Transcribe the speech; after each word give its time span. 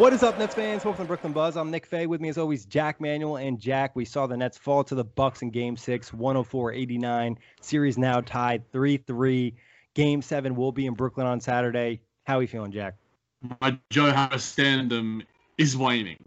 What 0.00 0.14
is 0.14 0.22
up, 0.22 0.38
Nets 0.38 0.54
fans? 0.54 0.82
Welcome 0.82 1.04
to 1.04 1.08
Brooklyn 1.08 1.34
Buzz. 1.34 1.58
I'm 1.58 1.70
Nick 1.70 1.84
Fay. 1.84 2.06
With 2.06 2.22
me, 2.22 2.30
as 2.30 2.38
always, 2.38 2.64
Jack 2.64 3.02
Manuel 3.02 3.36
and 3.36 3.60
Jack. 3.60 3.94
We 3.94 4.06
saw 4.06 4.26
the 4.26 4.34
Nets 4.34 4.56
fall 4.56 4.82
to 4.84 4.94
the 4.94 5.04
Bucks 5.04 5.42
in 5.42 5.50
Game 5.50 5.76
Six, 5.76 6.10
104-89. 6.10 7.36
Series 7.60 7.98
now 7.98 8.22
tied 8.22 8.62
3-3. 8.72 9.52
Game 9.92 10.22
Seven 10.22 10.56
will 10.56 10.72
be 10.72 10.86
in 10.86 10.94
Brooklyn 10.94 11.26
on 11.26 11.38
Saturday. 11.38 12.00
How 12.24 12.38
are 12.38 12.40
you 12.40 12.48
feeling, 12.48 12.72
Jack? 12.72 12.96
My 13.60 13.78
Joe 13.90 14.10
Harris 14.10 14.50
standum 14.56 15.26
is 15.58 15.76
waning. 15.76 16.24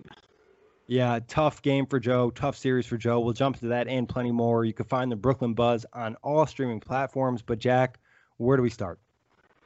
Yeah, 0.86 1.18
tough 1.28 1.64
game 1.64 1.88
for 1.88 2.00
Joe. 2.00 2.30
Tough 2.30 2.56
series 2.56 2.86
for 2.86 2.98
Joe. 2.98 3.22
We'll 3.22 3.34
jump 3.34 3.58
to 3.62 3.70
that 3.70 3.88
and 3.88 4.08
plenty 4.08 4.32
more. 4.32 4.66
You 4.66 4.74
can 4.74 4.86
find 4.86 5.12
the 5.12 5.16
Brooklyn 5.16 5.56
Buzz 5.56 5.84
on 5.94 6.16
all 6.22 6.46
streaming 6.46 6.80
platforms. 6.80 7.42
But 7.42 7.58
Jack, 7.58 8.00
where 8.38 8.56
do 8.56 8.62
we 8.62 8.70
start? 8.70 9.00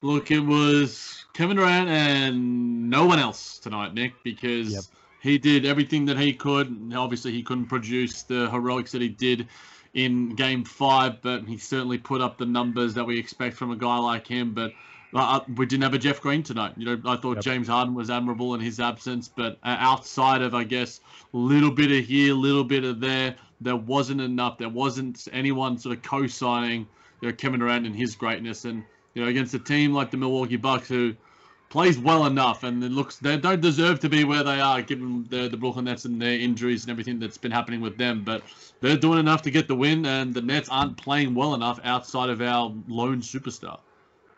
Look, 0.01 0.31
it 0.31 0.39
was 0.39 1.25
Kevin 1.33 1.57
Durant 1.57 1.89
and 1.89 2.89
no 2.89 3.05
one 3.05 3.19
else 3.19 3.57
tonight, 3.59 3.93
Nick, 3.93 4.13
because 4.23 4.71
Yep. 4.73 4.83
he 5.21 5.37
did 5.37 5.65
everything 5.65 6.05
that 6.05 6.17
he 6.17 6.33
could. 6.33 6.91
Obviously, 6.95 7.31
he 7.31 7.41
couldn't 7.43 7.65
produce 7.65 8.23
the 8.23 8.49
heroics 8.49 8.91
that 8.91 9.01
he 9.01 9.09
did 9.09 9.47
in 9.93 10.35
Game 10.35 10.63
Five, 10.63 11.21
but 11.21 11.45
he 11.45 11.57
certainly 11.57 11.97
put 11.97 12.21
up 12.21 12.37
the 12.37 12.45
numbers 12.45 12.93
that 12.93 13.05
we 13.05 13.17
expect 13.17 13.55
from 13.55 13.71
a 13.71 13.75
guy 13.75 13.97
like 13.97 14.27
him. 14.27 14.53
But 14.53 14.73
uh, 15.13 15.39
we 15.55 15.65
didn't 15.65 15.83
have 15.83 15.95
a 15.95 15.97
Jeff 15.97 16.21
Green 16.21 16.43
tonight. 16.43 16.73
You 16.77 16.85
know, 16.85 17.11
I 17.11 17.15
thought 17.17 17.37
Yep. 17.37 17.43
James 17.43 17.67
Harden 17.67 17.95
was 17.95 18.09
admirable 18.09 18.53
in 18.53 18.61
his 18.61 18.79
absence, 18.79 19.27
but 19.27 19.57
uh, 19.63 19.77
outside 19.79 20.41
of, 20.43 20.53
I 20.53 20.63
guess, 20.63 20.99
a 21.33 21.37
little 21.37 21.71
bit 21.71 21.91
of 21.91 22.05
here, 22.05 22.33
a 22.33 22.37
little 22.37 22.63
bit 22.63 22.83
of 22.83 22.99
there, 22.99 23.35
there 23.61 23.75
wasn't 23.75 24.21
enough. 24.21 24.59
There 24.59 24.69
wasn't 24.69 25.27
anyone 25.31 25.79
sort 25.79 25.97
of 25.97 26.03
co-signing 26.03 26.87
you 27.21 27.29
know, 27.29 27.35
Kevin 27.35 27.59
Durant 27.59 27.87
and 27.87 27.95
his 27.95 28.15
greatness. 28.15 28.65
And 28.65 28.83
you 29.17 29.23
know, 29.23 29.29
against 29.29 29.55
a 29.55 29.59
team 29.59 29.93
like 29.93 30.11
the 30.11 30.17
Milwaukee 30.17 30.57
Bucks 30.57 30.87
who 30.87 31.15
plays 31.69 31.97
well 31.97 32.27
enough 32.27 32.63
and 32.63 32.83
it 32.83 32.91
looks 32.91 33.17
they 33.17 33.35
don't 33.35 33.61
deserve 33.61 33.99
to 33.99 34.07
be 34.07 34.23
where 34.23 34.43
they 34.43 34.59
are 34.59 34.79
given 34.83 35.25
the 35.31 35.47
the 35.47 35.57
Brooklyn 35.57 35.85
Nets 35.85 36.05
and 36.05 36.21
their 36.21 36.39
injuries 36.39 36.83
and 36.83 36.91
everything 36.91 37.17
that's 37.17 37.37
been 37.37 37.51
happening 37.51 37.81
with 37.81 37.97
them. 37.97 38.23
But 38.23 38.43
they're 38.79 38.95
doing 38.95 39.17
enough 39.17 39.41
to 39.41 39.51
get 39.51 39.67
the 39.67 39.75
win, 39.75 40.05
and 40.05 40.35
the 40.35 40.41
Nets 40.43 40.69
aren't 40.69 40.97
playing 40.97 41.33
well 41.33 41.55
enough 41.55 41.79
outside 41.83 42.29
of 42.29 42.41
our 42.41 42.71
lone 42.87 43.21
superstar. 43.21 43.79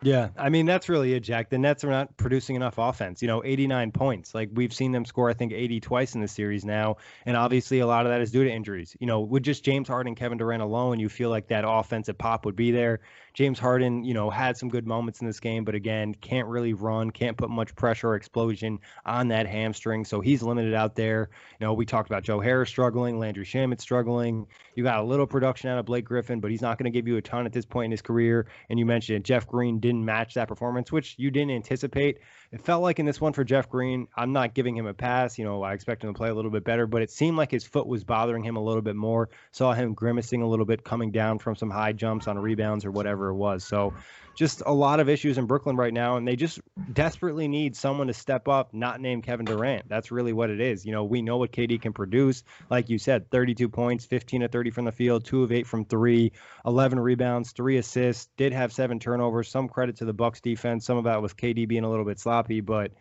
Yeah, 0.02 0.30
I 0.38 0.48
mean 0.48 0.66
that's 0.66 0.88
really 0.88 1.14
it, 1.14 1.20
Jack. 1.22 1.50
The 1.50 1.58
Nets 1.58 1.84
are 1.84 1.90
not 1.90 2.16
producing 2.16 2.56
enough 2.56 2.78
offense. 2.78 3.22
You 3.22 3.28
know, 3.28 3.44
89 3.44 3.92
points. 3.92 4.34
Like 4.34 4.50
we've 4.54 4.74
seen 4.74 4.94
them 4.94 5.04
score, 5.04 5.30
I 5.30 5.34
think 5.34 5.52
80 5.52 5.82
twice 5.82 6.16
in 6.16 6.22
the 6.22 6.28
series 6.28 6.64
now, 6.64 6.98
and 7.26 7.36
obviously 7.36 7.80
a 7.80 7.88
lot 7.88 8.06
of 8.06 8.12
that 8.12 8.22
is 8.22 8.32
due 8.32 8.46
to 8.46 8.50
injuries. 8.50 8.96
You 9.02 9.08
know, 9.08 9.20
with 9.20 9.44
just 9.44 9.66
James 9.66 9.90
Harden, 9.90 10.16
Kevin 10.16 10.38
Durant 10.38 10.64
alone, 10.64 11.00
you 11.00 11.10
feel 11.10 11.30
like 11.30 11.50
that 11.50 11.66
offensive 11.68 12.18
pop 12.18 12.46
would 12.46 12.56
be 12.56 12.72
there. 12.72 13.02
James 13.34 13.60
Harden, 13.60 14.04
you 14.04 14.14
know, 14.14 14.30
had 14.30 14.58
some 14.58 14.70
good 14.70 14.88
moments 14.88 15.22
in 15.22 15.28
this 15.28 15.40
game, 15.40 15.64
but 15.64 15.76
again, 15.76 16.14
can't 16.14 16.48
really 16.48 16.74
run, 16.74 17.12
can't 17.12 17.38
put 17.38 17.50
much 17.50 17.76
pressure 17.76 18.10
or 18.10 18.16
explosion 18.16 18.80
on 19.06 19.28
that 19.30 19.48
hamstring, 19.48 20.04
so 20.04 20.20
he's 20.20 20.42
limited 20.42 20.74
out 20.74 20.96
there. 20.96 21.30
You 21.60 21.68
know, 21.68 21.74
we 21.74 21.86
talked 21.86 22.10
about 22.10 22.24
Joe 22.24 22.40
Harris 22.40 22.70
struggling, 22.70 23.20
Landry 23.20 23.46
Shamet 23.46 23.80
struggling. 23.80 24.48
You 24.76 24.84
got 24.84 25.00
a 25.00 25.04
little 25.04 25.28
production 25.28 25.70
out 25.70 25.78
of 25.78 25.86
Blake 25.86 26.06
Griffin, 26.06 26.40
but 26.40 26.52
he's 26.52 26.62
not 26.62 26.78
going 26.78 26.92
to 26.92 26.98
give 26.98 27.08
you 27.08 27.18
a 27.18 27.22
ton 27.22 27.46
at 27.46 27.54
this 27.54 27.66
point 27.66 27.86
in 27.86 27.92
his 27.92 28.02
career. 28.02 28.48
And 28.70 28.80
you 28.80 28.86
mentioned 28.86 29.18
it, 29.18 29.24
Jeff 29.24 29.48
Green 29.48 29.80
didn't 29.90 30.06
match 30.06 30.36
that 30.36 30.48
performance, 30.48 30.92
which 30.92 31.16
you 31.18 31.32
didn't 31.32 31.52
anticipate. 31.52 32.20
It 32.52 32.62
felt 32.62 32.84
like 32.84 33.00
in 33.00 33.06
this 33.06 33.20
one 33.20 33.34
for 33.34 33.44
Jeff 33.44 33.70
Green, 33.70 34.08
I'm 34.16 34.34
not 34.34 34.54
giving 34.54 34.78
him 34.78 34.86
a 34.86 34.94
pass. 34.94 35.38
You 35.40 35.46
know, 35.46 35.64
I 35.64 35.74
expect 35.74 36.04
him 36.04 36.14
to 36.14 36.18
play 36.18 36.30
a 36.30 36.34
little 36.34 36.52
bit 36.52 36.64
better, 36.64 36.86
but 36.86 37.02
it 37.02 37.10
seemed 37.10 37.38
like 37.38 37.50
his 37.50 37.64
foot 37.64 37.88
was 37.88 38.04
bothering 38.04 38.44
him 38.44 38.56
a 38.56 38.64
little 38.64 38.82
bit 38.82 38.96
more. 38.96 39.30
Saw 39.52 39.74
him 39.74 39.94
grimacing 39.94 40.42
a 40.42 40.48
little 40.48 40.66
bit, 40.66 40.84
coming 40.84 41.12
down 41.12 41.40
from 41.40 41.56
some 41.56 41.72
high 41.72 41.94
jumps 41.94 42.28
on 42.28 42.38
rebounds 42.38 42.86
or 42.86 42.92
whatever 42.92 43.30
it 43.30 43.36
was. 43.36 43.64
So, 43.64 43.94
just 44.40 44.64
a 44.66 44.72
lot 44.72 45.02
of 45.02 45.10
issues 45.10 45.38
in 45.38 45.46
Brooklyn 45.48 45.76
right 45.76 45.94
now, 45.94 46.16
and 46.16 46.26
they 46.26 46.38
just 46.38 46.62
desperately 46.94 47.46
need 47.46 47.76
someone 47.76 48.08
to 48.08 48.14
step 48.14 48.48
up, 48.48 48.74
not 48.74 49.02
named 49.02 49.24
Kevin 49.24 49.46
Durant. 49.46 49.90
That's 49.90 50.14
really 50.14 50.32
what 50.32 50.50
it 50.50 50.62
is. 50.62 50.86
You 50.86 50.94
know, 50.94 51.04
we 51.04 51.22
know 51.22 51.36
what 51.36 51.52
KD 51.52 51.82
can 51.82 51.92
produce. 51.92 52.46
Like 52.70 52.88
you 52.88 52.98
said, 52.98 53.30
32 53.32 53.68
points, 53.68 54.06
15 54.06 54.40
to 54.40 54.48
30 54.48 54.72
from 54.72 54.86
the 54.86 54.94
field, 54.94 55.26
two 55.26 55.44
of 55.44 55.52
eight 55.52 55.68
from 55.68 55.84
three, 55.84 56.32
11 56.66 57.02
rebounds, 57.02 57.52
three 57.52 57.76
assists. 57.76 58.30
Did 58.38 58.54
have 58.54 58.72
seven 58.72 58.98
turnovers. 58.98 59.50
Some 59.50 59.68
credit 59.68 59.98
to 59.98 60.06
the 60.06 60.14
Bucks 60.14 60.40
defense. 60.40 60.86
Some 60.86 60.96
of 60.96 61.04
that 61.04 61.22
was 61.22 61.34
KD 61.34 61.68
being 61.68 61.84
a 61.84 61.90
little 61.90 62.06
bit 62.06 62.18
sloppy, 62.18 62.62
but 62.62 62.94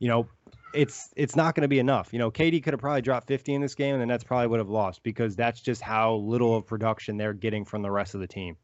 you 0.00 0.08
know, 0.08 0.26
it's 0.74 1.10
it's 1.14 1.36
not 1.36 1.54
going 1.54 1.62
to 1.62 1.68
be 1.68 1.78
enough. 1.78 2.12
You 2.12 2.18
know, 2.18 2.32
KD 2.32 2.60
could 2.60 2.72
have 2.72 2.80
probably 2.80 3.02
dropped 3.02 3.28
50 3.28 3.54
in 3.54 3.60
this 3.60 3.76
game, 3.76 3.94
and 3.94 4.02
the 4.02 4.06
Nets 4.06 4.24
probably 4.24 4.48
would 4.48 4.58
have 4.58 4.68
lost 4.68 5.04
because 5.04 5.36
that's 5.36 5.60
just 5.60 5.80
how 5.80 6.14
little 6.14 6.56
of 6.56 6.66
production 6.66 7.18
they're 7.18 7.34
getting 7.34 7.64
from 7.64 7.82
the 7.82 7.90
rest 7.92 8.16
of 8.16 8.20
the 8.20 8.26
team. 8.26 8.56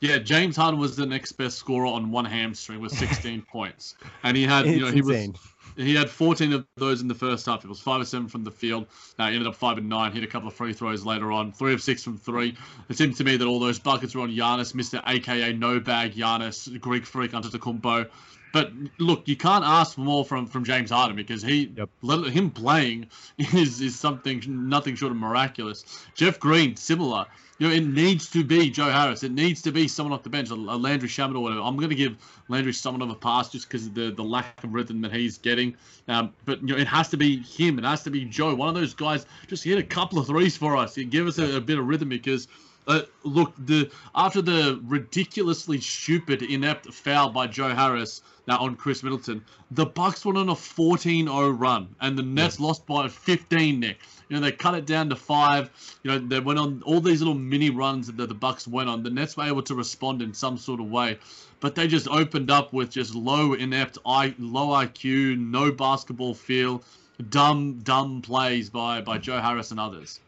Yeah, 0.00 0.18
James 0.18 0.56
Harden 0.56 0.78
was 0.78 0.96
the 0.96 1.06
next 1.06 1.32
best 1.32 1.58
scorer 1.58 1.86
on 1.86 2.10
one 2.10 2.24
hamstring 2.24 2.80
with 2.80 2.92
16 2.92 3.42
points, 3.50 3.96
and 4.22 4.36
he 4.36 4.44
had 4.44 4.66
you 4.66 4.80
know 4.80 4.92
he 4.92 4.98
insane. 4.98 5.32
was 5.32 5.40
he 5.76 5.94
had 5.94 6.10
14 6.10 6.52
of 6.52 6.66
those 6.76 7.02
in 7.02 7.08
the 7.08 7.14
first 7.14 7.46
half. 7.46 7.64
It 7.64 7.68
was 7.68 7.80
five 7.80 8.00
or 8.00 8.04
seven 8.04 8.26
from 8.28 8.42
the 8.44 8.50
field. 8.50 8.86
Now 9.18 9.28
he 9.28 9.34
ended 9.34 9.46
up 9.46 9.54
five 9.54 9.78
and 9.78 9.88
nine. 9.88 10.12
Hit 10.12 10.24
a 10.24 10.26
couple 10.26 10.48
of 10.48 10.54
free 10.54 10.72
throws 10.72 11.04
later 11.04 11.30
on. 11.30 11.52
Three 11.52 11.72
of 11.72 11.82
six 11.82 12.02
from 12.02 12.16
three. 12.16 12.56
It 12.88 12.96
seemed 12.96 13.16
to 13.16 13.24
me 13.24 13.36
that 13.36 13.46
all 13.46 13.60
those 13.60 13.78
buckets 13.78 14.14
were 14.14 14.22
on 14.22 14.30
Giannis, 14.30 14.74
Mister 14.74 15.00
AKA 15.06 15.52
No 15.52 15.78
Bag 15.80 16.14
Giannis, 16.14 16.80
Greek 16.80 17.06
Freak 17.06 17.34
under 17.34 17.48
the 17.48 17.58
Antetokounmpo. 17.58 18.08
But 18.52 18.72
look, 18.98 19.28
you 19.28 19.36
can't 19.36 19.64
ask 19.64 19.94
for 19.94 20.00
more 20.00 20.24
from, 20.24 20.46
from 20.46 20.64
James 20.64 20.90
Harden 20.90 21.16
because 21.16 21.42
he 21.42 21.70
Yep. 21.76 22.26
him 22.26 22.50
playing 22.50 23.08
is 23.38 23.80
is 23.80 23.98
something 23.98 24.42
nothing 24.68 24.94
short 24.96 25.12
of 25.12 25.18
miraculous. 25.18 26.06
Jeff 26.14 26.38
Green, 26.40 26.76
similar. 26.76 27.26
You 27.58 27.68
know, 27.68 27.74
it 27.74 27.84
needs 27.84 28.30
to 28.30 28.44
be 28.44 28.70
Joe 28.70 28.88
Harris. 28.88 29.24
It 29.24 29.32
needs 29.32 29.60
to 29.62 29.72
be 29.72 29.88
someone 29.88 30.12
off 30.12 30.22
the 30.22 30.30
bench, 30.30 30.50
a, 30.50 30.54
Landry 30.54 31.08
Shamet 31.08 31.34
or 31.34 31.40
whatever. 31.40 31.60
I'm 31.60 31.76
going 31.76 31.88
to 31.88 31.96
give 31.96 32.16
Landry 32.48 32.72
somewhat 32.72 33.02
of 33.02 33.10
a 33.10 33.16
pass 33.16 33.48
just 33.48 33.68
because 33.68 33.86
of 33.86 33.94
the, 33.94 34.12
the 34.12 34.22
lack 34.22 34.62
of 34.62 34.72
rhythm 34.72 35.00
that 35.00 35.12
he's 35.12 35.38
getting. 35.38 35.76
Um, 36.06 36.32
but 36.44 36.60
you 36.60 36.68
know, 36.68 36.76
it 36.76 36.86
has 36.86 37.08
to 37.08 37.16
be 37.16 37.38
him. 37.42 37.78
It 37.78 37.84
has 37.84 38.04
to 38.04 38.10
be 38.10 38.24
Joe. 38.24 38.54
One 38.54 38.68
of 38.68 38.76
those 38.76 38.94
guys 38.94 39.26
just 39.48 39.64
hit 39.64 39.76
a 39.76 39.82
couple 39.82 40.20
of 40.20 40.28
threes 40.28 40.56
for 40.56 40.76
us. 40.76 40.96
Give 40.96 41.26
us 41.26 41.38
a, 41.38 41.56
a 41.56 41.60
bit 41.60 41.78
of 41.78 41.86
rhythm 41.88 42.08
because 42.08 42.46
uh, 42.88 43.02
look, 43.22 43.52
the 43.58 43.90
after 44.14 44.40
the 44.40 44.80
ridiculously 44.84 45.78
stupid, 45.78 46.42
inept 46.42 46.86
foul 46.86 47.28
by 47.28 47.46
Joe 47.46 47.74
Harris 47.74 48.22
now 48.46 48.58
on 48.58 48.76
Khris 48.76 49.02
Middleton, 49.02 49.44
the 49.70 49.84
Bucks 49.84 50.24
went 50.24 50.38
on 50.38 50.48
a 50.48 50.54
14-0 50.54 51.60
run, 51.60 51.94
and 52.00 52.18
the 52.18 52.22
Nets 52.22 52.58
lost 52.58 52.86
by 52.86 53.06
15. 53.06 53.78
Nick, 53.78 53.98
you 54.30 54.36
know 54.36 54.40
they 54.40 54.52
cut 54.52 54.74
it 54.74 54.86
down 54.86 55.10
to 55.10 55.16
five. 55.16 55.70
You 56.02 56.12
know 56.12 56.18
they 56.18 56.40
went 56.40 56.58
on 56.58 56.82
all 56.86 57.00
these 57.00 57.20
little 57.20 57.34
mini 57.34 57.68
runs 57.68 58.06
that 58.10 58.16
the 58.26 58.34
Bucks 58.34 58.66
went 58.66 58.88
on. 58.88 59.02
The 59.02 59.10
Nets 59.10 59.36
were 59.36 59.44
able 59.44 59.62
to 59.64 59.74
respond 59.74 60.22
in 60.22 60.32
some 60.32 60.56
sort 60.56 60.80
of 60.80 60.90
way, 60.90 61.18
but 61.60 61.74
they 61.74 61.88
just 61.88 62.08
opened 62.08 62.50
up 62.50 62.72
with 62.72 62.90
just 62.90 63.14
low, 63.14 63.52
inept, 63.52 63.98
I, 64.06 64.34
low 64.38 64.68
IQ, 64.68 65.38
no 65.38 65.70
basketball 65.72 66.34
feel, 66.34 66.82
dumb, 67.28 67.80
dumb 67.80 68.22
plays 68.22 68.70
by 68.70 69.02
by 69.02 69.18
Joe 69.18 69.40
Harris 69.42 69.72
and 69.72 69.78
others. 69.78 70.20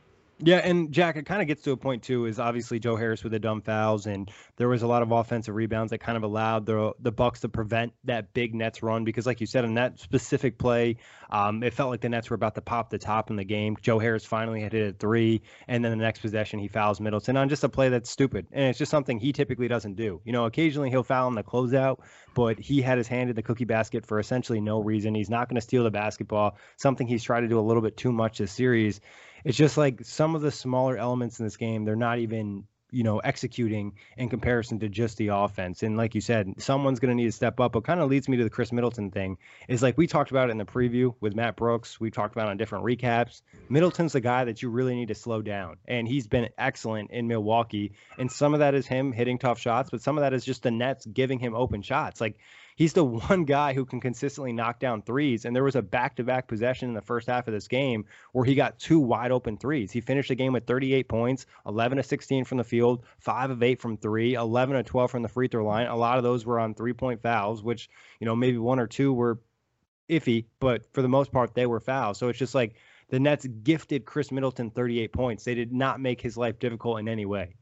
Yeah, 0.43 0.57
and 0.59 0.91
Jack, 0.91 1.17
it 1.17 1.27
kind 1.27 1.43
of 1.43 1.49
gets 1.49 1.63
to 1.63 1.73
a 1.73 1.77
point 1.77 2.03
too. 2.03 2.25
Is 2.25 2.39
obviously 2.39 2.79
Joe 2.79 2.97
Harris 2.97 3.23
with 3.23 3.33
the 3.33 3.39
dumb 3.39 3.61
fouls, 3.61 4.07
and 4.07 4.31
there 4.57 4.69
was 4.69 4.83
a 4.83 4.87
lot 4.87 5.03
of 5.03 5.13
offensive 5.13 5.55
rebounds 5.55 5.91
that 5.91 5.99
kind 5.99 6.17
of 6.17 6.23
allowed 6.23 6.65
the 6.65 6.93
the 7.01 7.13
Bucks 7.13 7.41
to 7.41 7.49
prevent 7.49 7.93
that 8.05 8.33
big 8.33 8.55
Nets 8.55 8.83
run 8.83 9.05
because, 9.05 9.27
like 9.27 9.41
you 9.41 9.47
said, 9.47 9.67
in 9.67 9.75
that 9.75 10.01
specific 10.01 10.59
play, 10.59 10.97
um, 11.31 11.63
it 11.63 11.75
felt 11.75 11.91
like 11.91 12.01
the 12.01 12.09
Nets 12.09 12.31
were 12.31 12.37
about 12.37 12.55
to 12.55 12.63
pop 12.63 12.89
the 12.89 12.99
top 12.99 13.29
in 13.29 13.37
the 13.37 13.45
game. 13.45 13.77
Joe 13.83 13.99
Harris 13.99 14.25
finally 14.25 14.61
hit 14.63 14.73
a 14.73 14.93
three, 14.93 15.43
and 15.69 15.85
then 15.85 15.91
the 15.91 16.03
next 16.03 16.21
possession 16.21 16.59
he 16.59 16.69
fouls 16.69 17.01
Middleton 17.01 17.37
on 17.37 17.51
just 17.51 17.65
a 17.65 17.69
play 17.69 17.91
that's 17.91 18.09
stupid, 18.09 18.47
and 18.53 18.65
it's 18.65 18.79
just 18.79 18.91
something 18.91 19.19
he 19.19 19.33
typically 19.33 19.69
doesn't 19.69 19.95
do. 19.95 20.23
You 20.25 20.33
know, 20.33 20.47
occasionally 20.47 20.89
he'll 20.89 21.03
foul 21.03 21.29
in 21.29 21.35
the 21.35 21.43
closeout, 21.43 21.99
but 22.35 22.59
he 22.59 22.81
had 22.81 22.97
his 22.97 23.09
hand 23.09 23.29
in 23.29 23.37
the 23.37 23.43
cookie 23.43 23.67
basket 23.67 24.07
for 24.07 24.19
essentially 24.19 24.61
no 24.61 24.81
reason. 24.81 25.15
He's 25.15 25.31
not 25.31 25.51
going 25.51 25.57
to 25.57 25.61
steal 25.61 25.85
the 25.85 25.91
basketball, 25.91 26.57
something 26.79 27.07
he's 27.07 27.23
tried 27.23 27.43
to 27.43 27.49
do 27.49 27.59
a 27.59 27.61
little 27.61 27.83
bit 27.83 27.99
too 27.99 28.13
much 28.13 28.39
this 28.39 28.53
series 28.53 29.03
it's 29.45 29.57
just 29.57 29.77
like 29.77 30.05
some 30.05 30.35
of 30.35 30.43
the 30.43 30.51
smaller 30.51 30.97
elements 30.97 31.39
in 31.39 31.47
this 31.47 31.57
game, 31.57 31.85
they're 31.85 31.97
not 31.97 32.19
even 32.19 32.65
you 32.93 33.05
know 33.05 33.19
executing 33.19 33.93
in 34.17 34.29
comparison 34.29 34.79
to 34.81 34.89
just 34.89 35.17
the 35.17 35.29
offense. 35.29 35.83
And 35.83 35.97
like 35.97 36.15
you 36.15 36.21
said 36.21 36.55
someone's 36.59 37.01
going 37.01 37.11
to 37.11 37.15
need 37.15 37.29
to 37.29 37.33
step 37.33 37.61
up. 37.61 37.73
But 37.73 37.85
kind 37.85 38.01
of 38.01 38.09
leads 38.11 38.29
me 38.29 38.37
to 38.37 38.45
the 38.45 38.51
khris 38.51 38.73
middleton 38.73 39.11
thing 39.11 39.39
is 39.69 39.83
like 39.83 39.97
we 39.97 40.07
talked 40.07 40.31
about 40.31 40.49
it 40.49 40.53
in 40.53 40.59
the 40.59 40.65
preview 40.65 41.15
with 41.21 41.35
matt 41.35 41.57
brooks. 41.57 42.01
We 42.01 42.11
talked 42.11 42.35
about 42.35 42.49
on 42.49 42.57
different 42.57 42.85
recaps. 42.85 43.43
Middleton's 43.69 44.13
the 44.13 44.21
guy 44.21 44.45
that 44.45 44.63
you 44.63 44.71
really 44.71 44.95
need 44.95 45.09
to 45.09 45.15
slow 45.15 45.43
down 45.43 45.77
and 45.87 46.07
he's 46.07 46.27
been 46.27 46.49
excellent 46.59 47.11
in 47.11 47.29
milwaukee. 47.29 47.93
And 48.19 48.31
some 48.31 48.55
of 48.55 48.61
that 48.61 48.75
is 48.75 48.87
him 48.87 49.13
hitting 49.13 49.39
tough 49.39 49.59
shots 49.59 49.91
but 49.91 50.03
some 50.03 50.19
of 50.19 50.23
that 50.23 50.33
is 50.33 50.45
just 50.45 50.63
the 50.63 50.71
nets 50.71 51.07
giving 51.07 51.39
him 51.39 51.55
open 51.55 51.83
shots. 51.83 52.21
Like 52.21 52.39
he's 52.81 52.95
the 52.95 53.05
one 53.29 53.45
guy 53.45 53.75
who 53.75 53.85
can 53.85 54.01
consistently 54.01 54.55
knock 54.55 54.81
down 54.81 55.03
threes. 55.03 55.45
And 55.45 55.55
there 55.55 55.63
was 55.63 55.77
a 55.77 55.83
back 55.83 56.17
to 56.17 56.25
back 56.25 56.49
possession 56.49 56.89
in 56.89 56.95
the 56.95 57.03
first 57.03 57.29
half 57.29 57.47
of 57.47 57.53
this 57.53 57.69
game 57.69 58.07
where 58.33 58.45
he 58.45 58.55
got 58.55 58.79
two 58.79 58.99
wide 58.99 59.31
open 59.31 59.59
threes. 59.59 59.93
He 59.93 60.01
finished 60.01 60.31
the 60.31 60.35
game 60.35 60.55
with 60.55 60.67
38 60.67 61.07
points, 61.07 61.45
11 61.67 61.99
to 61.99 62.03
16 62.03 62.47
from 62.47 62.57
the 62.57 62.65
field, 62.65 63.05
5 63.19 63.51
of 63.51 63.63
8 63.63 63.79
from 63.79 63.99
three, 63.99 64.33
11 64.33 64.77
to 64.77 64.83
12 64.83 65.11
from 65.11 65.23
the 65.23 65.29
free 65.29 65.47
throw 65.47 65.67
line. 65.67 65.89
A 65.89 65.97
lot 65.97 66.17
of 66.17 66.25
those 66.25 66.47
were 66.47 66.59
on 66.59 66.75
three 66.75 66.95
point 66.95 67.21
fouls, 67.21 67.63
which, 67.63 67.91
you 68.19 68.25
know, 68.25 68.35
maybe 68.35 68.57
one 68.57 68.81
or 68.81 68.87
two 68.87 69.13
were 69.13 69.41
iffy, 70.09 70.47
but 70.59 70.91
for 70.95 71.03
the 71.03 71.09
most 71.09 71.31
part, 71.33 71.55
they 71.55 71.67
were 71.67 71.81
fouls. 71.81 72.17
So 72.17 72.29
it's 72.29 72.39
just 72.39 72.55
like 72.55 72.77
the 73.11 73.21
Nets 73.21 73.47
gifted 73.63 74.07
Khris 74.07 74.33
Middleton 74.33 74.71
38 74.71 75.13
points. 75.13 75.45
They 75.45 75.55
did 75.55 75.71
not 75.71 76.01
make 76.01 76.23
his 76.23 76.39
life 76.39 76.59
difficult 76.59 76.99
in 76.99 77.09
any 77.09 77.27
way. 77.27 77.57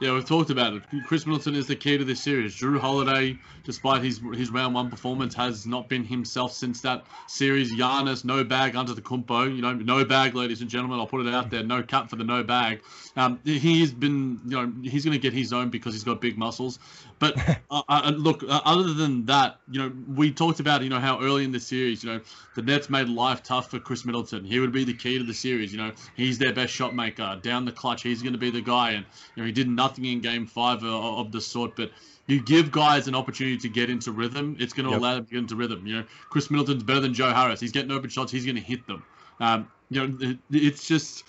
Yeah, 0.00 0.14
we've 0.14 0.24
talked 0.24 0.50
about 0.50 0.74
it. 0.74 0.82
Khris 1.06 1.26
Middleton 1.26 1.54
is 1.54 1.68
the 1.68 1.76
key 1.76 1.96
to 1.96 2.04
this 2.04 2.20
series. 2.20 2.56
Jrue 2.56 2.80
Holiday, 2.80 3.38
despite 3.62 4.02
his 4.02 4.20
his 4.34 4.50
round 4.50 4.74
one 4.74 4.90
performance, 4.90 5.32
has 5.34 5.64
not 5.64 5.88
been 5.88 6.02
himself 6.02 6.52
since 6.52 6.80
that 6.80 7.04
series. 7.28 7.72
Giannis, 7.72 8.24
no 8.24 8.42
bag 8.42 8.74
under 8.74 8.94
the 8.94 9.00
kumpo. 9.00 9.54
You 9.54 9.62
know, 9.62 9.74
no 9.74 10.04
bag, 10.04 10.34
ladies 10.34 10.60
and 10.60 10.68
gentlemen. 10.68 10.98
I'll 10.98 11.06
put 11.06 11.24
it 11.24 11.32
out 11.32 11.50
there. 11.50 11.62
No 11.62 11.84
cap 11.84 12.10
for 12.10 12.16
the 12.16 12.24
no 12.24 12.42
bag. 12.42 12.80
Um, 13.16 13.38
he's 13.44 13.92
been, 13.92 14.40
you 14.44 14.56
know, 14.56 14.72
he's 14.82 15.04
going 15.04 15.12
to 15.12 15.20
get 15.20 15.32
his 15.32 15.52
own 15.52 15.68
because 15.68 15.92
he's 15.92 16.02
got 16.02 16.20
big 16.20 16.36
muscles. 16.36 16.80
But 17.20 17.38
uh, 17.70 17.82
uh, 17.88 18.12
look, 18.16 18.42
uh, 18.42 18.60
other 18.64 18.94
than 18.94 19.24
that, 19.26 19.60
you 19.70 19.78
know, 19.78 19.92
we 20.16 20.32
talked 20.32 20.58
about, 20.58 20.82
you 20.82 20.88
know, 20.88 20.98
how 20.98 21.20
early 21.20 21.44
in 21.44 21.52
the 21.52 21.60
series, 21.60 22.02
you 22.02 22.10
know, 22.10 22.20
the 22.56 22.62
Nets 22.62 22.90
made 22.90 23.08
life 23.08 23.44
tough 23.44 23.70
for 23.70 23.78
Khris 23.78 24.04
Middleton. 24.04 24.44
He 24.44 24.58
would 24.58 24.72
be 24.72 24.82
the 24.82 24.94
key 24.94 25.18
to 25.18 25.24
the 25.24 25.34
series. 25.34 25.72
You 25.72 25.78
know, 25.78 25.92
he's 26.16 26.38
their 26.38 26.52
best 26.52 26.72
shot 26.72 26.94
maker 26.96 27.38
down 27.40 27.64
the 27.64 27.72
clutch. 27.72 28.02
He's 28.02 28.22
going 28.22 28.32
to 28.32 28.38
be 28.38 28.50
the 28.50 28.60
guy, 28.60 28.92
and 28.92 29.06
you 29.36 29.42
know, 29.42 29.46
he 29.46 29.52
did 29.52 29.68
nothing 29.82 30.04
in 30.04 30.20
game 30.20 30.46
five 30.46 30.84
of 30.84 31.32
the 31.32 31.40
sort, 31.40 31.76
but 31.76 31.90
you 32.26 32.40
give 32.40 32.70
guys 32.70 33.08
an 33.08 33.14
opportunity 33.14 33.58
to 33.58 33.68
get 33.68 33.90
into 33.90 34.12
rhythm, 34.12 34.56
it's 34.60 34.72
going 34.72 34.86
to 34.86 34.92
yep. 34.92 35.00
allow 35.00 35.14
them 35.14 35.24
to 35.26 35.30
get 35.32 35.38
into 35.38 35.56
rhythm. 35.56 35.86
You 35.86 35.96
know, 35.96 36.04
Khris 36.30 36.50
Middleton's 36.50 36.84
better 36.84 37.00
than 37.00 37.14
Joe 37.14 37.32
Harris. 37.32 37.60
He's 37.60 37.72
getting 37.72 37.90
open 37.90 38.10
shots. 38.10 38.30
He's 38.30 38.46
going 38.46 38.56
to 38.56 38.62
hit 38.62 38.86
them. 38.86 39.02
Um, 39.40 39.68
you 39.90 40.06
know, 40.06 40.36
it's 40.50 40.86
just. 40.86 41.24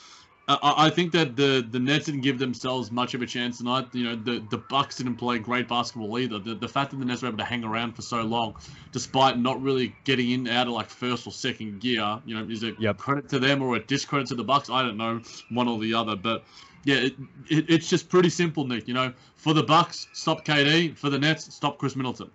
I 0.45 0.89
think 0.89 1.13
that 1.13 1.38
the 1.38 1.65
the 1.71 1.79
Nets 1.79 2.05
didn't 2.07 2.19
give 2.19 2.38
themselves 2.38 2.91
much 2.91 3.13
of 3.13 3.21
a 3.21 3.25
chance 3.25 3.59
tonight. 3.59 3.88
You 3.94 4.03
know, 4.03 4.15
the 4.17 4.44
the 4.50 4.57
Bucks 4.57 4.97
didn't 4.97 5.15
play 5.15 5.39
great 5.39 5.69
basketball 5.69 6.19
either. 6.19 6.38
The, 6.38 6.53
the 6.53 6.67
fact 6.67 6.91
that 6.91 6.97
the 6.97 7.05
Nets 7.05 7.21
were 7.21 7.29
able 7.29 7.38
to 7.38 7.45
hang 7.45 7.63
around 7.63 7.94
for 7.94 8.01
so 8.01 8.21
long, 8.23 8.57
despite 8.91 9.39
not 9.39 9.61
really 9.61 9.95
getting 10.03 10.31
in 10.31 10.50
out 10.50 10.67
of 10.67 10.73
like 10.73 10.89
first 10.89 11.25
or 11.25 11.31
second 11.31 11.79
gear, 11.79 12.19
you 12.25 12.35
know, 12.35 12.44
is 12.51 12.63
a 12.63 12.73
yep. 12.77 12.97
credit 12.97 13.29
to 13.29 13.39
them 13.39 13.61
or 13.61 13.77
a 13.77 13.79
discredit 13.79 14.27
to 14.27 14.35
the 14.35 14.44
Bucks? 14.44 14.69
I 14.69 14.81
don't 14.81 14.97
know, 14.97 15.21
one 15.50 15.69
or 15.69 15.79
the 15.79 15.94
other. 15.94 16.17
But 16.17 16.44
yeah, 16.83 16.95
it, 16.97 17.13
it, 17.50 17.69
it's 17.69 17.89
just 17.89 18.09
pretty 18.09 18.30
simple, 18.30 18.65
Nick. 18.65 18.88
You 18.88 18.94
know, 18.94 19.13
for 19.35 19.53
the 19.53 19.63
Bucks, 19.63 20.07
stop 20.13 20.45
KD. 20.45 20.97
For 20.97 21.09
the 21.09 21.19
Nets, 21.19 21.53
stop 21.53 21.77
Khris 21.77 21.95
Middleton. 21.95 22.30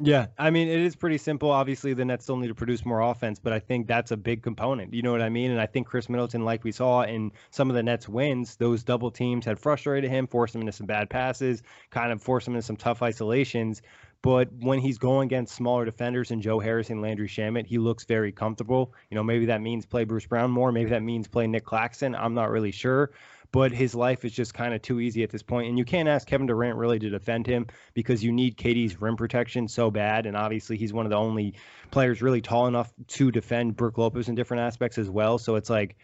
Yeah, 0.00 0.26
I 0.38 0.50
mean 0.50 0.66
it 0.66 0.80
is 0.80 0.96
pretty 0.96 1.18
simple. 1.18 1.50
Obviously, 1.50 1.94
the 1.94 2.04
Nets 2.04 2.24
still 2.24 2.36
need 2.36 2.48
to 2.48 2.54
produce 2.54 2.84
more 2.84 3.00
offense, 3.00 3.38
but 3.38 3.52
I 3.52 3.60
think 3.60 3.86
that's 3.86 4.10
a 4.10 4.16
big 4.16 4.42
component. 4.42 4.92
You 4.92 5.02
know 5.02 5.12
what 5.12 5.22
I 5.22 5.28
mean? 5.28 5.52
And 5.52 5.60
I 5.60 5.66
think 5.66 5.86
Khris 5.86 6.08
Middleton, 6.08 6.44
like 6.44 6.64
we 6.64 6.72
saw 6.72 7.02
in 7.02 7.30
some 7.50 7.70
of 7.70 7.76
the 7.76 7.82
Nets 7.82 8.08
wins, 8.08 8.56
those 8.56 8.82
double 8.82 9.12
teams 9.12 9.44
had 9.44 9.56
frustrated 9.56 10.10
him, 10.10 10.26
forced 10.26 10.54
him 10.54 10.62
into 10.62 10.72
some 10.72 10.86
bad 10.86 11.10
passes, 11.10 11.62
kind 11.90 12.10
of 12.10 12.20
forced 12.20 12.48
him 12.48 12.54
into 12.54 12.66
some 12.66 12.76
tough 12.76 13.02
isolations. 13.02 13.82
But 14.20 14.48
when 14.60 14.80
he's 14.80 14.98
going 14.98 15.26
against 15.26 15.54
smaller 15.54 15.84
defenders 15.84 16.32
and 16.32 16.42
Joe 16.42 16.58
Harris 16.58 16.90
and 16.90 17.00
Landry 17.00 17.28
Shamet, 17.28 17.66
he 17.66 17.78
looks 17.78 18.04
very 18.04 18.32
comfortable. 18.32 18.94
You 19.10 19.14
know, 19.14 19.22
maybe 19.22 19.46
that 19.46 19.60
means 19.60 19.86
play 19.86 20.02
Bruce 20.02 20.26
Brown 20.26 20.50
more. 20.50 20.72
Maybe 20.72 20.90
that 20.90 21.02
means 21.02 21.28
play 21.28 21.46
Nic 21.46 21.64
Claxton. 21.64 22.16
I'm 22.16 22.34
not 22.34 22.50
really 22.50 22.72
sure 22.72 23.12
but 23.54 23.70
his 23.70 23.94
life 23.94 24.24
is 24.24 24.32
just 24.32 24.52
kind 24.52 24.74
of 24.74 24.82
too 24.82 24.98
easy 24.98 25.22
at 25.22 25.30
this 25.30 25.44
point. 25.44 25.68
And 25.68 25.78
you 25.78 25.84
can't 25.84 26.08
ask 26.08 26.26
Kevin 26.26 26.48
Durant 26.48 26.76
really 26.76 26.98
to 26.98 27.08
defend 27.08 27.46
him 27.46 27.68
because 27.94 28.24
you 28.24 28.32
need 28.32 28.56
KD's 28.56 29.00
rim 29.00 29.14
protection 29.16 29.68
so 29.68 29.92
bad. 29.92 30.26
And 30.26 30.36
obviously, 30.36 30.76
he's 30.76 30.92
one 30.92 31.06
of 31.06 31.10
the 31.10 31.16
only 31.16 31.54
players 31.92 32.20
really 32.20 32.40
tall 32.40 32.66
enough 32.66 32.92
to 33.06 33.30
defend 33.30 33.76
Brook 33.76 33.96
Lopez 33.96 34.28
in 34.28 34.34
different 34.34 34.62
aspects 34.62 34.98
as 34.98 35.08
well. 35.08 35.38
So 35.38 35.54
it's 35.54 35.70
like 35.70 35.94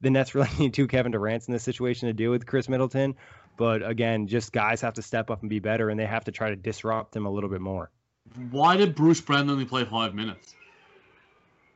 the 0.00 0.08
Nets 0.08 0.34
really 0.34 0.48
need 0.58 0.72
two 0.72 0.86
Kevin 0.86 1.12
Durant's 1.12 1.46
in 1.46 1.52
this 1.52 1.62
situation 1.62 2.08
to 2.08 2.14
deal 2.14 2.30
with 2.30 2.46
Khris 2.46 2.70
Middleton. 2.70 3.16
But 3.58 3.86
again, 3.86 4.26
just 4.26 4.50
guys 4.50 4.80
have 4.80 4.94
to 4.94 5.02
step 5.02 5.30
up 5.30 5.42
and 5.42 5.50
be 5.50 5.58
better, 5.58 5.90
and 5.90 6.00
they 6.00 6.06
have 6.06 6.24
to 6.24 6.32
try 6.32 6.48
to 6.48 6.56
disrupt 6.56 7.14
him 7.14 7.26
a 7.26 7.30
little 7.30 7.50
bit 7.50 7.60
more. 7.60 7.90
Why 8.50 8.78
did 8.78 8.94
Bruce 8.94 9.20
Brown 9.20 9.50
only 9.50 9.66
play 9.66 9.84
five 9.84 10.14
minutes? 10.14 10.54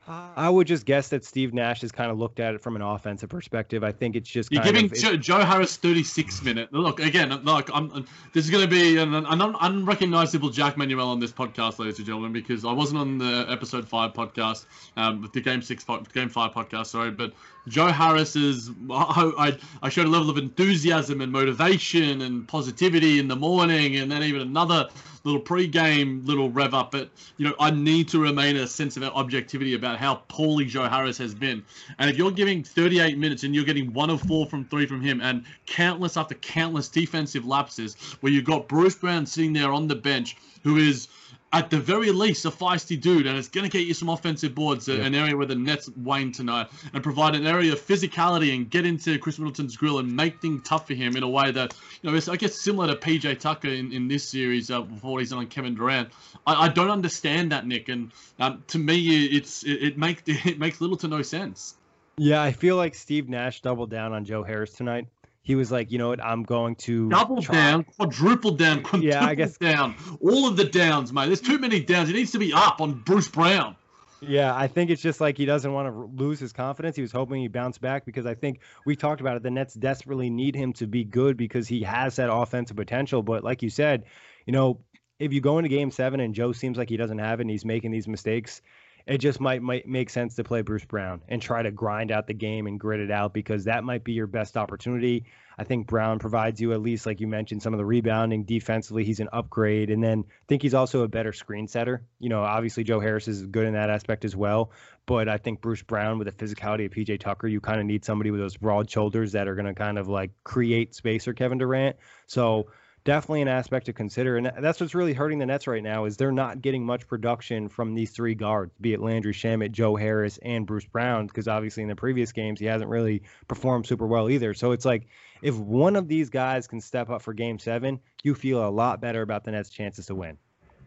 I 0.08 0.48
would 0.48 0.66
just 0.66 0.86
guess 0.86 1.08
that 1.08 1.24
Steve 1.24 1.52
Nash 1.52 1.82
has 1.82 1.92
kind 1.92 2.10
of 2.10 2.18
looked 2.18 2.40
at 2.40 2.54
it 2.54 2.62
from 2.62 2.76
an 2.76 2.82
offensive 2.82 3.28
perspective. 3.28 3.84
I 3.84 3.92
think 3.92 4.16
it's 4.16 4.28
just 4.28 4.50
you're 4.50 4.62
giving 4.62 4.86
of, 4.86 4.94
Joe, 4.94 5.16
Joe, 5.16 5.44
Harris 5.44 5.76
36 5.76 6.42
minutes. 6.42 6.72
Look 6.72 7.00
again, 7.00 7.30
look, 7.44 7.68
I'm, 7.74 8.06
this 8.32 8.44
is 8.44 8.50
going 8.50 8.64
to 8.64 8.70
be 8.70 8.96
an, 8.96 9.14
an 9.14 9.26
unrecognizable 9.60 10.48
Jack 10.50 10.76
Manuel 10.78 11.08
on 11.08 11.20
this 11.20 11.32
podcast, 11.32 11.78
ladies 11.78 11.98
and 11.98 12.06
gentlemen, 12.06 12.32
because 12.32 12.64
I 12.64 12.72
wasn't 12.72 13.00
on 13.00 13.18
the 13.18 13.46
episode 13.50 13.86
five 13.86 14.14
podcast, 14.14 14.64
um, 14.96 15.28
the 15.34 15.40
game 15.40 15.60
six, 15.60 15.84
game 16.14 16.30
five 16.30 16.52
podcast, 16.52 16.86
sorry, 16.86 17.10
but 17.10 17.32
Joe 17.68 17.88
Harris 17.88 18.34
is. 18.34 18.70
I, 18.90 19.56
I 19.82 19.88
showed 19.90 20.06
a 20.06 20.10
level 20.10 20.30
of 20.30 20.38
enthusiasm 20.38 21.20
and 21.20 21.30
motivation 21.30 22.22
and 22.22 22.48
positivity 22.48 23.18
in 23.18 23.28
the 23.28 23.36
morning, 23.36 23.96
and 23.96 24.10
then 24.10 24.22
even 24.22 24.40
another 24.40 24.88
little 25.24 25.40
pre-game 25.40 26.22
little 26.24 26.50
rev 26.50 26.74
up. 26.74 26.92
But 26.92 27.10
you 27.36 27.46
know, 27.46 27.54
I 27.60 27.70
need 27.70 28.08
to 28.08 28.20
remain 28.20 28.56
a 28.56 28.66
sense 28.66 28.96
of 28.96 29.02
objectivity 29.02 29.74
about 29.74 29.98
how 29.98 30.22
poorly 30.28 30.64
Joe 30.64 30.88
Harris 30.88 31.18
has 31.18 31.34
been. 31.34 31.64
And 31.98 32.10
if 32.10 32.16
you're 32.16 32.30
giving 32.30 32.62
38 32.62 33.18
minutes 33.18 33.44
and 33.44 33.54
you're 33.54 33.64
getting 33.64 33.92
one 33.92 34.10
of 34.10 34.20
four 34.22 34.46
from 34.46 34.64
three 34.64 34.86
from 34.86 35.00
him, 35.00 35.20
and 35.20 35.44
countless 35.66 36.16
after 36.16 36.34
countless 36.36 36.88
defensive 36.88 37.44
lapses, 37.46 37.94
where 38.20 38.32
you've 38.32 38.44
got 38.44 38.68
Bruce 38.68 38.94
Brown 38.94 39.26
sitting 39.26 39.52
there 39.52 39.72
on 39.72 39.88
the 39.88 39.94
bench, 39.94 40.36
who 40.62 40.76
is 40.76 41.08
at 41.52 41.70
the 41.70 41.78
very 41.78 42.10
least, 42.10 42.44
a 42.44 42.50
feisty 42.50 43.00
dude, 43.00 43.26
and 43.26 43.38
it's 43.38 43.48
going 43.48 43.64
to 43.64 43.70
get 43.70 43.86
you 43.86 43.94
some 43.94 44.10
offensive 44.10 44.54
boards, 44.54 44.86
yeah. 44.86 44.96
an 44.96 45.14
area 45.14 45.36
where 45.36 45.46
the 45.46 45.54
Nets 45.54 45.88
wane 45.96 46.30
tonight, 46.30 46.68
and 46.92 47.02
provide 47.02 47.34
an 47.34 47.46
area 47.46 47.72
of 47.72 47.80
physicality 47.80 48.54
and 48.54 48.68
get 48.68 48.84
into 48.84 49.18
Khris 49.18 49.38
Middleton's 49.38 49.76
grill 49.76 49.98
and 49.98 50.14
make 50.14 50.40
things 50.42 50.62
tough 50.64 50.86
for 50.86 50.94
him 50.94 51.16
in 51.16 51.22
a 51.22 51.28
way 51.28 51.50
that, 51.50 51.74
you 52.02 52.10
know, 52.10 52.16
it's, 52.16 52.28
I 52.28 52.36
guess, 52.36 52.54
similar 52.54 52.88
to 52.88 52.96
PJ 52.96 53.40
Tucker 53.40 53.68
in, 53.68 53.92
in 53.92 54.08
this 54.08 54.28
series 54.28 54.70
uh, 54.70 54.82
before 54.82 55.20
he's 55.20 55.32
on 55.32 55.46
Kevin 55.46 55.74
Durant. 55.74 56.10
I, 56.46 56.66
I 56.66 56.68
don't 56.68 56.90
understand 56.90 57.50
that, 57.52 57.66
Nick, 57.66 57.88
and 57.88 58.12
um, 58.38 58.62
to 58.68 58.78
me, 58.78 59.26
it's 59.26 59.62
it, 59.62 59.82
it 59.82 59.98
makes 59.98 60.22
it 60.26 60.58
makes 60.58 60.80
little 60.80 60.98
to 60.98 61.08
no 61.08 61.22
sense. 61.22 61.76
Yeah, 62.18 62.42
I 62.42 62.52
feel 62.52 62.76
like 62.76 62.94
Steve 62.94 63.28
Nash 63.28 63.62
doubled 63.62 63.90
down 63.90 64.12
on 64.12 64.24
Joe 64.24 64.42
Harris 64.42 64.72
tonight 64.72 65.06
he 65.48 65.54
was 65.54 65.72
like, 65.72 65.90
you 65.90 65.96
know 65.96 66.08
what, 66.08 66.22
I'm 66.22 66.42
going 66.42 66.74
to 66.76 67.08
double 67.08 67.40
try. 67.40 67.54
down, 67.54 67.84
quadruple 67.84 68.50
down, 68.50 68.82
quadruple 68.82 69.08
yeah, 69.08 69.24
I 69.24 69.34
guess 69.34 69.56
down, 69.56 69.96
all 70.20 70.46
of 70.46 70.58
the 70.58 70.64
downs, 70.64 71.10
mate. 71.10 71.24
There's 71.24 71.40
too 71.40 71.58
many 71.58 71.80
downs. 71.80 72.10
He 72.10 72.14
needs 72.14 72.32
to 72.32 72.38
be 72.38 72.52
up 72.52 72.82
on 72.82 73.00
Bruce 73.00 73.28
Brown. 73.28 73.74
Yeah, 74.20 74.54
I 74.54 74.66
think 74.66 74.90
it's 74.90 75.00
just 75.00 75.22
like 75.22 75.38
he 75.38 75.46
doesn't 75.46 75.72
want 75.72 75.88
to 75.88 76.22
lose 76.22 76.38
his 76.38 76.52
confidence. 76.52 76.96
He 76.96 77.02
was 77.02 77.12
hoping 77.12 77.40
he 77.40 77.48
bounced 77.48 77.80
back 77.80 78.04
because 78.04 78.26
I 78.26 78.34
think 78.34 78.60
we 78.84 78.94
talked 78.94 79.22
about 79.22 79.38
it. 79.38 79.42
The 79.42 79.50
Nets 79.50 79.72
desperately 79.72 80.28
need 80.28 80.54
him 80.54 80.74
to 80.74 80.86
be 80.86 81.02
good 81.02 81.38
because 81.38 81.66
he 81.66 81.82
has 81.82 82.16
that 82.16 82.30
offensive 82.30 82.76
potential. 82.76 83.22
But 83.22 83.42
like 83.42 83.62
you 83.62 83.70
said, 83.70 84.04
you 84.44 84.52
know, 84.52 84.80
if 85.18 85.32
you 85.32 85.40
go 85.40 85.56
into 85.56 85.70
game 85.70 85.90
seven 85.90 86.20
and 86.20 86.34
Joe 86.34 86.52
seems 86.52 86.76
like 86.76 86.90
he 86.90 86.98
doesn't 86.98 87.18
have 87.18 87.40
it 87.40 87.44
and 87.44 87.50
he's 87.50 87.64
making 87.64 87.90
these 87.90 88.06
mistakes, 88.06 88.60
it 89.08 89.18
just 89.18 89.40
might 89.40 89.62
might 89.62 89.88
make 89.88 90.10
sense 90.10 90.36
to 90.36 90.44
play 90.44 90.60
Bruce 90.60 90.84
Brown 90.84 91.22
and 91.28 91.40
try 91.40 91.62
to 91.62 91.70
grind 91.70 92.12
out 92.12 92.26
the 92.26 92.34
game 92.34 92.66
and 92.66 92.78
grit 92.78 93.00
it 93.00 93.10
out 93.10 93.32
because 93.32 93.64
that 93.64 93.82
might 93.82 94.04
be 94.04 94.12
your 94.12 94.26
best 94.26 94.56
opportunity. 94.58 95.24
I 95.56 95.64
think 95.64 95.86
Brown 95.86 96.18
provides 96.18 96.60
you 96.60 96.72
at 96.72 96.82
least, 96.82 97.06
like 97.06 97.18
you 97.18 97.26
mentioned, 97.26 97.62
some 97.62 97.72
of 97.72 97.78
the 97.78 97.86
rebounding 97.86 98.44
defensively. 98.44 99.04
He's 99.04 99.20
an 99.20 99.30
upgrade, 99.32 99.90
and 99.90 100.04
then 100.04 100.24
I 100.28 100.44
think 100.46 100.60
he's 100.60 100.74
also 100.74 101.02
a 101.02 101.08
better 101.08 101.32
screen 101.32 101.68
setter. 101.68 102.04
You 102.20 102.28
know, 102.28 102.42
obviously 102.42 102.84
Joe 102.84 103.00
Harris 103.00 103.26
is 103.28 103.46
good 103.46 103.66
in 103.66 103.72
that 103.72 103.88
aspect 103.88 104.26
as 104.26 104.36
well, 104.36 104.72
but 105.06 105.26
I 105.26 105.38
think 105.38 105.62
Bruce 105.62 105.82
Brown 105.82 106.18
with 106.18 106.26
the 106.26 106.44
physicality 106.44 106.84
of 106.84 106.92
PJ 106.92 107.18
Tucker, 107.18 107.48
you 107.48 107.62
kind 107.62 107.80
of 107.80 107.86
need 107.86 108.04
somebody 108.04 108.30
with 108.30 108.40
those 108.40 108.58
broad 108.58 108.90
shoulders 108.90 109.32
that 109.32 109.48
are 109.48 109.54
going 109.54 109.66
to 109.66 109.74
kind 109.74 109.98
of 109.98 110.06
like 110.06 110.32
create 110.44 110.94
space 110.94 111.24
for 111.24 111.32
Kevin 111.32 111.56
Durant. 111.56 111.96
So 112.26 112.68
definitely 113.04 113.42
an 113.42 113.48
aspect 113.48 113.86
to 113.86 113.92
consider. 113.92 114.36
And 114.36 114.52
that's 114.60 114.80
what's 114.80 114.94
really 114.94 115.12
hurting 115.12 115.38
the 115.38 115.46
Nets 115.46 115.66
right 115.66 115.82
now 115.82 116.04
is 116.04 116.16
they're 116.16 116.32
not 116.32 116.60
getting 116.60 116.84
much 116.84 117.06
production 117.06 117.68
from 117.68 117.94
these 117.94 118.10
three 118.10 118.34
guards, 118.34 118.72
be 118.80 118.92
it 118.92 119.00
Landry 119.00 119.32
Shamet, 119.32 119.72
Joe 119.72 119.96
Harris, 119.96 120.38
and 120.42 120.66
Bruce 120.66 120.84
Brown, 120.84 121.26
because 121.26 121.48
obviously 121.48 121.82
in 121.82 121.88
the 121.88 121.96
previous 121.96 122.32
games 122.32 122.60
he 122.60 122.66
hasn't 122.66 122.90
really 122.90 123.22
performed 123.46 123.86
super 123.86 124.06
well 124.06 124.28
either. 124.28 124.54
So 124.54 124.72
it's 124.72 124.84
like 124.84 125.06
if 125.42 125.56
one 125.56 125.96
of 125.96 126.08
these 126.08 126.30
guys 126.30 126.66
can 126.66 126.80
step 126.80 127.10
up 127.10 127.22
for 127.22 127.32
game 127.32 127.58
seven, 127.58 128.00
you 128.22 128.34
feel 128.34 128.66
a 128.66 128.70
lot 128.70 129.00
better 129.00 129.22
about 129.22 129.44
the 129.44 129.52
Nets' 129.52 129.70
chances 129.70 130.06
to 130.06 130.14
win. 130.14 130.36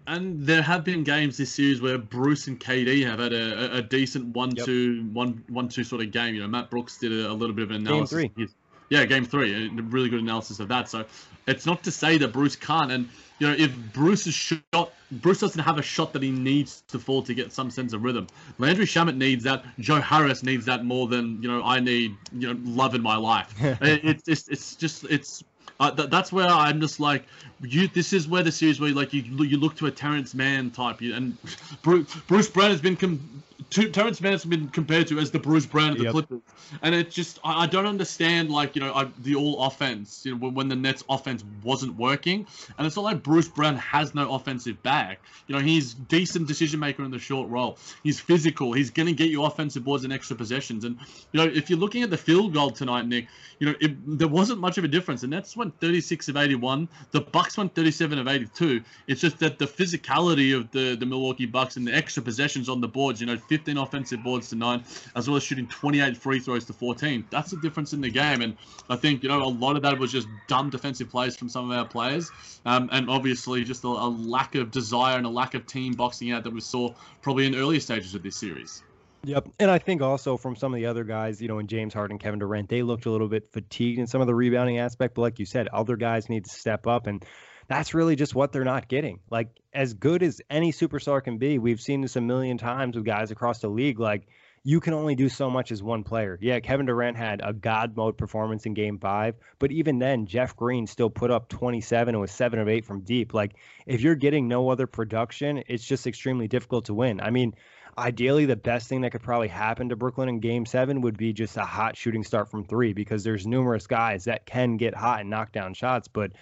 And 0.08 0.46
there 0.46 0.63
have 0.63 0.84
been 0.84 1.03
games 1.03 1.38
this 1.38 1.53
series 1.53 1.80
where 1.80 1.98
Bruce 1.98 2.48
and 2.48 2.60
KD 2.60 3.06
have 3.06 3.20
had 3.20 3.34
a, 3.34 3.77
a 3.77 3.82
decent 3.84 4.36
one-two, 4.36 4.96
yep. 4.96 5.13
one 5.13 5.44
one-two 5.48 5.84
sort 5.84 6.01
of 6.01 6.12
game. 6.12 6.34
You 6.34 6.41
know, 6.41 6.48
Matt 6.48 6.72
Brooks 6.72 6.98
did 6.98 7.12
a, 7.12 7.32
a 7.32 7.34
little 7.34 7.56
bit 7.56 7.63
of 7.63 7.70
an 7.70 7.88
analysis. 7.88 8.20
Game 8.20 8.32
three. 8.36 8.48
Yeah, 8.91 9.05
game 9.05 9.24
three, 9.24 9.67
a 9.67 9.81
really 9.83 10.10
good 10.10 10.19
analysis 10.19 10.60
of 10.60 10.67
that. 10.67 10.89
So 10.89 11.05
it's 11.48 11.65
not 11.65 11.81
to 11.83 11.91
say 11.91 12.17
that 12.17 12.33
Bruce 12.33 12.57
can't. 12.57 12.91
And 12.91 13.07
you 13.39 13.48
know, 13.48 13.55
if 13.57 13.74
Bruce's 13.93 14.33
shot, 14.33 14.91
Bruce 15.13 15.39
doesn't 15.39 15.62
have 15.62 15.77
a 15.77 15.81
shot 15.81 16.12
that 16.12 16.21
he 16.21 16.29
needs 16.29 16.83
to 16.89 17.00
fall 17.00 17.24
to 17.24 17.33
get 17.33 17.53
some 17.53 17.71
sense 17.71 17.93
of 17.93 18.03
rhythm. 18.03 18.27
Landry 18.57 18.86
Shamet 18.86 19.15
needs 19.15 19.45
that. 19.45 19.63
Joe 19.79 20.01
Harris 20.01 20.43
needs 20.43 20.65
that 20.65 20.83
more 20.83 21.07
than 21.07 21.41
you 21.41 21.48
know. 21.48 21.63
I 21.63 21.79
need 21.79 22.17
you 22.38 22.53
know 22.53 22.60
love 22.65 22.93
in 22.93 23.01
my 23.01 23.15
life. 23.15 23.55
it's 23.81 24.24
just 24.24 24.51
it's 24.51 24.75
just 24.75 25.05
it's 25.05 25.41
uh, 25.79 25.89
th- 25.91 26.10
that's 26.10 26.33
where 26.33 26.50
I'm 26.50 26.81
just 26.81 27.00
like, 27.00 27.24
you. 27.62 27.88
This 27.88 28.12
is 28.12 28.27
where 28.27 28.43
the 28.43 28.51
series 28.51 28.81
where 28.81 28.89
you, 28.89 28.95
like 28.95 29.13
you 29.13 29.21
you 29.21 29.57
look 29.57 29.77
to 29.77 29.86
a 29.86 29.91
Terance 29.91 30.36
Mann 30.36 30.69
type, 30.69 31.01
you, 31.01 31.15
and 31.15 31.38
Bruce, 31.81 32.13
Bruce 32.27 32.50
Brown 32.50 32.71
has 32.71 32.81
been 32.81 32.98
com- 32.98 33.41
Terance 33.72 34.20
Mann 34.20 34.34
has 34.34 34.44
been 34.44 34.68
compared 34.68 35.08
to 35.08 35.20
as 35.20 35.32
the 35.32 35.40
Bruce 35.40 35.66
Brown 35.66 35.92
of 35.92 35.98
the 35.98 36.04
yep. 36.04 36.12
Clippers, 36.12 36.42
and 36.82 36.94
it 36.94 37.10
just 37.10 37.40
I, 37.42 37.63
I, 37.63 37.68
don't 37.68 37.86
understand 37.86 38.50
like 38.50 38.75
you 38.75 38.82
know 38.82 38.94
I, 38.94 39.08
the 39.20 39.36
all 39.36 39.63
offense 39.63 40.25
you 40.25 40.34
know 40.34 40.38
when, 40.40 40.54
when, 40.54 40.68
the 40.68 40.75
Nets 40.75 41.06
offense 41.08 41.46
wasn't 41.63 41.96
working, 41.96 42.46
and 42.78 42.86
it's 42.86 42.98
not 42.98 43.04
like 43.04 43.24
Bruce 43.24 43.48
Brown 43.48 43.78
has 43.78 44.13
no 44.13 44.34
offensive 44.34 44.82
back. 44.84 45.22
You 45.48 45.56
know 45.56 45.62
he's 45.62 45.94
decent 45.94 46.50
decision 46.50 46.82
maker 46.82 47.06
in 47.06 47.12
the 47.12 47.20
short 47.20 47.50
roll. 47.50 47.78
He's 48.04 48.20
physical. 48.20 48.74
He's 48.74 48.90
gonna 48.90 49.13
get 49.13 49.30
you 49.30 49.46
offensive 49.46 49.86
boards 49.86 50.04
and 50.04 50.12
extra 50.12 50.36
possessions. 50.36 50.84
And 50.84 50.98
you 51.32 51.40
know 51.40 51.46
if 51.46 51.70
you're 51.70 51.80
looking 51.80 52.04
at 52.04 52.10
the 52.10 52.18
field 52.18 52.54
goal 52.54 52.72
tonight, 52.72 53.08
Nick, 53.08 53.28
you 53.60 53.68
know 53.68 53.75
it, 53.80 54.20
there 54.20 54.28
wasn't 54.28 54.60
much 54.60 54.80
of 54.80 54.84
a 54.84 54.90
difference. 54.90 55.22
The 55.22 55.28
Nets 55.28 55.56
went 55.56 55.80
36 55.80 56.28
of 56.28 56.36
81. 56.36 56.90
The 57.12 57.22
Bucks 57.22 57.58
went 57.58 57.74
37 57.74 58.20
of 58.20 58.28
82. 58.28 58.82
It's 59.08 59.22
just 59.22 59.40
that 59.40 59.60
the 59.60 59.66
physicality 59.66 60.54
of 60.54 60.70
the 60.72 60.96
the 60.96 61.06
Milwaukee 61.06 61.46
Bucks 61.46 61.78
and 61.78 61.88
the 61.88 61.96
extra 61.96 62.22
possessions 62.22 62.68
on 62.68 62.82
the 62.82 62.88
boards, 62.90 63.22
you 63.22 63.28
know. 63.28 63.38
15 63.62 63.77
offensive 63.77 64.24
boards 64.24 64.50
to 64.50 64.56
nine, 64.56 64.84
as 65.15 65.27
well 65.27 65.38
as 65.38 65.44
shooting 65.44 65.68
28 65.68 66.18
free 66.18 66.39
throws 66.39 66.65
to 66.65 66.74
14. 66.74 67.25
That's 67.30 67.51
the 67.51 67.58
difference 67.58 67.94
in 67.94 68.01
the 68.01 68.10
game. 68.10 68.41
And 68.41 68.58
I 68.89 68.96
think, 68.96 69.22
you 69.22 69.30
know, 69.30 69.44
a 69.44 69.46
lot 69.46 69.75
of 69.75 69.84
that 69.84 70.00
was 70.00 70.12
just 70.12 70.27
dumb 70.48 70.72
defensive 70.72 71.10
plays 71.10 71.36
from 71.36 71.48
some 71.48 71.70
of 71.70 71.77
our 71.77 71.86
players. 71.86 72.32
Um, 72.65 72.89
and 72.91 73.10
obviously 73.10 73.63
just 73.63 73.84
a, 73.84 73.88
a 73.88 74.10
lack 74.10 74.56
of 74.56 74.72
desire 74.72 75.18
and 75.18 75.25
a 75.25 75.30
lack 75.30 75.53
of 75.53 75.68
team 75.68 75.94
boxing 75.94 76.32
out 76.32 76.44
that 76.44 76.53
we 76.53 76.62
saw 76.62 76.94
probably 77.22 77.46
in 77.46 77.56
earlier 77.56 77.80
stages 77.80 78.15
of 78.15 78.24
this 78.24 78.36
series. 78.36 78.82
Yep. 79.24 79.50
And 79.60 79.70
I 79.70 79.77
think 79.77 80.01
also 80.01 80.36
from 80.36 80.56
some 80.56 80.74
of 80.74 80.77
the 80.77 80.88
other 80.88 81.03
guys, 81.03 81.39
you 81.39 81.48
know, 81.48 81.60
in 81.60 81.68
James 81.68 81.94
Harden, 81.94 82.18
Kevin 82.18 82.39
Durant, 82.39 82.68
they 82.70 82.82
looked 82.82 83.06
a 83.06 83.12
little 83.12 83.27
bit 83.27 83.51
fatigued 83.51 84.00
in 84.00 84.08
some 84.08 84.22
of 84.22 84.27
the 84.27 84.34
rebounding 84.34 84.80
aspect. 84.80 85.13
But 85.13 85.22
like 85.22 85.38
you 85.38 85.46
said, 85.46 85.68
other 85.68 85.96
guys 85.96 86.27
need 86.27 86.46
to 86.46 86.51
step 86.51 86.88
up. 86.88 87.06
And 87.06 87.24
that's 87.72 87.94
really 87.94 88.18
just 88.18 88.36
what 88.36 88.51
they're 88.51 88.66
not 88.66 88.90
getting. 88.90 89.22
Like 89.30 89.48
as 89.74 89.94
good 89.94 90.24
as 90.24 90.42
any 90.50 90.74
superstar 90.74 91.24
can 91.24 91.38
be, 91.38 91.58
we've 91.58 91.80
seen 91.80 92.01
this 92.01 92.18
a 92.18 92.22
million 92.22 92.58
times 92.58 92.98
with 92.98 93.06
guys 93.06 93.32
across 93.32 93.60
the 93.60 93.70
league. 93.70 93.98
Like 93.98 94.28
you 94.63 94.82
can 94.82 94.94
only 94.94 95.16
do 95.16 95.30
so 95.30 95.50
much 95.50 95.72
as 95.72 95.82
one 95.82 96.04
player. 96.04 96.38
Yeah, 96.42 96.60
Kevin 96.60 96.86
Durant 96.86 97.16
had 97.16 97.40
a 97.42 97.54
god 97.54 97.96
mode 97.96 98.18
performance 98.18 98.66
in 98.66 98.74
game 98.74 99.00
five, 99.00 99.36
but 99.58 99.72
even 99.72 100.00
then, 100.00 100.25
Jeff 100.25 100.54
Green 100.56 100.86
still 100.86 101.10
put 101.10 101.32
up 101.32 101.48
27 101.48 102.13
and 102.13 102.22
was 102.22 102.32
seven 102.32 102.60
of 102.60 102.68
eight 102.68 102.84
from 102.84 103.01
deep. 103.01 103.34
Like, 103.34 103.54
if 103.88 104.01
you're 104.01 104.16
getting 104.16 104.50
no 104.50 104.70
other 104.70 104.86
production, 104.86 105.63
it's 105.68 105.86
just 105.86 106.06
extremely 106.06 106.50
difficult 106.50 106.86
to 106.86 106.94
win. 106.94 107.22
I 107.22 107.30
mean, 107.30 107.56
ideally, 107.98 108.46
the 108.46 108.58
best 108.58 108.90
thing 108.90 109.01
that 109.01 109.13
could 109.13 109.24
probably 109.24 109.48
happen 109.48 109.90
to 109.90 109.96
Brooklyn 109.96 110.30
in 110.30 110.42
game 110.42 110.66
seven 110.66 111.01
would 111.01 111.18
be 111.18 111.34
just 111.34 111.58
a 111.58 111.66
hot 111.66 111.96
shooting 111.96 112.24
start 112.24 112.51
from 112.51 112.66
three 112.66 112.94
because 112.94 113.24
there's 113.24 113.48
numerous 113.48 113.88
guys 113.88 114.25
that 114.25 114.46
can 114.46 114.78
get 114.78 114.94
hot 114.94 115.22
and 115.22 115.30
knock 115.30 115.54
down 115.54 115.74
shots. 115.74 116.08
But 116.08 116.34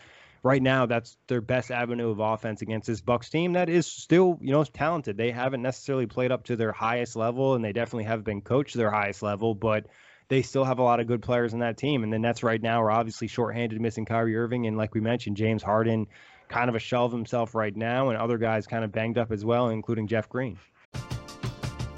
right 0.43 0.61
now 0.61 0.85
that's 0.85 1.17
their 1.27 1.41
best 1.41 1.71
avenue 1.71 2.09
of 2.09 2.19
offense 2.19 2.61
against 2.61 2.87
this 2.87 3.01
Bucks 3.01 3.29
team 3.29 3.53
that 3.53 3.69
is 3.69 3.87
still, 3.87 4.37
you 4.41 4.51
know, 4.51 4.63
talented. 4.63 5.17
They 5.17 5.31
haven't 5.31 5.61
necessarily 5.61 6.05
played 6.05 6.31
up 6.31 6.45
to 6.45 6.55
their 6.55 6.71
highest 6.71 7.15
level 7.15 7.55
and 7.55 7.63
they 7.63 7.73
definitely 7.73 8.05
have 8.05 8.23
been 8.23 8.41
coached 8.41 8.75
their 8.75 8.91
highest 8.91 9.21
level, 9.21 9.55
but 9.55 9.87
they 10.29 10.41
still 10.41 10.63
have 10.63 10.79
a 10.79 10.83
lot 10.83 10.99
of 10.99 11.07
good 11.07 11.21
players 11.21 11.53
in 11.53 11.59
that 11.59 11.77
team. 11.77 12.03
And 12.03 12.13
the 12.13 12.19
Nets 12.19 12.43
right 12.43 12.61
now 12.61 12.81
are 12.81 12.91
obviously 12.91 13.27
shorthanded, 13.27 13.81
missing 13.81 14.05
Kyrie 14.05 14.37
Irving 14.37 14.67
and 14.67 14.77
like 14.77 14.93
we 14.93 15.01
mentioned, 15.01 15.37
James 15.37 15.63
Harden 15.63 16.07
kind 16.47 16.69
of 16.69 16.75
a 16.75 16.79
shell 16.79 17.05
of 17.05 17.11
himself 17.11 17.53
right 17.53 17.75
now 17.75 18.09
and 18.09 18.17
other 18.17 18.37
guys 18.37 18.65
kind 18.67 18.83
of 18.83 18.91
banged 18.91 19.17
up 19.17 19.31
as 19.31 19.45
well, 19.45 19.69
including 19.69 20.07
Jeff 20.07 20.27
Green. 20.29 20.57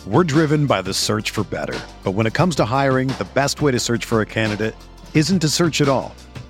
We're 0.08 0.24
driven 0.24 0.66
by 0.66 0.82
the 0.82 0.94
search 0.94 1.30
for 1.30 1.44
better. 1.44 1.80
But 2.04 2.12
when 2.12 2.26
it 2.26 2.34
comes 2.34 2.56
to 2.56 2.66
hiring, 2.66 3.08
the 3.10 3.28
best 3.34 3.62
way 3.62 3.72
to 3.72 3.80
search 3.80 4.04
for 4.04 4.22
a 4.22 4.26
candidate 4.26 4.76
isn't 5.14 5.40
to 5.40 5.48
search 5.48 5.80
at 5.82 5.88
all. 5.88 6.16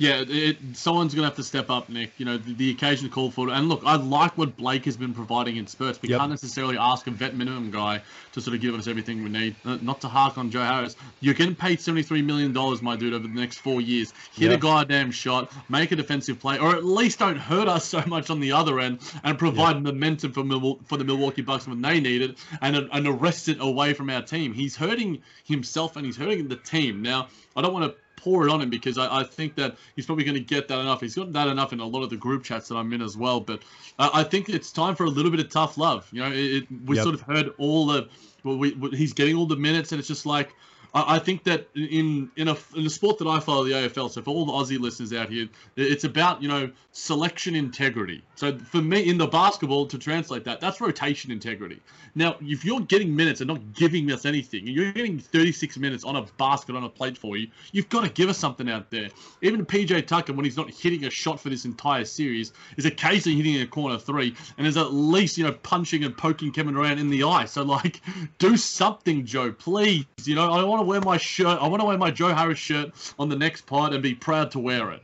Yeah, 0.00 0.24
it, 0.26 0.56
someone's 0.72 1.12
going 1.12 1.24
to 1.24 1.28
have 1.28 1.36
to 1.36 1.42
step 1.42 1.68
up, 1.68 1.90
Nick. 1.90 2.12
You 2.16 2.24
know, 2.24 2.38
the, 2.38 2.54
the 2.54 2.70
occasion 2.70 3.10
call 3.10 3.30
for 3.30 3.50
it. 3.50 3.52
And 3.52 3.68
look, 3.68 3.82
I 3.84 3.96
like 3.96 4.38
what 4.38 4.56
Blake 4.56 4.86
has 4.86 4.96
been 4.96 5.12
providing 5.12 5.58
in 5.58 5.66
spurts. 5.66 6.00
We 6.00 6.08
yep. 6.08 6.20
can't 6.20 6.30
necessarily 6.30 6.78
ask 6.78 7.06
a 7.06 7.10
vet 7.10 7.36
minimum 7.36 7.70
guy 7.70 8.00
to 8.32 8.40
sort 8.40 8.54
of 8.54 8.62
give 8.62 8.74
us 8.74 8.86
everything 8.86 9.22
we 9.22 9.28
need. 9.28 9.56
Uh, 9.62 9.76
not 9.82 10.00
to 10.00 10.08
hark 10.08 10.38
on 10.38 10.50
Joe 10.50 10.62
Harris. 10.62 10.96
You're 11.20 11.34
getting 11.34 11.54
paid 11.54 11.80
$73 11.80 12.24
million, 12.24 12.54
my 12.82 12.96
dude, 12.96 13.12
over 13.12 13.28
the 13.28 13.34
next 13.34 13.58
four 13.58 13.82
years. 13.82 14.14
Hit 14.32 14.48
yep. 14.48 14.58
a 14.58 14.62
goddamn 14.62 15.10
shot, 15.10 15.52
make 15.68 15.92
a 15.92 15.96
defensive 15.96 16.40
play, 16.40 16.56
or 16.56 16.74
at 16.74 16.82
least 16.82 17.18
don't 17.18 17.36
hurt 17.36 17.68
us 17.68 17.84
so 17.90 18.02
much 18.06 18.30
on 18.30 18.40
the 18.40 18.52
other 18.52 18.80
end 18.80 19.00
and 19.22 19.38
provide 19.38 19.74
yep. 19.74 19.82
momentum 19.82 20.32
for, 20.32 20.42
Mil- 20.42 20.80
for 20.86 20.96
the 20.96 21.04
Milwaukee 21.04 21.42
Bucks 21.42 21.68
when 21.68 21.82
they 21.82 22.00
need 22.00 22.22
it 22.22 22.38
and, 22.62 22.88
and 22.90 23.06
arrest 23.06 23.50
it 23.50 23.58
away 23.60 23.92
from 23.92 24.08
our 24.08 24.22
team. 24.22 24.54
He's 24.54 24.74
hurting 24.74 25.20
himself 25.44 25.96
and 25.96 26.06
he's 26.06 26.16
hurting 26.16 26.48
the 26.48 26.56
team. 26.56 27.02
Now, 27.02 27.28
I 27.54 27.60
don't 27.60 27.74
want 27.74 27.92
to 27.92 27.98
pour 28.20 28.46
it 28.46 28.50
on 28.50 28.60
him 28.60 28.70
because 28.70 28.98
I, 28.98 29.20
I 29.20 29.24
think 29.24 29.54
that 29.56 29.76
he's 29.96 30.06
probably 30.06 30.24
going 30.24 30.34
to 30.34 30.40
get 30.40 30.68
that 30.68 30.78
enough. 30.78 31.00
He's 31.00 31.14
got 31.14 31.32
that 31.32 31.48
enough 31.48 31.72
in 31.72 31.80
a 31.80 31.86
lot 31.86 32.02
of 32.02 32.10
the 32.10 32.16
group 32.16 32.44
chats 32.44 32.68
that 32.68 32.76
I'm 32.76 32.92
in 32.92 33.02
as 33.02 33.16
well. 33.16 33.40
But 33.40 33.62
uh, 33.98 34.10
I 34.12 34.22
think 34.22 34.48
it's 34.48 34.70
time 34.70 34.94
for 34.94 35.04
a 35.04 35.10
little 35.10 35.30
bit 35.30 35.40
of 35.40 35.50
tough 35.50 35.78
love. 35.78 36.08
You 36.12 36.20
know, 36.22 36.30
it, 36.30 36.34
it, 36.34 36.66
we 36.86 36.96
yep. 36.96 37.02
sort 37.02 37.14
of 37.14 37.22
heard 37.22 37.50
all 37.58 37.86
the 37.86 38.08
well, 38.44 38.56
we, 38.56 38.74
he's 38.92 39.12
getting 39.12 39.36
all 39.36 39.46
the 39.46 39.56
minutes, 39.56 39.92
and 39.92 39.98
it's 39.98 40.08
just 40.08 40.26
like 40.26 40.54
I, 40.92 41.18
think 41.18 41.44
that 41.44 41.68
in 41.74 42.30
in 42.36 42.48
a 42.48 42.56
in 42.74 42.86
a 42.86 42.90
sport 42.90 43.18
that 43.18 43.28
I 43.28 43.38
follow, 43.38 43.64
the 43.64 43.72
AFL. 43.72 44.10
So 44.10 44.22
for 44.22 44.30
all 44.30 44.44
the 44.44 44.52
Aussie 44.52 44.78
listeners 44.78 45.12
out 45.12 45.28
here, 45.28 45.48
it's 45.76 46.04
about 46.04 46.42
you 46.42 46.48
know 46.48 46.70
selection 46.92 47.54
integrity. 47.54 48.22
So 48.34 48.58
for 48.58 48.82
me, 48.82 49.08
in 49.08 49.16
the 49.18 49.26
basketball, 49.26 49.86
to 49.86 49.98
translate 49.98 50.44
that, 50.44 50.60
that's 50.60 50.80
rotation 50.80 51.30
integrity. 51.30 51.80
Now, 52.14 52.36
if 52.40 52.64
you're 52.64 52.80
getting 52.80 53.14
minutes 53.14 53.40
and 53.40 53.48
not 53.48 53.72
giving 53.74 54.10
us 54.10 54.24
anything, 54.24 54.66
and 54.66 54.74
you're 54.74 54.92
getting 54.92 55.18
36 55.18 55.78
minutes 55.78 56.04
on 56.04 56.16
a 56.16 56.22
basket 56.38 56.74
on 56.74 56.82
a 56.82 56.88
plate 56.88 57.16
for 57.16 57.36
you, 57.36 57.48
you've 57.70 57.88
got 57.88 58.02
to 58.02 58.10
give 58.10 58.28
us 58.28 58.38
something 58.38 58.68
out 58.68 58.90
there. 58.90 59.08
Even 59.42 59.64
PJ 59.64 60.06
Tucker, 60.06 60.32
when 60.32 60.44
he's 60.44 60.56
not 60.56 60.70
hitting 60.70 61.04
a 61.04 61.10
shot 61.10 61.38
for 61.38 61.50
this 61.50 61.64
entire 61.64 62.04
series, 62.04 62.52
is 62.76 62.86
occasionally 62.86 63.36
hitting 63.36 63.60
a 63.60 63.66
corner 63.66 63.98
three, 63.98 64.34
and 64.58 64.66
is 64.66 64.76
at 64.76 64.92
least 64.92 65.38
you 65.38 65.44
know 65.44 65.52
punching 65.52 66.02
and 66.02 66.16
poking 66.16 66.50
Kevin 66.50 66.74
Durant 66.74 66.98
in 66.98 67.10
the 67.10 67.22
eye. 67.22 67.44
So 67.44 67.62
like, 67.62 68.00
do 68.38 68.56
something, 68.56 69.24
Joe, 69.24 69.52
please. 69.52 70.04
You 70.24 70.34
know, 70.34 70.50
I 70.50 70.64
want 70.64 70.79
to 70.80 70.86
wear 70.86 71.00
my 71.00 71.16
shirt. 71.16 71.58
I 71.60 71.68
want 71.68 71.80
to 71.80 71.86
wear 71.86 71.98
my 71.98 72.10
Joe 72.10 72.34
Harris 72.34 72.58
shirt 72.58 72.92
on 73.18 73.28
the 73.28 73.36
next 73.36 73.62
pod 73.66 73.92
and 73.92 74.02
be 74.02 74.14
proud 74.14 74.50
to 74.52 74.58
wear 74.58 74.90
it. 74.92 75.02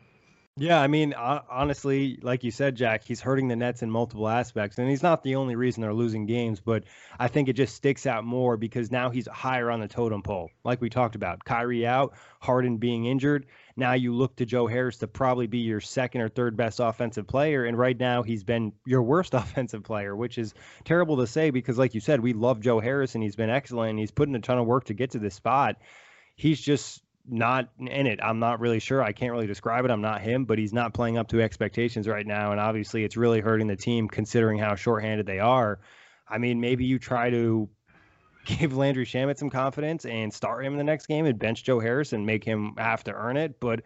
Yeah, 0.59 0.81
I 0.81 0.87
mean, 0.87 1.13
honestly, 1.13 2.19
like 2.23 2.43
you 2.43 2.51
said, 2.51 2.77
Jack, 2.77 3.05
he's 3.05 3.21
hurting 3.21 3.49
the 3.49 3.57
Nets 3.57 3.83
in 3.83 3.91
multiple 3.91 4.27
aspects, 4.27 4.79
and 4.79 4.89
he's 4.89 5.03
not 5.03 5.23
the 5.23 5.35
only 5.35 5.55
reason 5.55 5.83
they're 5.83 5.93
losing 5.93 6.25
games. 6.25 6.61
But 6.61 6.85
I 7.21 7.29
think 7.29 7.51
it 7.51 7.53
just 7.53 7.75
sticks 7.75 8.07
out 8.07 8.25
more 8.25 8.57
because 8.57 8.91
now 8.91 9.11
he's 9.11 9.29
higher 9.29 9.71
on 9.71 9.81
the 9.81 9.89
totem 9.89 10.23
pole, 10.23 10.49
like 10.65 10.81
we 10.81 10.89
talked 10.89 11.15
about. 11.15 11.45
Kyrie 11.45 11.87
out, 11.87 12.15
Harden 12.41 12.79
being 12.79 13.05
injured. 13.05 13.45
Now 13.77 13.93
you 13.93 14.15
look 14.15 14.37
to 14.37 14.47
Joe 14.47 14.67
Harris 14.67 14.97
to 14.99 15.07
probably 15.07 15.47
be 15.47 15.59
your 15.59 15.83
second 15.83 16.23
or 16.23 16.31
third 16.31 16.57
best 16.57 16.81
offensive 16.81 17.27
player, 17.27 17.67
and 17.67 17.77
right 17.77 17.99
now 18.01 18.23
he's 18.23 18.43
been 18.43 18.73
your 18.87 19.03
worst 19.03 19.35
offensive 19.35 19.83
player, 19.83 20.17
which 20.17 20.39
is 20.39 20.55
terrible 20.87 21.19
to 21.19 21.27
say 21.27 21.51
because, 21.51 21.77
like 21.77 21.93
you 21.93 22.01
said, 22.01 22.21
we 22.21 22.33
love 22.33 22.61
Joe 22.61 22.81
Harris 22.81 23.15
and 23.15 23.23
he's 23.23 23.37
been 23.37 23.51
excellent. 23.51 23.91
And 23.91 23.99
he's 23.99 24.11
putting 24.11 24.35
a 24.35 24.41
ton 24.41 24.57
of 24.57 24.65
work 24.65 24.85
to 24.85 24.95
get 24.95 25.11
to 25.11 25.19
this 25.19 25.35
spot. 25.35 25.77
He's 26.35 26.59
just 26.63 27.03
not 27.29 27.69
in 27.79 28.07
it. 28.07 28.21
I'm 28.23 28.39
not 28.39 28.61
really 28.61 28.79
sure. 28.79 29.03
I 29.03 29.13
can't 29.13 29.33
really 29.33 29.47
describe 29.47 29.85
it. 29.85 29.91
I'm 29.91 30.01
not 30.01 30.21
him, 30.21 30.45
but 30.45 30.59
he's 30.59 30.73
not 30.73 30.95
playing 30.95 31.19
up 31.19 31.29
to 31.29 31.43
expectations 31.43 32.07
right 32.07 32.27
now. 32.27 32.53
And 32.53 32.61
obviously, 32.61 33.05
it's 33.05 33.17
really 33.17 33.41
hurting 33.41 33.67
the 33.67 33.77
team 33.77 34.09
considering 34.09 34.59
how 34.59 34.75
shorthanded 34.75 35.27
they 35.27 35.41
are. 35.41 35.81
I 36.29 36.39
mean, 36.39 36.61
maybe 36.61 36.85
you 36.85 36.99
try 36.99 37.31
to 37.31 37.69
give 38.45 38.77
Landry 38.77 39.05
Shamet 39.05 39.39
some 39.39 39.51
confidence 39.51 40.05
and 40.05 40.33
start 40.33 40.65
him 40.65 40.73
in 40.73 40.79
the 40.79 40.85
next 40.85 41.07
game 41.07 41.27
and 41.27 41.39
bench 41.39 41.65
Joe 41.65 41.81
Harris 41.81 42.13
and 42.13 42.25
make 42.25 42.45
him 42.45 42.75
have 42.79 43.05
to 43.05 43.13
earn 43.13 43.37
it. 43.37 43.59
But, 43.61 43.83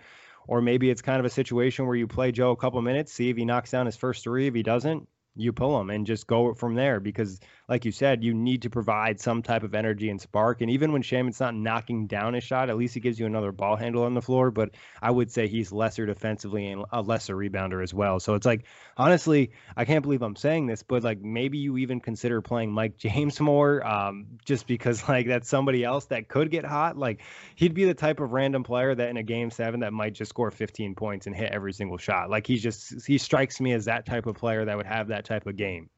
or 0.46 0.60
maybe 0.60 0.90
it's 0.90 1.02
kind 1.02 1.18
of 1.18 1.24
a 1.24 1.30
situation 1.30 1.86
where 1.86 1.96
you 1.96 2.06
play 2.06 2.32
Joe 2.32 2.50
a 2.50 2.56
couple 2.56 2.80
minutes, 2.82 3.12
see 3.12 3.30
if 3.30 3.36
he 3.36 3.44
knocks 3.44 3.70
down 3.70 3.86
his 3.86 3.96
first 3.96 4.22
three. 4.22 4.46
If 4.46 4.54
he 4.54 4.62
doesn't, 4.62 5.08
you 5.36 5.52
pull 5.52 5.80
him 5.80 5.90
and 5.90 6.06
just 6.06 6.26
go 6.26 6.54
from 6.54 6.74
there 6.74 7.00
because 7.00 7.40
like 7.70 7.84
you 7.84 7.92
said 7.92 8.24
you 8.24 8.34
need 8.34 8.62
to 8.62 8.68
provide 8.68 9.20
some 9.20 9.42
type 9.42 9.62
of 9.62 9.74
energy 9.74 10.10
and 10.10 10.20
spark. 10.20 10.60
And 10.60 10.70
even 10.70 10.92
when 10.92 11.02
Shamet's 11.02 11.38
not 11.38 11.54
knocking 11.54 12.08
down 12.08 12.34
a 12.34 12.40
shot 12.40 12.68
at 12.68 12.76
least 12.76 12.94
he 12.94 13.00
gives 13.00 13.18
you 13.18 13.26
another 13.26 13.52
ball 13.52 13.76
handle 13.76 14.02
on 14.02 14.14
the 14.14 14.20
floor. 14.20 14.50
But 14.50 14.70
I 15.00 15.10
would 15.12 15.30
say 15.30 15.46
he's 15.46 15.70
lesser 15.70 16.04
defensively 16.04 16.66
and 16.66 16.84
a 16.90 17.00
lesser 17.00 17.36
rebounder 17.36 17.80
as 17.80 17.94
well. 17.94 18.18
So 18.18 18.34
it's 18.34 18.44
like 18.44 18.64
honestly 18.96 19.52
I 19.76 19.84
can't 19.84 20.02
believe 20.02 20.20
I'm 20.20 20.34
saying 20.34 20.66
this 20.66 20.82
but 20.82 21.04
like 21.04 21.20
maybe 21.20 21.58
you 21.58 21.78
even 21.78 22.00
consider 22.00 22.42
playing 22.42 22.72
Mike 22.72 22.96
James 22.98 23.40
more 23.40 23.86
um, 23.86 24.26
just 24.44 24.66
because 24.66 25.08
like 25.08 25.28
that's 25.28 25.48
somebody 25.48 25.84
else 25.84 26.06
that 26.06 26.28
could 26.28 26.50
get 26.50 26.64
hot. 26.64 26.98
Like 26.98 27.22
he'd 27.54 27.72
be 27.74 27.84
the 27.84 27.94
type 27.94 28.18
of 28.18 28.32
random 28.32 28.64
player 28.64 28.96
that 28.96 29.08
in 29.08 29.16
a 29.16 29.22
game 29.22 29.50
7 29.50 29.78
that 29.80 29.92
might 29.92 30.14
just 30.14 30.30
score 30.30 30.50
15 30.50 30.96
points 30.96 31.28
and 31.28 31.36
hit 31.36 31.52
every 31.52 31.72
single 31.72 31.98
shot. 31.98 32.30
Like 32.30 32.48
he's 32.48 32.62
just 32.62 33.06
he 33.06 33.16
strikes 33.16 33.60
me 33.60 33.72
as 33.74 33.84
that 33.84 34.06
type 34.06 34.26
of 34.26 34.34
player 34.34 34.64
that 34.64 34.76
would 34.76 34.86
have 34.86 35.08
that 35.08 35.24
type 35.24 35.46
of 35.46 35.54
game. 35.54 35.88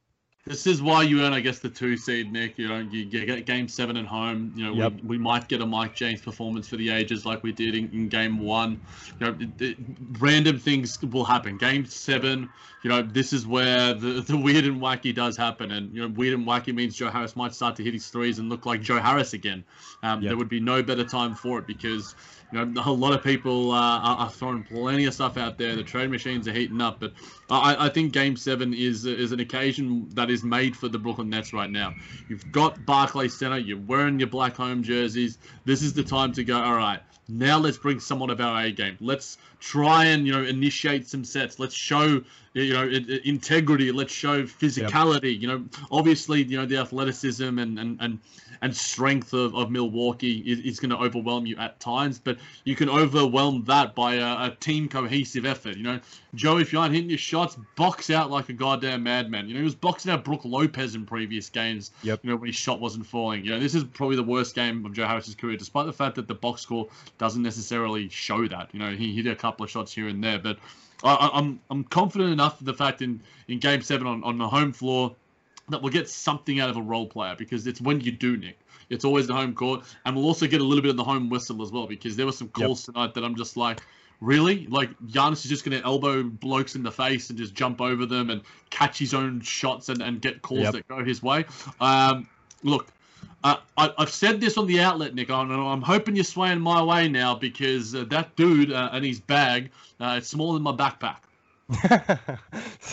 This 0.44 0.66
is 0.66 0.82
why 0.82 1.04
you 1.04 1.22
earn, 1.22 1.32
I 1.32 1.38
guess, 1.38 1.60
the 1.60 1.68
two 1.68 1.96
seed, 1.96 2.32
Nick. 2.32 2.58
You 2.58 2.66
know, 2.66 2.78
you 2.78 3.04
get 3.04 3.46
game 3.46 3.68
seven 3.68 3.96
at 3.96 4.06
home. 4.06 4.52
You 4.56 4.66
know, 4.66 4.74
yep. 4.74 4.94
we, 4.94 5.10
we 5.10 5.18
might 5.18 5.46
get 5.46 5.60
a 5.60 5.66
Mike 5.66 5.94
James 5.94 6.20
performance 6.20 6.66
for 6.66 6.76
the 6.76 6.90
ages 6.90 7.24
like 7.24 7.44
we 7.44 7.52
did 7.52 7.76
in, 7.76 7.88
in 7.92 8.08
game 8.08 8.40
one. 8.40 8.80
You 9.20 9.26
know, 9.26 9.36
it, 9.38 9.62
it, 9.62 9.76
random 10.18 10.58
things 10.58 11.00
will 11.00 11.24
happen. 11.24 11.58
Game 11.58 11.86
seven, 11.86 12.48
you 12.82 12.90
know, 12.90 13.02
this 13.02 13.32
is 13.32 13.46
where 13.46 13.94
the, 13.94 14.20
the 14.20 14.36
weird 14.36 14.64
and 14.64 14.80
wacky 14.80 15.14
does 15.14 15.36
happen. 15.36 15.70
And, 15.70 15.94
you 15.94 16.02
know, 16.02 16.08
weird 16.08 16.34
and 16.34 16.44
wacky 16.44 16.74
means 16.74 16.96
Joe 16.96 17.10
Harris 17.10 17.36
might 17.36 17.54
start 17.54 17.76
to 17.76 17.84
hit 17.84 17.94
his 17.94 18.08
threes 18.08 18.40
and 18.40 18.48
look 18.48 18.66
like 18.66 18.82
Joe 18.82 18.98
Harris 18.98 19.34
again. 19.34 19.62
Um, 20.02 20.22
yep. 20.22 20.30
There 20.30 20.36
would 20.36 20.48
be 20.48 20.58
no 20.58 20.82
better 20.82 21.04
time 21.04 21.36
for 21.36 21.60
it 21.60 21.68
because 21.68 22.16
you 22.52 22.64
know, 22.64 22.82
a 22.84 22.90
lot 22.92 23.14
of 23.14 23.24
people 23.24 23.72
uh, 23.72 23.98
are, 24.00 24.30
throwing 24.30 24.62
plenty 24.62 25.06
of 25.06 25.14
stuff 25.14 25.36
out 25.36 25.58
there. 25.58 25.74
The 25.74 25.82
trade 25.82 26.10
machines 26.10 26.46
are 26.46 26.52
heating 26.52 26.80
up, 26.80 27.00
but 27.00 27.12
I, 27.50 27.86
I, 27.86 27.88
think 27.88 28.12
Game 28.12 28.36
Seven 28.36 28.74
is 28.74 29.06
is 29.06 29.32
an 29.32 29.40
occasion 29.40 30.08
that 30.10 30.30
is 30.30 30.44
made 30.44 30.76
for 30.76 30.88
the 30.88 30.98
Brooklyn 30.98 31.30
Nets 31.30 31.52
right 31.52 31.70
now. 31.70 31.94
You've 32.28 32.52
got 32.52 32.84
Barclays 32.84 33.36
Center. 33.36 33.58
You're 33.58 33.78
wearing 33.78 34.18
your 34.18 34.28
black 34.28 34.56
home 34.56 34.82
jerseys. 34.82 35.38
This 35.64 35.82
is 35.82 35.94
the 35.94 36.02
time 36.02 36.32
to 36.32 36.44
go. 36.44 36.60
All 36.60 36.76
right, 36.76 37.00
now 37.28 37.58
let's 37.58 37.78
bring 37.78 38.00
someone 38.00 38.30
of 38.30 38.40
our 38.40 38.64
A 38.64 38.70
game. 38.70 38.98
Let's 39.00 39.38
try 39.58 40.06
and 40.06 40.26
you 40.26 40.32
know 40.32 40.44
initiate 40.44 41.08
some 41.08 41.24
sets. 41.24 41.58
Let's 41.58 41.74
show 41.74 42.22
you 42.54 42.72
know 42.72 42.88
integrity. 43.24 43.92
Let's 43.92 44.12
show 44.12 44.42
physicality. 44.44 45.32
Yep. 45.32 45.42
You 45.42 45.48
know, 45.48 45.64
obviously 45.90 46.42
you 46.42 46.58
know 46.58 46.66
the 46.66 46.78
athleticism 46.78 47.58
and 47.58 47.78
and 47.78 47.98
and 48.00 48.18
and 48.62 48.74
strength 48.74 49.32
of, 49.32 49.54
of 49.56 49.70
Milwaukee 49.70 50.38
is, 50.46 50.60
is 50.60 50.80
going 50.80 50.90
to 50.90 50.96
overwhelm 50.96 51.44
you 51.46 51.56
at 51.56 51.80
times, 51.80 52.20
but 52.20 52.38
you 52.64 52.76
can 52.76 52.88
overwhelm 52.88 53.64
that 53.64 53.94
by 53.94 54.14
a, 54.14 54.46
a, 54.46 54.56
team 54.60 54.88
cohesive 54.88 55.44
effort. 55.44 55.76
You 55.76 55.82
know, 55.82 56.00
Joe, 56.36 56.58
if 56.58 56.72
you 56.72 56.78
aren't 56.78 56.94
hitting 56.94 57.10
your 57.10 57.18
shots, 57.18 57.58
box 57.74 58.08
out 58.08 58.30
like 58.30 58.48
a 58.50 58.52
goddamn 58.52 59.02
madman. 59.02 59.48
You 59.48 59.54
know, 59.54 59.60
he 59.60 59.64
was 59.64 59.74
boxing 59.74 60.12
out 60.12 60.24
Brook 60.24 60.44
Lopez 60.44 60.94
in 60.94 61.04
previous 61.04 61.50
games. 61.50 61.90
Yep. 62.04 62.20
You 62.22 62.30
know, 62.30 62.36
when 62.36 62.46
his 62.46 62.56
shot 62.56 62.80
wasn't 62.80 63.04
falling. 63.04 63.44
You 63.44 63.50
know, 63.50 63.58
this 63.58 63.74
is 63.74 63.82
probably 63.82 64.16
the 64.16 64.22
worst 64.22 64.54
game 64.54 64.86
of 64.86 64.92
Joe 64.92 65.08
Harris's 65.08 65.34
career, 65.34 65.56
despite 65.56 65.86
the 65.86 65.92
fact 65.92 66.14
that 66.14 66.28
the 66.28 66.34
box 66.34 66.62
score 66.62 66.88
doesn't 67.18 67.42
necessarily 67.42 68.08
show 68.10 68.46
that. 68.46 68.70
You 68.72 68.78
know, 68.78 68.92
he 68.92 69.12
hit 69.12 69.26
a 69.26 69.34
couple 69.34 69.64
of 69.64 69.70
shots 69.70 69.92
here 69.92 70.08
and 70.08 70.22
there, 70.22 70.38
but. 70.38 70.58
I, 71.04 71.30
I'm 71.32 71.60
I'm 71.70 71.84
confident 71.84 72.32
enough 72.32 72.60
of 72.60 72.66
the 72.66 72.74
fact 72.74 73.02
in, 73.02 73.20
in 73.48 73.58
Game 73.58 73.82
Seven 73.82 74.06
on, 74.06 74.22
on 74.24 74.38
the 74.38 74.48
home 74.48 74.72
floor 74.72 75.14
that 75.68 75.82
we'll 75.82 75.92
get 75.92 76.08
something 76.08 76.60
out 76.60 76.70
of 76.70 76.76
a 76.76 76.82
role 76.82 77.06
player 77.06 77.34
because 77.36 77.66
it's 77.66 77.80
when 77.80 78.00
you 78.00 78.12
do, 78.12 78.36
Nick. 78.36 78.58
It's 78.90 79.04
always 79.04 79.26
the 79.26 79.34
home 79.34 79.54
court, 79.54 79.84
and 80.04 80.14
we'll 80.14 80.26
also 80.26 80.46
get 80.46 80.60
a 80.60 80.64
little 80.64 80.82
bit 80.82 80.90
of 80.90 80.96
the 80.96 81.04
home 81.04 81.30
whistle 81.30 81.62
as 81.62 81.72
well 81.72 81.86
because 81.86 82.16
there 82.16 82.26
were 82.26 82.32
some 82.32 82.48
calls 82.48 82.86
yep. 82.86 82.94
tonight 82.94 83.14
that 83.14 83.24
I'm 83.24 83.36
just 83.36 83.56
like, 83.56 83.80
really? 84.20 84.66
Like 84.66 84.90
Giannis 85.06 85.44
is 85.44 85.48
just 85.48 85.64
going 85.64 85.78
to 85.78 85.84
elbow 85.84 86.22
blokes 86.22 86.74
in 86.74 86.82
the 86.82 86.92
face 86.92 87.30
and 87.30 87.38
just 87.38 87.54
jump 87.54 87.80
over 87.80 88.04
them 88.04 88.30
and 88.30 88.42
catch 88.70 88.98
his 88.98 89.14
own 89.14 89.40
shots 89.40 89.88
and, 89.88 90.02
and 90.02 90.20
get 90.20 90.42
calls 90.42 90.60
yep. 90.60 90.72
that 90.74 90.88
go 90.88 91.02
his 91.02 91.22
way. 91.22 91.46
Um, 91.80 92.28
look, 92.62 92.88
I, 93.44 93.58
have 93.98 94.10
said 94.10 94.40
this 94.40 94.56
on 94.56 94.66
the 94.66 94.80
outlet, 94.80 95.14
Nick. 95.14 95.30
I'm, 95.30 95.50
I'm 95.50 95.82
hoping 95.82 96.14
you're 96.14 96.24
swaying 96.24 96.60
my 96.60 96.82
way 96.82 97.08
now 97.08 97.34
because 97.34 97.94
uh, 97.94 98.04
that 98.04 98.34
dude 98.36 98.72
uh, 98.72 98.90
and 98.92 99.04
his 99.04 99.20
bag, 99.20 99.70
uh, 100.00 100.16
it's 100.18 100.28
smaller 100.28 100.54
than 100.54 100.62
my 100.62 100.72
backpack. 100.72 101.16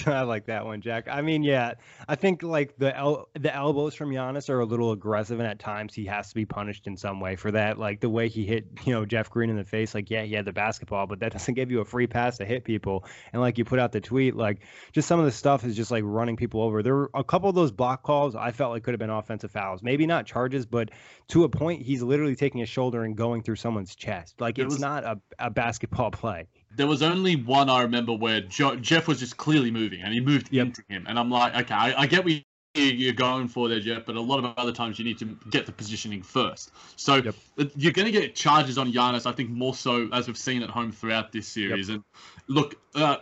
I 0.06 0.22
like 0.22 0.46
that 0.46 0.66
one, 0.66 0.82
Jack. 0.82 1.08
I 1.10 1.22
mean, 1.22 1.44
yeah, 1.44 1.74
I 2.08 2.16
think 2.16 2.44
like 2.44 2.78
the 2.78 2.96
el- 2.96 3.30
the 3.34 3.54
elbows 3.54 3.96
from 3.96 4.12
Giannis 4.12 4.50
are 4.50 4.60
a 4.60 4.66
little 4.66 4.92
aggressive, 4.92 5.40
and 5.40 5.48
at 5.48 5.60
times 5.60 5.94
he 5.94 6.06
has 6.06 6.30
to 6.30 6.36
be 6.36 6.46
punished 6.46 6.88
in 6.88 6.96
some 6.96 7.20
way 7.20 7.36
for 7.36 7.52
that. 7.52 7.78
Like 7.80 8.00
the 8.00 8.10
way 8.10 8.30
he 8.30 8.46
hit, 8.46 8.68
you 8.86 8.94
know, 8.94 9.06
Jeff 9.06 9.30
Green 9.30 9.50
in 9.50 9.58
the 9.58 9.64
face. 9.64 9.94
Like, 9.96 10.10
yeah, 10.10 10.24
he 10.24 10.34
had 10.34 10.46
the 10.46 10.54
basketball, 10.54 11.08
but 11.08 11.20
that 11.20 11.32
doesn't 11.34 11.54
give 11.54 11.72
you 11.72 11.82
a 11.82 11.86
free 11.86 12.08
pass 12.08 12.38
to 12.38 12.46
hit 12.46 12.64
people. 12.64 13.06
And 13.34 13.42
like 13.42 13.58
you 13.58 13.66
put 13.66 13.80
out 13.80 13.92
the 13.92 14.02
tweet, 14.02 14.36
like 14.36 14.60
just 14.92 15.08
some 15.08 15.20
of 15.20 15.26
the 15.26 15.32
stuff 15.32 15.64
is 15.66 15.76
just 15.76 15.92
like 15.92 16.04
running 16.06 16.38
people 16.38 16.62
over. 16.62 16.84
There 16.84 16.96
were 16.96 17.12
a 17.14 17.24
couple 17.24 17.50
of 17.50 17.56
those 17.56 17.72
block 17.72 18.04
calls 18.04 18.36
I 18.36 18.52
felt 18.52 18.72
like 18.72 18.84
could 18.84 18.94
have 18.94 19.00
been 19.00 19.10
offensive 19.10 19.52
fouls. 19.52 19.82
Maybe 19.82 20.06
not 20.06 20.26
charges, 20.26 20.66
but 20.66 20.92
to 21.30 21.44
a 21.44 21.50
point, 21.50 21.82
he's 21.82 22.02
literally 22.02 22.36
taking 22.36 22.60
his 22.60 22.70
shoulder 22.70 23.04
and 23.04 23.16
going 23.16 23.44
through 23.44 23.58
someone's 23.58 23.96
chest. 23.96 24.40
Like 24.40 24.60
it's 24.60 24.76
was... 24.76 24.80
not 24.80 25.04
a, 25.04 25.20
a 25.38 25.50
basketball 25.50 26.12
play 26.20 26.48
there 26.76 26.88
was 26.88 27.02
only 27.02 27.36
one 27.36 27.70
I 27.70 27.82
remember 27.82 28.14
where 28.14 28.42
jo- 28.42 28.76
Jeff 28.76 29.08
was 29.08 29.20
just 29.20 29.38
clearly 29.38 29.72
moving 29.72 30.02
and 30.02 30.14
he 30.14 30.20
moved 30.20 30.50
yep. 30.52 30.68
into 30.68 30.84
him. 30.88 31.06
And 31.08 31.18
I'm 31.18 31.30
like, 31.30 31.56
okay, 31.56 31.74
I, 31.74 32.02
I 32.02 32.06
get 32.06 32.24
what 32.24 32.34
you're 32.76 33.14
going 33.14 33.48
for 33.48 33.68
there, 33.68 33.80
Jeff, 33.80 34.06
but 34.06 34.16
a 34.16 34.22
lot 34.22 34.44
of 34.44 34.54
other 34.58 34.72
times 34.72 35.00
you 35.00 35.06
need 35.06 35.18
to 35.20 35.38
get 35.50 35.66
the 35.66 35.72
positioning 35.72 36.22
first. 36.22 36.72
So 36.96 37.16
yep. 37.16 37.36
you're 37.76 37.94
going 37.94 38.06
to 38.06 38.12
get 38.12 38.36
charges 38.36 38.78
on 38.78 38.94
Giannis, 38.94 39.26
I 39.26 39.32
think, 39.32 39.50
more 39.50 39.74
so 39.74 40.08
as 40.14 40.28
we've 40.28 40.38
seen 40.38 40.62
at 40.62 40.70
home 40.70 40.92
throughout 40.92 41.32
this 41.32 41.48
series. 41.48 41.90
Yep. 41.90 41.96
And 41.96 42.04
look, 42.48 42.76
uh, 42.96 43.18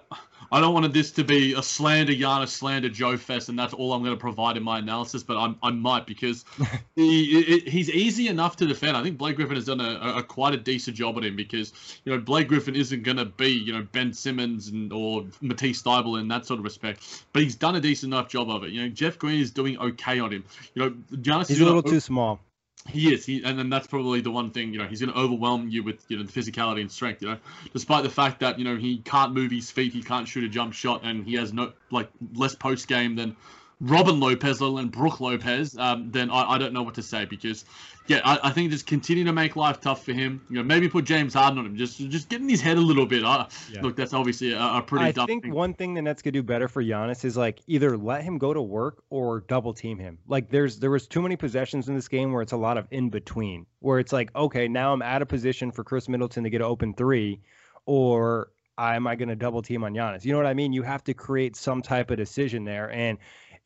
I 0.52 0.62
don't 0.62 0.74
want 0.74 0.92
this 0.94 1.12
to 1.12 1.24
be 1.24 1.54
a 1.54 1.62
slander 1.62 2.14
Giannis, 2.14 2.50
slander 2.50 2.90
Joe 2.90 3.18
Fest, 3.18 3.50
and 3.50 3.60
that's 3.60 3.74
all 3.74 3.94
I'm 3.94 4.04
going 4.04 4.16
to 4.16 4.20
provide 4.20 4.56
in 4.56 4.64
my 4.64 4.80
analysis. 4.80 5.24
But 5.24 5.38
I'm, 5.38 5.58
I 5.62 5.72
might 5.72 6.06
because 6.06 6.46
he, 6.96 7.60
he's 7.68 7.90
easy 7.90 8.28
enough 8.28 8.56
to 8.58 8.66
defend. 8.66 8.96
I 8.96 9.04
think 9.04 9.18
Blake 9.18 9.36
Griffin 9.36 9.56
has 9.56 9.66
done 9.66 9.82
a, 9.82 10.18
a 10.18 10.24
quite 10.24 10.54
a 10.54 10.58
decent 10.58 10.96
job 10.96 11.18
at 11.18 11.26
him 11.26 11.36
because 11.36 12.00
you 12.06 12.14
know 12.14 12.20
Blake 12.20 12.48
Griffin 12.48 12.76
isn't 12.76 13.04
going 13.04 13.18
to 13.18 13.26
be 13.26 13.50
you 13.50 13.74
know 13.74 13.86
Ben 13.92 14.14
Simmons 14.14 14.70
and 14.70 14.92
or 14.94 15.26
Matisse 15.42 15.82
Thybulle 15.84 16.20
in 16.20 16.28
that 16.30 16.46
sort 16.46 16.60
of 16.60 16.64
respect, 16.64 17.26
but 17.34 17.42
he's 17.42 17.56
done 17.56 17.76
a 17.76 17.82
decent 17.82 18.14
enough 18.14 18.30
job 18.30 18.50
of 18.50 18.64
it. 18.64 18.72
You 18.72 18.84
know 18.84 18.90
Jeff 18.90 19.20
Green 19.20 19.42
is 19.42 19.52
doing 19.52 19.78
okay 19.80 20.20
on 20.20 20.32
him. 20.32 20.44
You 20.74 20.84
know 20.84 20.90
Giannis 21.18 21.50
he's 21.50 21.62
a 21.62 21.66
little 21.66 21.84
too 21.84 22.00
small. 22.00 22.40
He 22.86 23.14
is, 23.14 23.26
he, 23.26 23.44
and 23.44 23.60
then 23.60 23.70
that's 23.70 23.88
probably 23.88 24.22
the 24.22 24.32
one 24.32 24.52
thing 24.52 24.72
you 24.72 24.80
know 24.80 24.88
he's 24.88 25.02
going 25.02 25.12
to 25.12 25.20
overwhelm 25.20 25.68
you 25.68 25.84
with 25.84 26.06
you 26.10 26.18
know 26.18 26.24
the 26.24 26.32
physicality 26.32 26.82
and 26.82 26.92
strength. 26.92 27.22
You 27.22 27.30
know, 27.30 27.38
despite 27.74 28.04
the 28.04 28.10
fact 28.10 28.40
that 28.40 28.60
you 28.60 28.66
know 28.66 28.78
he 28.78 29.00
can't 29.00 29.34
move 29.34 29.52
his 29.52 29.70
feet, 29.70 29.94
he 29.94 30.02
can't 30.02 30.28
shoot 30.28 30.44
a 30.44 30.50
jump 30.50 30.74
shot, 30.74 31.02
and 31.04 31.26
he 31.26 31.34
has 31.36 31.52
no 31.54 31.74
like 31.92 32.10
less 32.34 32.56
post 32.56 32.88
game 32.88 33.16
than 33.16 33.36
Robin 33.80 34.20
Lopez, 34.20 34.60
let 34.60 34.70
alone 34.70 34.88
Brook 34.88 35.20
Lopez, 35.20 35.78
um, 35.78 36.10
then 36.10 36.32
I, 36.32 36.54
I 36.54 36.58
don't 36.58 36.74
know 36.74 36.82
what 36.82 36.96
to 36.96 37.04
say 37.04 37.26
because, 37.26 37.64
yeah, 38.08 38.22
I, 38.26 38.40
I 38.46 38.52
think 38.52 38.72
just 38.72 38.88
continue 38.88 39.24
to 39.26 39.34
make 39.34 39.56
life 39.56 39.80
tough 39.80 40.04
for 40.04 40.14
him. 40.14 40.42
You 40.50 40.58
know, 40.58 40.64
maybe 40.64 40.90
put 40.90 41.06
James 41.06 41.36
Harden 41.36 41.60
on 41.60 41.66
him, 41.68 41.78
just 41.78 42.00
just 42.10 42.28
get 42.28 42.42
in 42.42 42.50
his 42.50 42.60
head 42.60 42.78
a 42.78 42.82
little 42.82 43.06
bit. 43.06 43.24
Uh, 43.24 43.46
yeah. 43.72 43.82
Look, 43.82 43.96
that's 43.96 44.14
obviously 44.14 44.54
a, 44.54 44.60
a 44.60 44.82
pretty. 44.82 45.06
I 45.06 45.26
think 45.26 45.44
thing. 45.44 45.54
one 45.54 45.76
thing 45.76 45.94
the 45.94 46.02
Nets 46.02 46.24
could 46.24 46.34
do 46.34 46.42
better 46.42 46.68
for 46.68 46.84
Giannis 46.84 47.24
is 47.24 47.38
like 47.38 47.60
either 47.68 47.98
let 47.98 48.24
him 48.24 48.40
go 48.40 48.52
to 48.52 48.62
work 48.62 49.04
or 49.12 49.42
double 49.42 49.74
team 49.74 50.00
him. 50.00 50.18
Like 50.28 50.50
there's 50.50 50.80
there 50.80 50.92
was 50.92 51.06
too 51.06 51.22
many 51.22 51.36
possessions 51.36 51.88
in 51.88 51.94
this 51.94 52.08
game 52.08 52.32
where 52.34 52.42
it's 52.42 52.54
a 52.54 52.58
lot 52.58 52.78
of 52.78 52.88
in 52.90 53.10
between, 53.10 53.68
where 53.80 54.00
it's 54.00 54.12
like 54.12 54.36
okay 54.36 54.68
now 54.68 54.92
I'm 54.92 55.04
out 55.04 55.22
of 55.22 55.28
position 55.28 55.72
for 55.72 55.84
Khris 55.84 56.10
Middleton 56.10 56.44
to 56.46 56.50
get 56.50 56.62
an 56.62 56.68
open 56.68 56.96
three, 56.96 57.42
or 57.86 58.50
am 58.78 59.08
I 59.08 59.16
going 59.16 59.30
to 59.30 59.36
double 59.36 59.62
team 59.62 59.84
on 59.84 59.94
Giannis? 59.94 60.24
You 60.24 60.32
know 60.32 60.38
what 60.38 60.48
I 60.48 60.54
mean? 60.54 60.74
You 60.74 60.84
have 60.84 61.04
to 61.06 61.14
create 61.14 61.56
some 61.56 61.82
type 61.82 62.12
of 62.12 62.18
decision 62.18 62.64
there, 62.64 62.92
and 62.92 63.18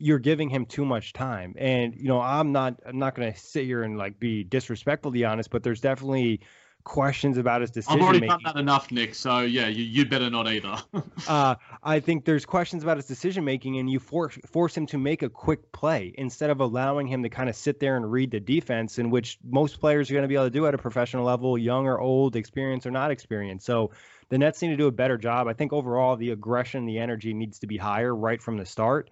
you're 0.02 0.20
giving 0.20 0.50
him 0.50 0.66
too 0.66 0.84
much 0.84 1.14
time. 1.14 1.56
And 1.58 1.96
you 1.96 2.08
know, 2.08 2.20
I'm 2.20 2.52
not 2.52 2.80
I'm 2.86 3.00
not 3.00 3.16
going 3.16 3.32
to 3.32 3.40
sit 3.40 3.66
here 3.66 3.84
and 3.84 3.98
like 3.98 4.20
be 4.20 4.44
disrespectful 4.44 5.12
to 5.12 5.20
Giannis, 5.20 5.48
but 5.50 5.64
there's 5.64 5.82
definitely 5.82 6.42
questions 6.84 7.38
about 7.38 7.62
his 7.62 7.70
decision 7.70 8.00
I've 8.00 8.04
already 8.04 8.22
making. 8.22 8.40
done 8.44 8.56
that 8.56 8.60
enough, 8.60 8.92
Nick. 8.92 9.14
So 9.14 9.42
yeah, 9.42 9.68
you, 9.68 9.84
you 9.84 10.06
better 10.06 10.30
not 10.32 10.48
either. 10.48 10.76
uh, 11.28 11.56
I 11.84 12.00
think 12.00 12.26
there's 12.26 12.46
questions 12.46 12.82
about 12.82 12.98
his 12.98 13.06
decision 13.06 13.46
making, 13.46 13.78
and 13.78 13.90
you 13.90 14.00
force 14.00 14.38
force 14.46 14.76
him 14.76 14.88
to 14.88 14.98
make 14.98 15.22
a 15.22 15.30
quick 15.30 15.72
play 15.72 16.14
instead 16.18 16.50
of 16.50 16.60
allowing 16.60 17.08
him 17.08 17.22
to 17.22 17.30
kind 17.30 17.50
of 17.50 17.56
sit 17.56 17.80
there 17.80 17.96
and 17.96 18.12
read 18.12 18.32
the 18.32 18.40
defense, 18.40 18.98
in 18.98 19.12
which 19.12 19.38
most 19.48 19.80
players 19.80 20.10
are 20.10 20.14
going 20.14 20.24
to 20.24 20.28
be 20.28 20.36
able 20.36 20.46
to 20.46 20.50
do 20.50 20.66
at 20.66 20.74
a 20.74 20.80
professional 20.80 21.26
level, 21.26 21.58
young 21.58 21.86
or 21.86 22.00
old, 22.00 22.36
experienced 22.36 22.88
or 22.88 22.92
not 22.92 23.12
experienced. 23.12 23.66
So 23.66 23.92
the 24.30 24.40
Nets 24.40 24.62
need 24.62 24.70
to 24.70 24.78
do 24.78 24.88
a 24.88 24.92
better 24.92 25.18
job. 25.18 25.48
I 25.48 25.54
think 25.54 25.74
overall 25.74 26.16
the 26.16 26.32
aggression, 26.32 26.86
the 26.86 26.98
energy 26.98 27.34
needs 27.34 27.60
to 27.60 27.68
be 27.68 27.78
higher 27.78 28.16
right 28.16 28.42
from 28.42 28.58
the 28.58 28.66
start. 28.66 29.12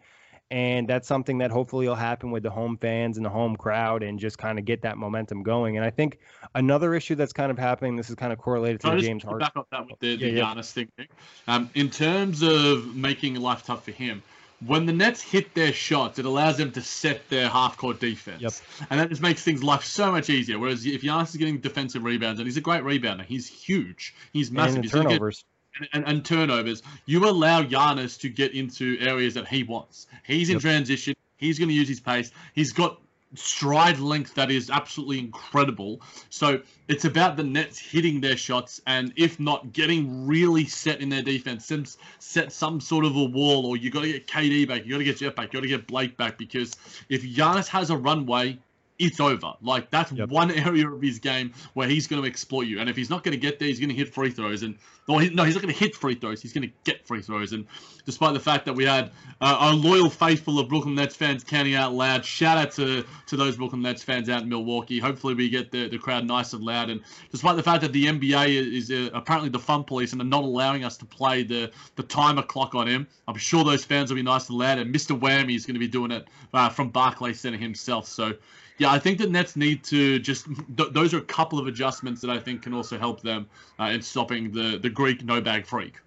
And 0.51 0.87
that's 0.87 1.07
something 1.07 1.37
that 1.39 1.51
hopefully 1.51 1.87
will 1.87 1.93
happen 1.95 2.31
with 2.31 2.41
the 2.41 2.49
home 2.49 2.75
fans 2.77 3.17
and 3.17 3.25
the 3.25 3.29
home 3.29 3.55
crowd 3.55 4.01
and 4.01 4.17
just 4.19 4.39
kind 4.39 4.57
of 4.57 4.65
get 4.65 4.81
that 4.81 4.97
momentum 4.97 5.43
going. 5.43 5.77
And 5.77 5.85
I 5.85 5.91
think 5.91 6.17
another 6.55 6.95
issue 6.95 7.13
that's 7.13 7.33
kind 7.33 7.51
of 7.51 7.59
happening, 7.59 7.95
this 7.95 8.09
is 8.09 8.15
kind 8.15 8.33
of 8.33 8.39
correlated 8.39 8.81
to 8.81 8.89
the 8.89 8.97
James 8.97 9.23
Harden. 9.23 9.45
Back 9.45 9.53
up 9.55 9.67
that 9.71 9.85
with 9.85 9.99
the, 9.99 10.17
the 10.17 10.31
yeah, 10.31 10.43
Giannis 10.43 10.75
yeah. 10.75 10.85
thing. 10.97 11.07
Um, 11.47 11.69
in 11.75 11.91
terms 11.91 12.41
of 12.41 12.95
making 12.95 13.35
life 13.35 13.63
tough 13.63 13.85
for 13.85 13.91
him, 13.91 14.23
when 14.65 14.85
the 14.85 14.93
Nets 14.93 15.21
hit 15.21 15.53
their 15.53 15.71
shots, 15.71 16.19
it 16.19 16.25
allows 16.25 16.57
them 16.57 16.71
to 16.71 16.81
set 16.81 17.29
their 17.29 17.47
half 17.47 17.77
court 17.77 17.99
defense. 17.99 18.41
Yep. 18.41 18.53
And 18.89 18.99
that 18.99 19.09
just 19.09 19.21
makes 19.21 19.43
things 19.43 19.63
life 19.63 19.83
so 19.83 20.11
much 20.11 20.29
easier. 20.29 20.57
Whereas 20.59 20.85
if 20.85 21.01
Giannis 21.01 21.29
is 21.29 21.37
getting 21.37 21.59
defensive 21.59 22.03
rebounds, 22.03 22.39
and 22.39 22.47
he's 22.47 22.57
a 22.57 22.61
great 22.61 22.83
rebounder, 22.83 23.23
he's 23.23 23.47
huge, 23.47 24.15
he's 24.33 24.51
massive. 24.51 24.77
And 24.77 24.89
turnovers. 24.89 25.37
Get, 25.37 25.45
and, 25.93 26.05
and, 26.07 26.25
turnovers, 26.25 26.83
you 27.05 27.27
allow 27.27 27.63
Giannis 27.63 28.19
to 28.21 28.29
get 28.29 28.53
into 28.53 28.97
areas 28.99 29.33
that 29.33 29.47
he 29.47 29.63
wants. 29.63 30.07
He's 30.25 30.49
in 30.49 30.55
yep. 30.55 30.61
transition. 30.61 31.15
He's 31.37 31.57
going 31.57 31.69
to 31.69 31.75
use 31.75 31.87
his 31.87 31.99
pace. 31.99 32.31
He's 32.53 32.73
got 32.73 32.99
stride 33.35 33.99
length 33.99 34.33
that 34.35 34.49
is 34.49 34.69
absolutely 34.69 35.19
incredible. 35.19 36.01
So 36.29 36.61
it's 36.87 37.05
about 37.05 37.37
the 37.37 37.43
Nets 37.43 37.77
hitting 37.77 38.21
their 38.21 38.37
shots 38.37 38.81
and 38.87 39.13
if 39.15 39.39
not 39.39 39.71
getting 39.71 40.25
really 40.25 40.65
set 40.65 41.01
in 41.01 41.09
their 41.09 41.21
defense, 41.21 41.71
set 42.19 42.51
some 42.51 42.81
sort 42.81 43.05
of 43.05 43.15
a 43.15 43.23
wall 43.23 43.65
or 43.65 43.77
you 43.77 43.91
got 43.91 44.01
to 44.01 44.11
get 44.11 44.27
KD 44.27 44.67
back, 44.67 44.85
you 44.85 44.91
got 44.91 44.97
to 44.99 45.03
get 45.03 45.17
Jeff 45.17 45.35
back, 45.35 45.53
you 45.53 45.59
got 45.59 45.63
to 45.63 45.69
get 45.69 45.87
Blake 45.87 46.17
back 46.17 46.37
because 46.37 46.75
if 47.09 47.23
Giannis 47.23 47.67
has 47.67 47.89
a 47.89 47.97
runway, 47.97 48.57
it's 48.99 49.19
over. 49.19 49.53
Like 49.61 49.89
that's 49.89 50.11
yep. 50.11 50.29
one 50.29 50.51
area 50.67 50.87
of 50.89 51.01
his 51.01 51.19
game 51.19 51.53
where 51.73 51.87
he's 51.87 52.05
going 52.05 52.21
to 52.21 52.27
exploit 52.27 52.67
you. 52.67 52.79
And 52.79 52.89
if 52.89 52.95
he's 52.95 53.09
not 53.09 53.23
going 53.23 53.31
to 53.31 53.39
get 53.39 53.57
there, 53.57 53.67
he's 53.67 53.79
going 53.79 53.89
to 53.89 53.95
hit 53.95 54.13
free 54.13 54.29
throws. 54.29 54.61
And 54.61 54.75
well, 55.07 55.17
he, 55.17 55.29
no, 55.29 55.43
he's 55.43 55.55
not 55.55 55.63
going 55.63 55.73
to 55.73 55.79
hit 55.79 55.95
free 55.95 56.13
throws. 56.13 56.41
He's 56.41 56.53
going 56.53 56.67
to 56.67 56.73
get 56.83 57.07
free 57.07 57.21
throws. 57.21 57.53
And 57.53 57.65
despite 58.05 58.33
the 58.33 58.39
fact 58.39 58.65
that 58.65 58.73
we 58.73 58.85
had 58.85 59.11
uh, 59.41 59.71
a 59.71 59.73
loyal 59.73 60.09
faithful 60.09 60.59
of 60.59 60.69
Brooklyn 60.69 60.95
Nets 60.95 61.15
fans 61.15 61.43
counting 61.43 61.73
out 61.73 61.93
loud, 61.93 62.23
shout 62.23 62.57
out 62.57 62.71
to 62.73 63.03
to 63.27 63.37
those 63.37 63.55
Brooklyn 63.55 63.81
Nets 63.81 64.03
fans 64.03 64.29
out 64.29 64.43
in 64.43 64.49
Milwaukee. 64.49 64.99
Hopefully, 64.99 65.33
we 65.33 65.49
get 65.49 65.71
the, 65.71 65.87
the 65.87 65.97
crowd 65.97 66.25
nice 66.25 66.53
and 66.53 66.63
loud. 66.63 66.89
And 66.89 67.01
despite 67.31 67.55
the 67.55 67.63
fact 67.63 67.81
that 67.81 67.93
the 67.93 68.05
NBA 68.05 68.73
is, 68.75 68.91
uh, 68.91 69.09
apparently 69.13 69.49
the 69.49 69.59
fun 69.59 69.83
police 69.83 70.11
and 70.11 70.21
are 70.21 70.25
not 70.25 70.43
allowing 70.43 70.83
us 70.83 70.97
to 70.97 71.05
play 71.05 71.43
the 71.43 71.71
the 71.95 72.03
timer 72.03 72.43
clock 72.43 72.75
on 72.75 72.87
him, 72.87 73.07
I'm 73.27 73.37
sure 73.37 73.63
those 73.63 73.85
fans 73.85 74.11
will 74.11 74.17
be 74.17 74.23
nice 74.23 74.49
and 74.49 74.57
loud. 74.57 74.77
And 74.77 74.93
Mr. 74.93 75.17
Whammy 75.17 75.55
is 75.55 75.65
going 75.65 75.75
to 75.75 75.79
be 75.79 75.87
doing 75.87 76.11
it 76.11 76.27
uh, 76.53 76.69
from 76.69 76.89
Barclays 76.89 77.39
Center 77.39 77.57
himself. 77.57 78.05
So 78.07 78.33
yeah, 78.79 78.91
I 78.91 78.97
think 78.97 79.17
the 79.17 79.27
Nets 79.27 79.55
need 79.55 79.83
to 79.85 80.19
just. 80.19 80.47
Th- 80.77 80.89
those 80.91 81.13
are 81.13 81.17
a 81.17 81.23
couple 81.25 81.59
of 81.59 81.67
adjustments 81.67 82.21
that 82.21 82.29
I 82.29 82.39
think 82.39 82.63
can 82.63 82.73
also 82.73 82.97
help 82.97 83.21
them 83.21 83.47
uh, 83.79 83.85
in 83.85 84.01
stopping 84.01 84.51
the 84.51 84.79
the 84.79 84.89
Greek 84.89 85.23
no 85.23 85.41
bag 85.41 85.67
freak. 85.67 85.99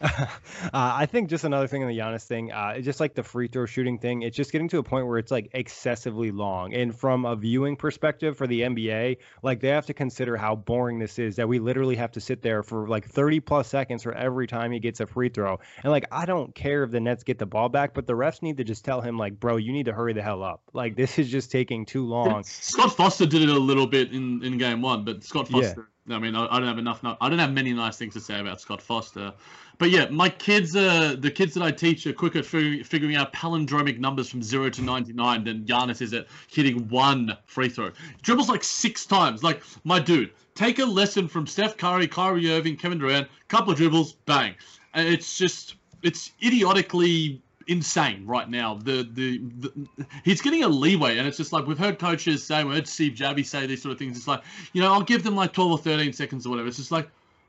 uh, 0.00 0.28
I 0.72 1.06
think 1.06 1.28
just 1.28 1.42
another 1.44 1.66
thing 1.66 1.82
on 1.82 1.88
the 1.88 1.98
Giannis 1.98 2.24
thing, 2.24 2.52
uh, 2.52 2.74
it's 2.76 2.84
just 2.84 3.00
like 3.00 3.14
the 3.14 3.22
free 3.22 3.48
throw 3.48 3.66
shooting 3.66 3.98
thing. 3.98 4.22
It's 4.22 4.36
just 4.36 4.52
getting 4.52 4.68
to 4.68 4.78
a 4.78 4.82
point 4.82 5.06
where 5.08 5.18
it's 5.18 5.32
like 5.32 5.50
excessively 5.54 6.30
long. 6.30 6.72
And 6.72 6.96
from 6.96 7.24
a 7.24 7.34
viewing 7.34 7.74
perspective 7.74 8.36
for 8.36 8.46
the 8.46 8.60
NBA, 8.60 9.16
like 9.42 9.60
they 9.60 9.68
have 9.68 9.86
to 9.86 9.94
consider 9.94 10.36
how 10.36 10.54
boring 10.54 11.00
this 11.00 11.18
is. 11.18 11.34
That 11.36 11.48
we 11.48 11.58
literally 11.58 11.96
have 11.96 12.12
to 12.12 12.20
sit 12.20 12.42
there 12.42 12.62
for 12.62 12.86
like 12.86 13.06
30 13.06 13.40
plus 13.40 13.68
seconds 13.68 14.04
for 14.04 14.12
every 14.12 14.46
time 14.46 14.70
he 14.70 14.78
gets 14.78 15.00
a 15.00 15.06
free 15.06 15.30
throw. 15.30 15.58
And 15.82 15.90
like 15.90 16.06
I 16.12 16.26
don't 16.26 16.54
care 16.54 16.84
if 16.84 16.92
the 16.92 17.00
Nets 17.00 17.24
get 17.24 17.38
the 17.38 17.46
ball 17.46 17.68
back, 17.68 17.92
but 17.92 18.06
the 18.06 18.14
refs 18.14 18.40
need 18.40 18.56
to 18.58 18.64
just 18.64 18.84
tell 18.84 19.00
him 19.00 19.18
like, 19.18 19.40
bro, 19.40 19.56
you 19.56 19.72
need 19.72 19.86
to 19.86 19.92
hurry 19.92 20.12
the 20.12 20.22
hell 20.22 20.44
up. 20.44 20.62
Like 20.72 20.94
this 20.94 21.18
is 21.18 21.28
just 21.28 21.50
taking 21.50 21.84
too 21.84 22.06
long. 22.06 22.42
Scott 22.44 22.96
Foster 22.96 23.26
did 23.26 23.42
it 23.42 23.48
a 23.48 23.58
little 23.58 23.86
bit 23.86 24.12
in 24.12 24.44
in 24.44 24.58
game 24.58 24.80
one, 24.80 25.04
but 25.04 25.24
Scott 25.24 25.48
Foster. 25.48 25.74
Yeah 25.76 25.84
I 26.10 26.18
mean, 26.18 26.34
I, 26.34 26.46
I, 26.46 26.58
don't 26.58 26.68
have 26.68 26.78
enough. 26.78 27.00
I 27.02 27.28
don't 27.28 27.38
have 27.38 27.52
many 27.52 27.72
nice 27.72 27.96
things 27.96 28.14
to 28.14 28.20
say 28.20 28.40
about 28.40 28.60
Scott 28.60 28.80
Foster, 28.80 29.32
but 29.78 29.90
yeah, 29.90 30.08
my 30.10 30.28
kids, 30.28 30.74
are 30.74 31.14
the 31.14 31.30
kids 31.30 31.54
that 31.54 31.62
I 31.62 31.70
teach 31.70 32.04
are 32.06 32.12
quicker 32.12 32.40
at 32.40 32.44
figuring 32.44 33.14
out 33.14 33.32
palindromic 33.32 33.98
numbers 33.98 34.28
from 34.28 34.42
zero 34.42 34.68
to 34.70 34.82
ninety 34.82 35.12
nine 35.12 35.44
than 35.44 35.64
Giannis 35.64 36.02
is 36.02 36.12
at 36.12 36.26
hitting 36.48 36.88
one 36.88 37.36
free 37.46 37.68
throw. 37.68 37.92
Dribbles 38.22 38.48
like 38.48 38.64
six 38.64 39.06
times. 39.06 39.44
Like 39.44 39.62
my 39.84 40.00
dude, 40.00 40.32
take 40.56 40.80
a 40.80 40.84
lesson 40.84 41.28
from 41.28 41.46
Steph 41.46 41.76
Curry, 41.76 42.08
Kyrie 42.08 42.50
Irving, 42.50 42.76
Kevin 42.76 42.98
Durant. 42.98 43.28
Couple 43.46 43.72
of 43.72 43.78
dribbles, 43.78 44.14
bang. 44.26 44.54
It's 44.94 45.38
just, 45.38 45.76
it's 46.02 46.32
idiotically 46.42 47.40
insane 47.68 48.26
right 48.26 48.50
now. 48.50 48.74
The, 48.74 49.08
the, 49.12 49.38
the 49.60 50.06
he's 50.24 50.40
getting 50.40 50.64
a 50.64 50.68
leeway, 50.68 51.18
and 51.18 51.28
it's 51.28 51.36
just 51.36 51.52
like 51.52 51.66
we've 51.66 51.78
heard 51.78 52.00
coaches 52.00 52.42
say, 52.42 52.64
we 52.64 52.74
heard 52.74 52.88
Steve 52.88 53.12
Javie 53.12 53.46
say 53.46 53.66
these 53.66 53.82
sort 53.82 53.92
of 53.92 53.98
things. 53.98 54.16
It's 54.16 54.26
like 54.26 54.42
you 54.72 54.82
know, 54.82 54.92
I'll 54.92 55.02
give 55.02 55.22
them 55.22 55.36
like 55.36 55.52
twelve 55.52 55.70
or 55.70 55.78
thirteen 55.78 56.12
seconds 56.12 56.46
or 56.46 56.50
whatever. 56.50 56.66
It's 56.66 56.78
just 56.78 56.90
like. 56.90 57.08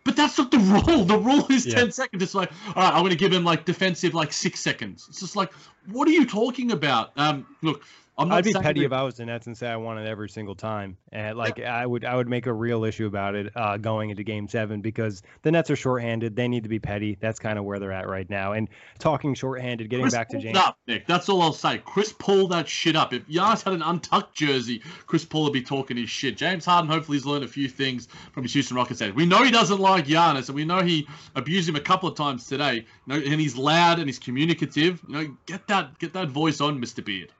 But 0.10 0.16
that's 0.16 0.40
not 0.40 0.50
the 0.50 0.58
rule. 0.88 1.06
The 1.06 1.20
rule 1.20 1.46
is 1.52 1.68
yeah. 1.68 1.76
10 1.76 1.92
seconds. 1.92 2.24
It's 2.24 2.34
like, 2.34 2.52
all 2.70 2.82
right, 2.82 2.92
I'm 2.96 3.02
going 3.02 3.12
to 3.12 3.16
give 3.16 3.32
him 3.32 3.44
like 3.44 3.64
defensive 3.64 4.16
like 4.16 4.34
six 4.34 4.60
seconds. 4.60 5.06
It's 5.08 5.20
just 5.20 5.36
like, 5.36 5.54
what 5.86 6.08
are 6.08 6.12
you 6.12 6.26
talking 6.26 6.72
about? 6.72 7.12
Um, 7.16 7.46
look, 7.62 7.84
I'd 8.20 8.44
be 8.44 8.54
petty 8.54 8.84
if 8.84 8.92
I 8.92 9.04
was 9.04 9.16
the 9.16 9.26
Nets 9.26 9.48
and 9.48 9.58
say 9.58 9.68
I 9.68 9.78
want 9.78 10.00
it 10.00 10.08
every 10.08 10.30
single 10.30 10.56
time, 10.56 10.98
and 11.12 11.38
like 11.38 11.58
yeah. 11.58 11.76
I 11.76 11.86
would, 11.86 12.04
I 12.04 12.16
would 12.16 12.28
make 12.28 12.46
a 12.46 12.54
real 12.54 12.84
issue 12.84 13.08
about 13.08 13.36
it 13.36 13.52
uh, 13.56 13.78
going 13.78 14.10
into 14.10 14.24
Game 14.24 14.48
Seven 14.48 14.82
because 14.82 15.24
the 15.42 15.52
Nets 15.52 15.70
are 15.70 15.76
shorthanded. 15.76 16.36
They 16.36 16.48
need 16.48 16.64
to 16.64 16.70
be 16.70 16.80
petty. 16.80 17.18
That's 17.20 17.40
kind 17.40 17.58
of 17.58 17.66
where 17.66 17.80
they're 17.80 17.92
at 17.92 18.08
right 18.08 18.30
now. 18.30 18.54
And 18.54 18.68
talking 18.98 19.34
shorthanded, 19.34 19.90
getting 19.90 20.04
Chris 20.04 20.14
back 20.14 20.30
to 20.30 20.40
James. 20.40 20.58
Up, 20.58 20.78
Nick. 20.88 21.08
That's 21.08 21.30
all 21.30 21.42
I'll 21.42 21.54
say. 21.54 21.78
Chris 21.80 22.14
pull 22.14 22.48
that 22.50 22.68
shit 22.68 22.96
up. 22.96 23.14
If 23.14 23.28
Giannis 23.28 23.64
had 23.64 23.74
an 23.74 23.82
untucked 23.82 24.36
jersey, 24.36 24.82
Chris 25.06 25.24
Paul 25.26 25.46
would 25.46 25.54
be 25.54 25.62
talking 25.62 25.98
his 25.98 26.10
shit. 26.10 26.38
James 26.38 26.66
Harden 26.66 26.90
hopefully 26.90 27.18
has 27.18 27.26
learned 27.26 27.44
a 27.44 27.48
few 27.48 27.68
things 27.70 28.08
from 28.34 28.44
his 28.44 28.54
Houston 28.54 28.76
Rockets. 28.76 29.02
We 29.02 29.26
know 29.26 29.44
he 29.44 29.52
doesn't 29.52 29.80
like 29.80 30.08
Giannis, 30.08 30.48
and 30.48 30.56
we 30.56 30.66
know 30.66 30.82
he 30.82 31.08
abused 31.36 31.70
him 31.70 31.76
a 31.76 31.82
couple 31.82 32.10
of 32.10 32.16
times 32.16 32.46
today. 32.48 32.76
You 32.76 32.86
know, 33.08 33.16
and 33.16 33.40
he's 33.40 33.56
loud 33.56 34.00
and 34.00 34.08
he's 34.08 34.20
communicative. 34.20 35.02
You 35.08 35.14
know, 35.14 35.38
get 35.46 35.68
that, 35.68 35.98
get 36.00 36.14
that 36.14 36.30
voice 36.30 36.60
on, 36.62 36.80
Mister 36.80 37.02
Beard. 37.02 37.32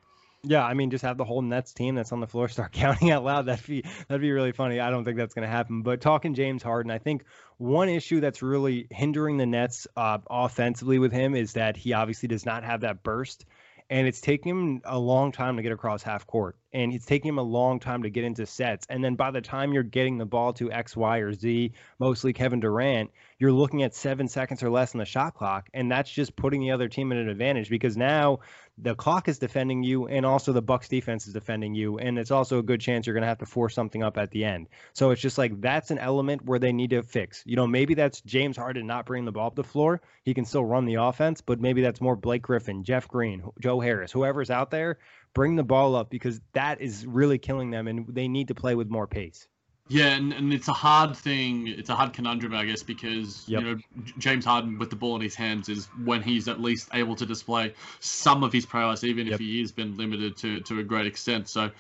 Yeah, 0.44 0.64
I 0.64 0.74
mean, 0.74 0.90
just 0.90 1.04
have 1.04 1.18
the 1.18 1.26
whole 1.26 1.42
Nets 1.42 1.74
team 1.74 1.96
that's 1.96 2.14
on 2.14 2.22
the 2.22 2.28
floor 2.28 2.48
start 2.48 2.72
counting 2.74 3.12
out 3.12 3.26
loud. 3.26 3.48
That'd 3.48 3.66
be 3.68 3.84
that'd 4.08 4.22
be 4.22 4.32
really 4.32 4.54
funny. 4.54 4.80
I 4.80 4.90
don't 4.90 5.04
think 5.04 5.18
that's 5.18 5.34
going 5.34 5.46
to 5.46 5.52
happen. 5.52 5.82
But 5.82 6.00
talking 6.00 6.34
James 6.34 6.64
Harden, 6.64 6.92
I 6.92 6.98
think 6.98 7.26
one 7.58 7.90
issue 7.90 8.22
that's 8.22 8.42
really 8.42 8.88
hindering 8.90 9.38
the 9.38 9.46
Nets 9.46 9.86
uh, 9.98 10.20
offensively 10.30 10.98
with 10.98 11.12
him 11.12 11.36
is 11.36 11.54
that 11.54 11.76
he 11.76 11.92
obviously 11.92 12.28
does 12.28 12.46
not 12.46 12.64
have 12.64 12.82
that 12.82 13.04
burst, 13.04 13.46
and 13.90 14.08
it's 14.08 14.22
taking 14.22 14.50
him 14.52 14.82
a 14.86 14.98
long 14.98 15.34
time 15.34 15.58
to 15.58 15.64
get 15.64 15.74
across 15.74 16.04
half 16.04 16.26
court, 16.26 16.56
and 16.72 16.94
it's 16.94 17.06
taking 17.06 17.30
him 17.30 17.38
a 17.40 17.44
long 17.44 17.82
time 17.82 18.04
to 18.04 18.10
get 18.10 18.24
into 18.24 18.46
sets. 18.46 18.86
And 18.90 19.04
then 19.04 19.16
by 19.16 19.32
the 19.32 19.42
time 19.42 19.74
you're 19.74 19.84
getting 19.84 20.18
the 20.18 20.26
ball 20.26 20.54
to 20.54 20.72
X, 20.72 20.96
Y, 20.96 21.18
or 21.18 21.34
Z, 21.34 21.74
mostly 22.00 22.32
Kevin 22.32 22.62
Durant, 22.62 23.12
you're 23.40 23.52
looking 23.52 23.84
at 23.84 23.96
seven 23.96 24.28
seconds 24.28 24.64
or 24.64 24.70
less 24.70 24.94
on 24.94 25.00
the 25.00 25.06
shot 25.06 25.34
clock, 25.34 25.70
and 25.74 25.92
that's 25.92 26.10
just 26.10 26.36
putting 26.36 26.62
the 26.62 26.72
other 26.72 26.88
team 26.88 27.12
at 27.12 27.18
an 27.18 27.28
advantage 27.28 27.70
because 27.70 27.98
now 27.98 28.40
the 28.82 28.96
clock 28.96 29.28
is 29.28 29.40
defending 29.40 29.84
you 29.84 30.08
and 30.08 30.26
also 30.26 30.54
the 30.54 30.62
bucks 30.62 30.88
defense 30.88 31.28
is 31.28 31.34
defending 31.34 31.74
you 31.74 31.98
and 31.98 32.18
it's 32.18 32.32
also 32.32 32.60
a 32.60 32.64
good 32.64 32.82
chance 32.82 33.06
you're 33.06 33.14
going 33.14 33.24
to 33.24 33.28
have 33.28 33.40
to 33.40 33.46
force 33.46 33.76
something 33.76 34.04
up 34.04 34.18
at 34.18 34.32
the 34.32 34.46
end. 34.46 34.68
So 34.94 35.12
it's 35.12 35.22
just 35.22 35.38
like 35.38 35.60
that's 35.62 35.92
an 35.92 35.98
element 35.98 36.46
where 36.46 36.60
they 36.60 36.72
need 36.72 36.92
to 36.92 37.04
fix. 37.04 37.44
You 37.46 37.56
know 37.56 37.68
maybe 37.68 37.94
that's 37.94 38.22
james 38.22 38.58
harden 38.58 38.88
not 38.88 39.06
bringing 39.06 39.26
the 39.26 39.32
ball 39.32 39.48
up 39.48 39.56
the 39.56 39.64
floor. 39.64 40.02
He 40.24 40.34
can 40.34 40.46
still 40.46 40.66
run 40.66 40.86
the 40.86 40.96
offense 40.96 41.42
but 41.42 41.60
maybe 41.60 41.82
that's 41.82 42.02
more 42.02 42.16
blake 42.16 42.42
griffin 42.42 42.84
jeff 42.84 43.08
green 43.08 43.44
joe 43.60 43.80
harris 43.80 44.12
whoever's 44.12 44.50
out 44.50 44.72
there 44.72 44.98
bring 45.34 45.56
the 45.56 45.64
ball 45.64 45.96
up 45.96 46.10
because 46.10 46.40
that 46.54 46.82
is 46.82 47.06
really 47.06 47.38
killing 47.38 47.72
them 47.72 47.88
and 47.88 48.06
they 48.08 48.28
need 48.28 48.48
to 48.50 48.56
play 48.56 48.76
with 48.76 48.90
more 48.90 49.08
pace 49.08 49.48
Yeah, 49.92 50.10
and, 50.10 50.32
and 50.32 50.54
it's 50.54 50.68
a 50.68 50.74
hard 50.74 51.18
thing. 51.18 51.68
It's 51.68 51.90
a 51.90 51.96
hard 51.96 52.14
conundrum, 52.14 52.54
I 52.54 52.64
guess, 52.66 52.84
because 52.84 53.44
Yep. 53.48 53.62
you 53.62 53.68
know 53.68 53.80
James 54.20 54.46
Harden 54.46 54.78
with 54.78 54.92
the 54.92 54.96
ball 54.96 55.16
in 55.16 55.22
his 55.22 55.34
hands 55.34 55.68
is 55.68 55.88
when 56.06 56.22
he's 56.22 56.48
at 56.48 56.62
least 56.62 56.90
able 56.94 57.16
to 57.16 57.26
display 57.26 57.74
some 58.00 58.44
of 58.44 58.54
his 58.54 58.66
prowess, 58.68 59.04
even 59.04 59.26
Yep. 59.26 59.34
if 59.34 59.40
he 59.40 59.60
has 59.62 59.72
been 59.72 59.98
limited 59.98 60.38
to 60.38 60.60
to 60.62 60.80
a 60.80 60.84
great 60.84 61.08
extent. 61.08 61.50
So, 61.50 61.72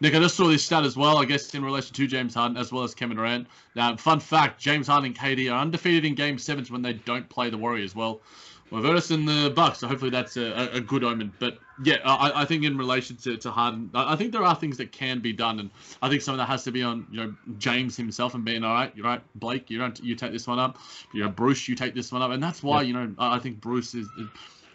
Nick, 0.00 0.14
I 0.14 0.18
just 0.20 0.36
saw 0.36 0.48
this 0.48 0.64
stat 0.64 0.84
as 0.84 0.96
well. 0.96 1.18
I 1.18 1.26
guess 1.26 1.54
in 1.54 1.62
relation 1.62 1.94
to 1.94 2.06
James 2.06 2.34
Harden 2.34 2.56
as 2.56 2.72
well 2.72 2.84
as 2.84 2.94
Kevin 2.94 3.18
Durant. 3.18 3.46
Now, 3.76 3.94
fun 3.96 4.20
fact: 4.20 4.58
James 4.58 4.86
Harden 4.86 5.06
and 5.08 5.14
KD 5.18 5.52
are 5.52 5.60
undefeated 5.60 6.06
in 6.06 6.14
Game 6.14 6.38
Sevens 6.38 6.70
when 6.70 6.80
they 6.80 6.94
don't 6.94 7.28
play 7.28 7.50
the 7.50 7.58
Warriors. 7.58 7.94
Well, 7.94 8.22
well, 8.70 8.82
Virtus 8.82 9.10
and 9.10 9.26
the 9.26 9.50
Bucks. 9.54 9.78
So 9.78 9.88
hopefully 9.88 10.10
that's 10.10 10.36
a, 10.36 10.70
a 10.72 10.80
good 10.80 11.04
omen. 11.04 11.32
But 11.38 11.58
yeah, 11.82 11.96
I, 12.04 12.42
I 12.42 12.44
think 12.44 12.64
in 12.64 12.76
relation 12.76 13.16
to, 13.18 13.36
to 13.36 13.50
Harden, 13.50 13.90
I 13.94 14.16
think 14.16 14.32
there 14.32 14.42
are 14.42 14.54
things 14.54 14.76
that 14.78 14.92
can 14.92 15.20
be 15.20 15.32
done, 15.32 15.60
and 15.60 15.70
I 16.02 16.08
think 16.08 16.22
some 16.22 16.34
of 16.34 16.38
that 16.38 16.46
has 16.46 16.64
to 16.64 16.72
be 16.72 16.82
on 16.82 17.06
you 17.10 17.24
know 17.24 17.34
James 17.58 17.96
himself 17.96 18.34
and 18.34 18.44
being 18.44 18.64
all 18.64 18.74
right. 18.74 18.92
You're 18.94 19.06
right, 19.06 19.22
Blake. 19.36 19.70
You 19.70 19.78
don't 19.78 19.98
you 20.00 20.14
take 20.14 20.32
this 20.32 20.46
one 20.46 20.58
up. 20.58 20.78
You 21.12 21.22
know 21.22 21.30
Bruce, 21.30 21.68
you 21.68 21.74
take 21.74 21.94
this 21.94 22.12
one 22.12 22.22
up, 22.22 22.30
and 22.30 22.42
that's 22.42 22.62
why 22.62 22.82
you 22.82 22.92
know 22.92 23.14
I 23.18 23.36
I 23.36 23.38
think 23.38 23.60
Bruce 23.60 23.94
is. 23.94 24.08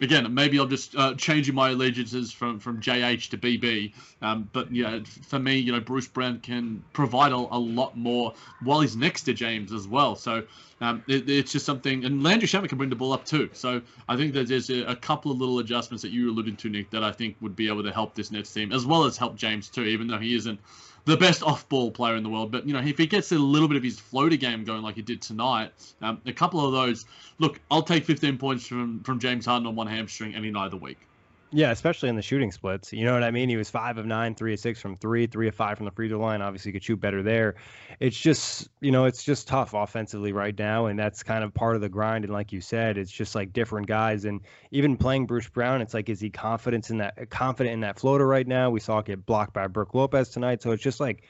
Again, 0.04 0.32
maybe 0.34 0.58
I'm 0.58 0.68
just 0.68 0.94
uh, 0.94 1.14
changing 1.14 1.54
my 1.54 1.70
allegiances 1.70 2.30
from, 2.30 2.60
from 2.60 2.80
JH 2.80 3.30
to 3.30 3.38
BB. 3.38 3.92
Um, 4.22 4.48
but 4.52 4.70
yeah, 4.70 5.00
for 5.04 5.38
me, 5.38 5.56
you 5.56 5.72
know, 5.72 5.80
Bruce 5.80 6.06
Brown 6.06 6.40
can 6.40 6.84
provide 6.92 7.32
a, 7.32 7.36
a 7.36 7.58
lot 7.58 7.96
more 7.96 8.34
while 8.62 8.80
he's 8.80 8.96
next 8.96 9.22
to 9.22 9.32
James 9.32 9.72
as 9.72 9.88
well. 9.88 10.14
So 10.14 10.44
um, 10.80 11.02
it, 11.08 11.28
it's 11.28 11.52
just 11.52 11.64
something, 11.64 12.04
and 12.04 12.22
Landry 12.22 12.46
Shamet 12.46 12.68
can 12.68 12.78
bring 12.78 12.90
the 12.90 12.96
ball 12.96 13.12
up 13.12 13.24
too. 13.24 13.48
So 13.54 13.80
I 14.08 14.16
think 14.16 14.34
that 14.34 14.46
there's 14.48 14.68
a, 14.70 14.82
a 14.84 14.96
couple 14.96 15.32
of 15.32 15.38
little 15.38 15.58
adjustments 15.58 16.02
that 16.02 16.10
you 16.10 16.30
alluded 16.30 16.58
to, 16.58 16.68
Nick, 16.68 16.90
that 16.90 17.02
I 17.02 17.10
think 17.10 17.36
would 17.40 17.56
be 17.56 17.68
able 17.68 17.82
to 17.82 17.92
help 17.92 18.14
this 18.14 18.30
Nets 18.30 18.52
team, 18.52 18.72
as 18.72 18.84
well 18.84 19.04
as 19.04 19.16
help 19.16 19.36
James 19.36 19.68
too, 19.68 19.84
even 19.84 20.06
though 20.06 20.18
he 20.18 20.34
isn't 20.34 20.60
the 21.04 21.16
best 21.16 21.42
off-ball 21.42 21.90
player 21.90 22.16
in 22.16 22.22
the 22.22 22.28
world. 22.28 22.50
But 22.50 22.66
you 22.66 22.72
know, 22.72 22.80
if 22.80 22.98
he 22.98 23.06
gets 23.06 23.32
a 23.32 23.38
little 23.38 23.68
bit 23.68 23.76
of 23.76 23.82
his 23.82 23.98
floater 23.98 24.36
game 24.36 24.64
going 24.64 24.82
like 24.82 24.94
he 24.94 25.02
did 25.02 25.20
tonight, 25.20 25.72
um, 26.02 26.20
a 26.26 26.32
couple 26.32 26.64
of 26.64 26.72
those. 26.72 27.04
Look, 27.38 27.60
I'll 27.70 27.82
take 27.82 28.04
15 28.04 28.38
points 28.38 28.66
from 28.66 29.00
from 29.02 29.18
James 29.18 29.46
Harden 29.46 29.66
on 29.66 29.74
one 29.74 29.86
hamstring 29.86 30.34
any 30.34 30.50
night 30.50 30.66
of 30.66 30.70
the 30.72 30.76
week. 30.76 30.98
Yeah, 31.56 31.70
especially 31.70 32.08
in 32.08 32.16
the 32.16 32.22
shooting 32.22 32.50
splits. 32.50 32.92
You 32.92 33.04
know 33.04 33.12
what 33.12 33.22
I 33.22 33.30
mean? 33.30 33.48
He 33.48 33.56
was 33.56 33.70
five 33.70 33.96
of 33.96 34.06
nine, 34.06 34.34
three 34.34 34.54
of 34.54 34.58
six 34.58 34.80
from 34.80 34.96
three, 34.96 35.28
three 35.28 35.46
of 35.46 35.54
five 35.54 35.76
from 35.76 35.84
the 35.84 35.92
free 35.92 36.08
throw 36.08 36.18
line. 36.18 36.42
Obviously, 36.42 36.70
he 36.70 36.72
could 36.72 36.82
shoot 36.82 36.96
better 36.96 37.22
there. 37.22 37.54
It's 38.00 38.18
just, 38.18 38.68
you 38.80 38.90
know, 38.90 39.04
it's 39.04 39.22
just 39.22 39.46
tough 39.46 39.72
offensively 39.72 40.32
right 40.32 40.58
now, 40.58 40.86
and 40.86 40.98
that's 40.98 41.22
kind 41.22 41.44
of 41.44 41.54
part 41.54 41.76
of 41.76 41.80
the 41.80 41.88
grind. 41.88 42.24
And 42.24 42.32
like 42.32 42.52
you 42.52 42.60
said, 42.60 42.98
it's 42.98 43.12
just 43.12 43.36
like 43.36 43.52
different 43.52 43.86
guys. 43.86 44.24
And 44.24 44.40
even 44.72 44.96
playing 44.96 45.26
Bruce 45.26 45.48
Brown, 45.48 45.80
it's 45.80 45.94
like, 45.94 46.08
is 46.08 46.18
he 46.18 46.28
confident 46.28 46.90
in 46.90 46.98
that 46.98 47.30
confident 47.30 47.74
in 47.74 47.80
that 47.82 48.00
floater 48.00 48.26
right 48.26 48.48
now? 48.48 48.70
We 48.70 48.80
saw 48.80 48.98
it 48.98 49.06
get 49.06 49.24
blocked 49.24 49.54
by 49.54 49.68
Brook 49.68 49.94
Lopez 49.94 50.30
tonight, 50.30 50.60
so 50.60 50.72
it's 50.72 50.82
just 50.82 50.98
like 50.98 51.22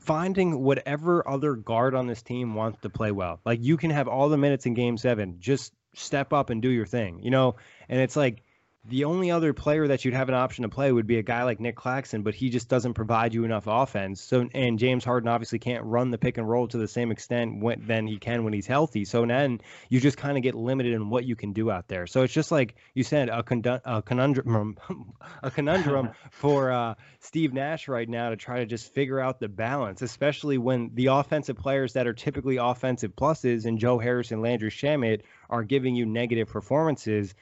finding 0.00 0.62
whatever 0.62 1.26
other 1.26 1.54
guard 1.54 1.94
on 1.94 2.06
this 2.06 2.20
team 2.20 2.54
wants 2.54 2.78
to 2.82 2.90
play 2.90 3.10
well. 3.10 3.40
Like 3.46 3.62
you 3.62 3.78
can 3.78 3.90
have 3.90 4.06
all 4.06 4.28
the 4.28 4.36
minutes 4.36 4.66
in 4.66 4.74
game 4.74 4.98
seven, 4.98 5.36
just 5.38 5.72
step 5.94 6.34
up 6.34 6.50
and 6.50 6.60
do 6.60 6.68
your 6.68 6.84
thing, 6.84 7.20
you 7.22 7.30
know? 7.30 7.56
And 7.88 8.00
it's 8.00 8.16
like 8.16 8.42
the 8.84 9.04
only 9.04 9.30
other 9.30 9.52
player 9.52 9.86
that 9.86 10.04
you'd 10.04 10.14
have 10.14 10.28
an 10.28 10.34
option 10.34 10.62
to 10.62 10.68
play 10.68 10.90
would 10.90 11.06
be 11.06 11.18
a 11.18 11.22
guy 11.22 11.44
like 11.44 11.60
Nic 11.60 11.76
Claxton, 11.76 12.22
but 12.22 12.34
he 12.34 12.50
just 12.50 12.68
doesn't 12.68 12.94
provide 12.94 13.32
you 13.32 13.44
enough 13.44 13.68
offense. 13.68 14.20
So 14.20 14.48
and 14.52 14.76
James 14.76 15.04
Harden 15.04 15.28
obviously 15.28 15.60
can't 15.60 15.84
run 15.84 16.10
the 16.10 16.18
pick 16.18 16.36
and 16.36 16.48
roll 16.48 16.66
to 16.66 16.78
the 16.78 16.88
same 16.88 17.12
extent 17.12 17.62
when, 17.62 17.86
than 17.86 18.08
he 18.08 18.18
can 18.18 18.42
when 18.42 18.52
he's 18.52 18.66
healthy. 18.66 19.04
So 19.04 19.24
then 19.24 19.60
you 19.88 20.00
just 20.00 20.16
kind 20.18 20.36
of 20.36 20.42
get 20.42 20.56
limited 20.56 20.94
in 20.94 21.10
what 21.10 21.24
you 21.24 21.36
can 21.36 21.52
do 21.52 21.70
out 21.70 21.86
there. 21.86 22.08
So 22.08 22.22
it's 22.22 22.32
just 22.32 22.50
like 22.50 22.74
you 22.92 23.04
said, 23.04 23.28
a, 23.28 23.44
condu- 23.44 23.80
a 23.84 24.02
conundrum, 24.02 24.76
a 25.44 25.50
conundrum 25.52 26.10
for 26.32 26.72
uh, 26.72 26.94
Steve 27.20 27.52
Nash 27.52 27.86
right 27.86 28.08
now 28.08 28.30
to 28.30 28.36
try 28.36 28.58
to 28.58 28.66
just 28.66 28.92
figure 28.92 29.20
out 29.20 29.38
the 29.38 29.48
balance, 29.48 30.02
especially 30.02 30.58
when 30.58 30.90
the 30.94 31.06
offensive 31.06 31.56
players 31.56 31.92
that 31.92 32.08
are 32.08 32.14
typically 32.14 32.56
offensive 32.56 33.14
pluses 33.14 33.64
and 33.64 33.78
Joe 33.78 34.00
Harris 34.00 34.32
and 34.32 34.42
Landry 34.42 34.70
Shamet 34.70 35.20
are 35.48 35.62
giving 35.62 35.94
you 35.94 36.04
negative 36.04 36.48
performances 36.48 37.32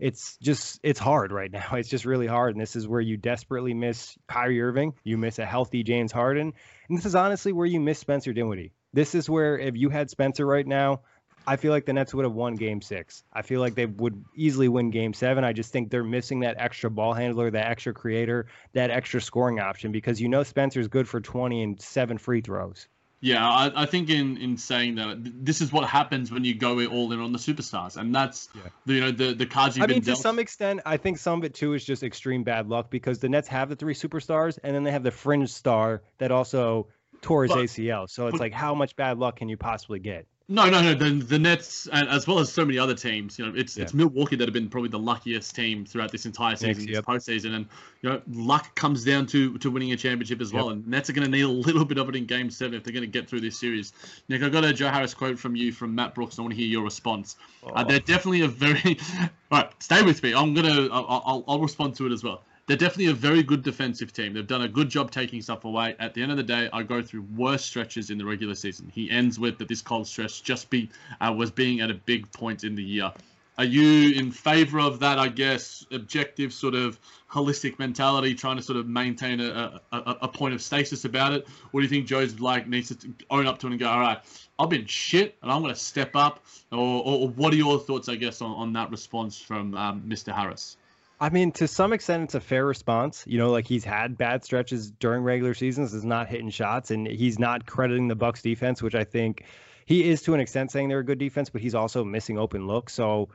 it's 0.00 0.36
just 0.38 0.80
it's 0.82 0.98
hard 0.98 1.30
right 1.30 1.50
now. 1.52 1.66
It's 1.80 1.88
just 1.88 2.04
really 2.04 2.26
hard, 2.26 2.54
and 2.54 2.60
this 2.60 2.74
is 2.76 2.88
where 2.88 3.00
you 3.00 3.16
desperately 3.16 3.74
miss 3.74 4.16
Kyrie 4.26 4.60
Irving. 4.60 4.94
You 5.04 5.18
miss 5.18 5.38
a 5.38 5.46
healthy 5.46 5.82
James 5.82 6.12
Harden, 6.12 6.52
and 6.88 6.98
this 6.98 7.06
is 7.06 7.14
honestly 7.14 7.52
where 7.52 7.66
you 7.66 7.80
miss 7.80 7.98
Spencer 7.98 8.32
Dinwiddie. 8.32 8.72
This 8.92 9.14
is 9.14 9.30
where 9.30 9.58
if 9.58 9.76
you 9.76 9.88
had 9.88 10.10
Spencer 10.10 10.44
right 10.44 10.66
now, 10.66 11.02
I 11.46 11.56
feel 11.56 11.72
like 11.72 11.86
the 11.86 11.92
Nets 11.92 12.12
would 12.12 12.24
have 12.24 12.34
won 12.34 12.56
Game 12.56 12.82
Six. 12.82 13.24
I 13.32 13.42
feel 13.42 13.60
like 13.60 13.74
they 13.74 13.86
would 13.86 14.24
easily 14.34 14.68
win 14.68 14.90
Game 14.90 15.14
Seven. 15.14 15.44
I 15.44 15.52
just 15.52 15.72
think 15.72 15.90
they're 15.90 16.04
missing 16.04 16.40
that 16.40 16.56
extra 16.58 16.90
ball 16.90 17.14
handler, 17.14 17.50
that 17.50 17.66
extra 17.70 17.94
creator, 17.94 18.46
that 18.72 18.90
extra 18.90 19.20
scoring 19.20 19.60
option 19.60 19.92
because 19.92 20.20
you 20.20 20.28
know 20.28 20.42
Spencer's 20.42 20.88
good 20.88 21.08
for 21.08 21.20
twenty 21.20 21.62
and 21.62 21.80
seven 21.80 22.18
free 22.18 22.40
throws. 22.40 22.88
Yeah, 23.22 23.46
I, 23.46 23.82
I 23.82 23.86
think 23.86 24.08
in, 24.08 24.38
in 24.38 24.56
saying 24.56 24.94
that 24.94 25.18
this 25.44 25.60
is 25.60 25.70
what 25.70 25.86
happens 25.86 26.32
when 26.32 26.42
you 26.44 26.54
go 26.54 26.82
all 26.86 27.12
in 27.12 27.20
on 27.20 27.32
the 27.32 27.38
superstars, 27.38 27.98
and 27.98 28.14
that's 28.14 28.48
Yeah. 28.54 28.62
the, 28.86 28.94
you 28.94 29.00
know 29.00 29.10
the 29.10 29.34
the 29.34 29.44
cards 29.46 29.76
you've 29.76 29.84
I 29.84 29.86
been 29.88 29.96
mean, 29.96 30.02
to 30.04 30.16
some 30.16 30.38
extent, 30.38 30.80
I 30.86 30.96
think 30.96 31.18
some 31.18 31.38
of 31.40 31.44
it 31.44 31.52
too 31.54 31.74
is 31.74 31.84
just 31.84 32.02
extreme 32.02 32.44
bad 32.44 32.68
luck 32.68 32.90
because 32.90 33.18
the 33.18 33.28
Nets 33.28 33.48
have 33.48 33.68
the 33.68 33.76
three 33.76 33.94
superstars 33.94 34.58
and 34.64 34.74
then 34.74 34.84
they 34.84 34.90
have 34.90 35.02
the 35.02 35.10
fringe 35.10 35.50
star 35.52 36.02
that 36.18 36.30
also 36.32 36.88
tore 37.20 37.42
his 37.42 37.52
But- 37.52 37.58
ACL. 37.64 38.08
So 38.08 38.26
it's 38.28 38.32
but- 38.32 38.40
like, 38.40 38.52
how 38.54 38.74
much 38.74 38.96
bad 38.96 39.18
luck 39.18 39.36
can 39.36 39.50
you 39.50 39.58
possibly 39.58 39.98
get? 39.98 40.26
No, 40.52 40.68
no, 40.68 40.82
no. 40.82 40.94
The, 40.94 41.10
the 41.24 41.38
Nets, 41.38 41.86
and 41.92 42.08
as 42.08 42.26
well 42.26 42.40
as 42.40 42.52
so 42.52 42.64
many 42.64 42.76
other 42.76 42.94
teams, 42.94 43.38
you 43.38 43.46
know, 43.46 43.52
it's 43.56 43.76
it's 43.76 43.94
Milwaukee 43.94 44.34
that 44.34 44.48
have 44.48 44.52
been 44.52 44.68
probably 44.68 44.90
the 44.90 44.98
luckiest 44.98 45.54
team 45.54 45.86
throughout 45.86 46.10
this 46.10 46.26
entire 46.26 46.56
season, 46.56 46.86
this 46.86 46.96
yep. 46.96 47.04
postseason, 47.04 47.54
and 47.54 47.66
you 48.02 48.10
know, 48.10 48.20
luck 48.32 48.74
comes 48.74 49.04
down 49.04 49.26
to 49.26 49.56
to 49.58 49.70
winning 49.70 49.92
a 49.92 49.96
championship 49.96 50.40
as 50.40 50.52
well. 50.52 50.70
And 50.70 50.84
Nets 50.88 51.08
are 51.08 51.12
going 51.12 51.24
to 51.24 51.30
need 51.30 51.42
a 51.42 51.48
little 51.48 51.84
bit 51.84 51.98
of 51.98 52.08
it 52.08 52.16
in 52.16 52.26
Game 52.26 52.50
Seven 52.50 52.74
if 52.74 52.82
they're 52.82 52.92
going 52.92 53.04
to 53.04 53.06
get 53.06 53.30
through 53.30 53.42
this 53.42 53.60
series. 53.60 53.92
Nick, 54.28 54.42
I 54.42 54.48
got 54.48 54.64
a 54.64 54.72
Joe 54.72 54.88
Harris 54.88 55.14
quote 55.14 55.38
from 55.38 55.54
you 55.54 55.70
from 55.70 55.94
Matt 55.94 56.16
Brooks. 56.16 56.36
I 56.36 56.42
want 56.42 56.52
to 56.52 56.60
hear 56.60 56.68
your 56.68 56.82
response. 56.82 57.36
Uh, 57.64 57.84
they're 57.84 58.00
definitely 58.00 58.40
a 58.40 58.48
very. 58.48 58.98
All 59.52 59.60
right, 59.60 59.70
stay 59.80 60.02
with 60.02 60.20
me. 60.20 60.34
I'm 60.34 60.52
gonna. 60.52 60.88
I'll, 60.90 61.22
I'll, 61.24 61.44
I'll 61.46 61.60
respond 61.60 61.94
to 61.96 62.06
it 62.06 62.12
as 62.12 62.24
well. 62.24 62.42
They're 62.70 62.76
definitely 62.76 63.06
a 63.06 63.14
very 63.14 63.42
good 63.42 63.64
defensive 63.64 64.12
team. 64.12 64.32
They've 64.32 64.46
done 64.46 64.62
a 64.62 64.68
good 64.68 64.88
job 64.88 65.10
taking 65.10 65.42
stuff 65.42 65.64
away. 65.64 65.96
At 65.98 66.14
the 66.14 66.22
end 66.22 66.30
of 66.30 66.36
the 66.36 66.44
day, 66.44 66.68
I 66.72 66.84
go 66.84 67.02
through 67.02 67.22
worse 67.36 67.64
stretches 67.64 68.10
in 68.10 68.16
the 68.16 68.24
regular 68.24 68.54
season. 68.54 68.92
He 68.94 69.10
ends 69.10 69.40
with 69.40 69.58
that 69.58 69.66
this 69.66 69.82
cold 69.82 70.06
stretch 70.06 70.44
just 70.44 70.70
be 70.70 70.88
uh, 71.20 71.34
was 71.36 71.50
being 71.50 71.80
at 71.80 71.90
a 71.90 71.94
big 71.94 72.30
point 72.30 72.62
in 72.62 72.76
the 72.76 72.82
year. 72.84 73.12
Are 73.58 73.64
you 73.64 74.12
in 74.12 74.30
favor 74.30 74.78
of 74.78 75.00
that? 75.00 75.18
I 75.18 75.26
guess 75.26 75.84
objective 75.90 76.52
sort 76.52 76.76
of 76.76 77.00
holistic 77.28 77.76
mentality, 77.80 78.36
trying 78.36 78.58
to 78.58 78.62
sort 78.62 78.78
of 78.78 78.86
maintain 78.86 79.40
a, 79.40 79.80
a, 79.90 79.98
a- 80.22 80.28
point 80.28 80.54
of 80.54 80.62
stasis 80.62 81.04
about 81.04 81.32
it, 81.32 81.48
or 81.72 81.80
do 81.80 81.82
you 81.84 81.90
think 81.90 82.06
Joe's 82.06 82.38
like 82.38 82.68
needs 82.68 82.94
to 82.94 83.12
own 83.30 83.48
up 83.48 83.58
to 83.58 83.66
and 83.66 83.80
go, 83.80 83.88
all 83.88 83.98
right, 83.98 84.20
I've 84.60 84.70
been 84.70 84.86
shit 84.86 85.36
and 85.42 85.50
I'm 85.50 85.60
going 85.60 85.74
to 85.74 85.80
step 85.80 86.14
up, 86.14 86.44
or, 86.70 86.78
or, 86.78 87.18
or 87.22 87.28
what 87.30 87.52
are 87.52 87.56
your 87.56 87.80
thoughts, 87.80 88.08
I 88.08 88.14
guess, 88.14 88.40
on, 88.40 88.52
on 88.52 88.72
that 88.74 88.92
response 88.92 89.40
from 89.40 89.74
um, 89.74 90.02
Mr. 90.02 90.32
Harris? 90.32 90.76
I 91.20 91.28
mean, 91.28 91.52
to 91.52 91.68
some 91.68 91.92
extent, 91.92 92.24
it's 92.24 92.34
a 92.34 92.40
fair 92.40 92.64
response. 92.64 93.24
You 93.26 93.36
know, 93.38 93.50
like 93.50 93.66
he's 93.66 93.84
had 93.84 94.16
bad 94.16 94.42
stretches 94.42 94.90
during 94.90 95.22
regular 95.22 95.52
seasons, 95.52 95.92
is 95.92 96.04
not 96.04 96.28
hitting 96.28 96.48
shots, 96.48 96.90
and 96.90 97.06
he's 97.06 97.38
not 97.38 97.66
crediting 97.66 98.08
the 98.08 98.16
Bucks 98.16 98.40
defense, 98.40 98.82
which 98.82 98.94
I 98.94 99.04
think 99.04 99.44
he 99.84 100.08
is 100.08 100.22
to 100.22 100.34
an 100.34 100.40
extent 100.40 100.70
saying 100.70 100.88
they're 100.88 101.00
a 101.00 101.04
good 101.04 101.18
defense, 101.18 101.50
but 101.50 101.60
he's 101.60 101.74
also 101.74 102.04
missing 102.04 102.38
open 102.38 102.66
looks. 102.66 102.94
So, 102.94 103.28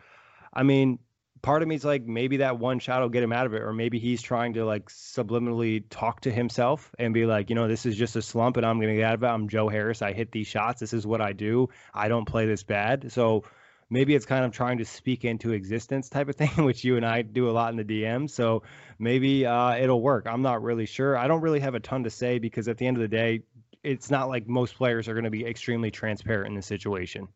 I 0.52 0.64
mean, 0.64 0.98
part 1.44 1.62
of 1.62 1.68
me 1.68 1.76
is 1.76 1.86
like 1.86 2.04
maybe 2.08 2.38
that 2.38 2.58
one 2.58 2.80
shot 2.80 3.04
will 3.04 3.10
get 3.10 3.22
him 3.22 3.32
out 3.32 3.46
of 3.46 3.54
it, 3.54 3.62
or 3.62 3.72
maybe 3.72 4.00
he's 4.00 4.24
trying 4.24 4.54
to 4.54 4.66
like 4.66 4.90
subliminally 4.90 5.84
talk 5.92 6.22
to 6.22 6.32
himself 6.32 6.92
and 6.98 7.14
be 7.14 7.28
like, 7.28 7.52
you 7.52 7.56
know, 7.56 7.68
this 7.68 7.86
is 7.86 7.96
just 7.96 8.16
a 8.16 8.22
slump, 8.24 8.58
and 8.58 8.66
I'm 8.66 8.80
gonna 8.80 8.96
get 8.96 9.04
out 9.04 9.14
of 9.14 9.24
it. 9.24 9.28
I'm 9.28 9.48
Joe 9.48 9.70
Harris. 9.70 10.02
I 10.02 10.12
hit 10.12 10.32
these 10.32 10.48
shots. 10.48 10.80
This 10.80 10.94
is 10.94 11.06
what 11.06 11.22
I 11.22 11.34
do. 11.34 11.70
I 11.94 12.08
don't 12.08 12.26
play 12.26 12.48
this 12.48 12.64
bad. 12.64 13.12
So 13.12 13.44
maybe 13.90 14.16
it's 14.16 14.26
kind 14.26 14.46
of 14.46 14.52
trying 14.52 14.78
to 14.80 14.86
speak 14.86 15.26
into 15.26 15.52
existence 15.54 16.10
type 16.10 16.30
of 16.30 16.36
thing, 16.38 16.66
which 16.66 16.84
you 16.84 16.98
and 16.98 17.06
I 17.06 17.22
do 17.22 17.50
a 17.50 17.52
lot 17.52 17.72
in 17.72 17.78
the 17.78 17.84
DM. 17.84 18.30
So 18.30 18.64
maybe 19.00 19.46
uh, 19.46 19.76
it'll 19.78 20.02
work. 20.02 20.26
I'm 20.28 20.42
not 20.42 20.62
really 20.64 20.86
sure. 20.86 21.18
I 21.18 21.28
don't 21.28 21.42
really 21.42 21.60
have 21.60 21.76
a 21.76 21.80
ton 21.80 22.04
to 22.04 22.10
say 22.10 22.40
because 22.40 22.68
at 22.68 22.78
the 22.78 22.88
end 22.88 22.98
of 22.98 23.02
the 23.02 23.08
day, 23.08 23.42
it's 23.84 24.10
not 24.10 24.30
like 24.30 24.48
most 24.48 24.76
players 24.76 25.08
are 25.08 25.14
going 25.14 25.26
to 25.26 25.30
be 25.30 25.46
extremely 25.46 25.92
transparent 25.92 26.48
in 26.48 26.56
this 26.56 26.66
situation. 26.66 27.28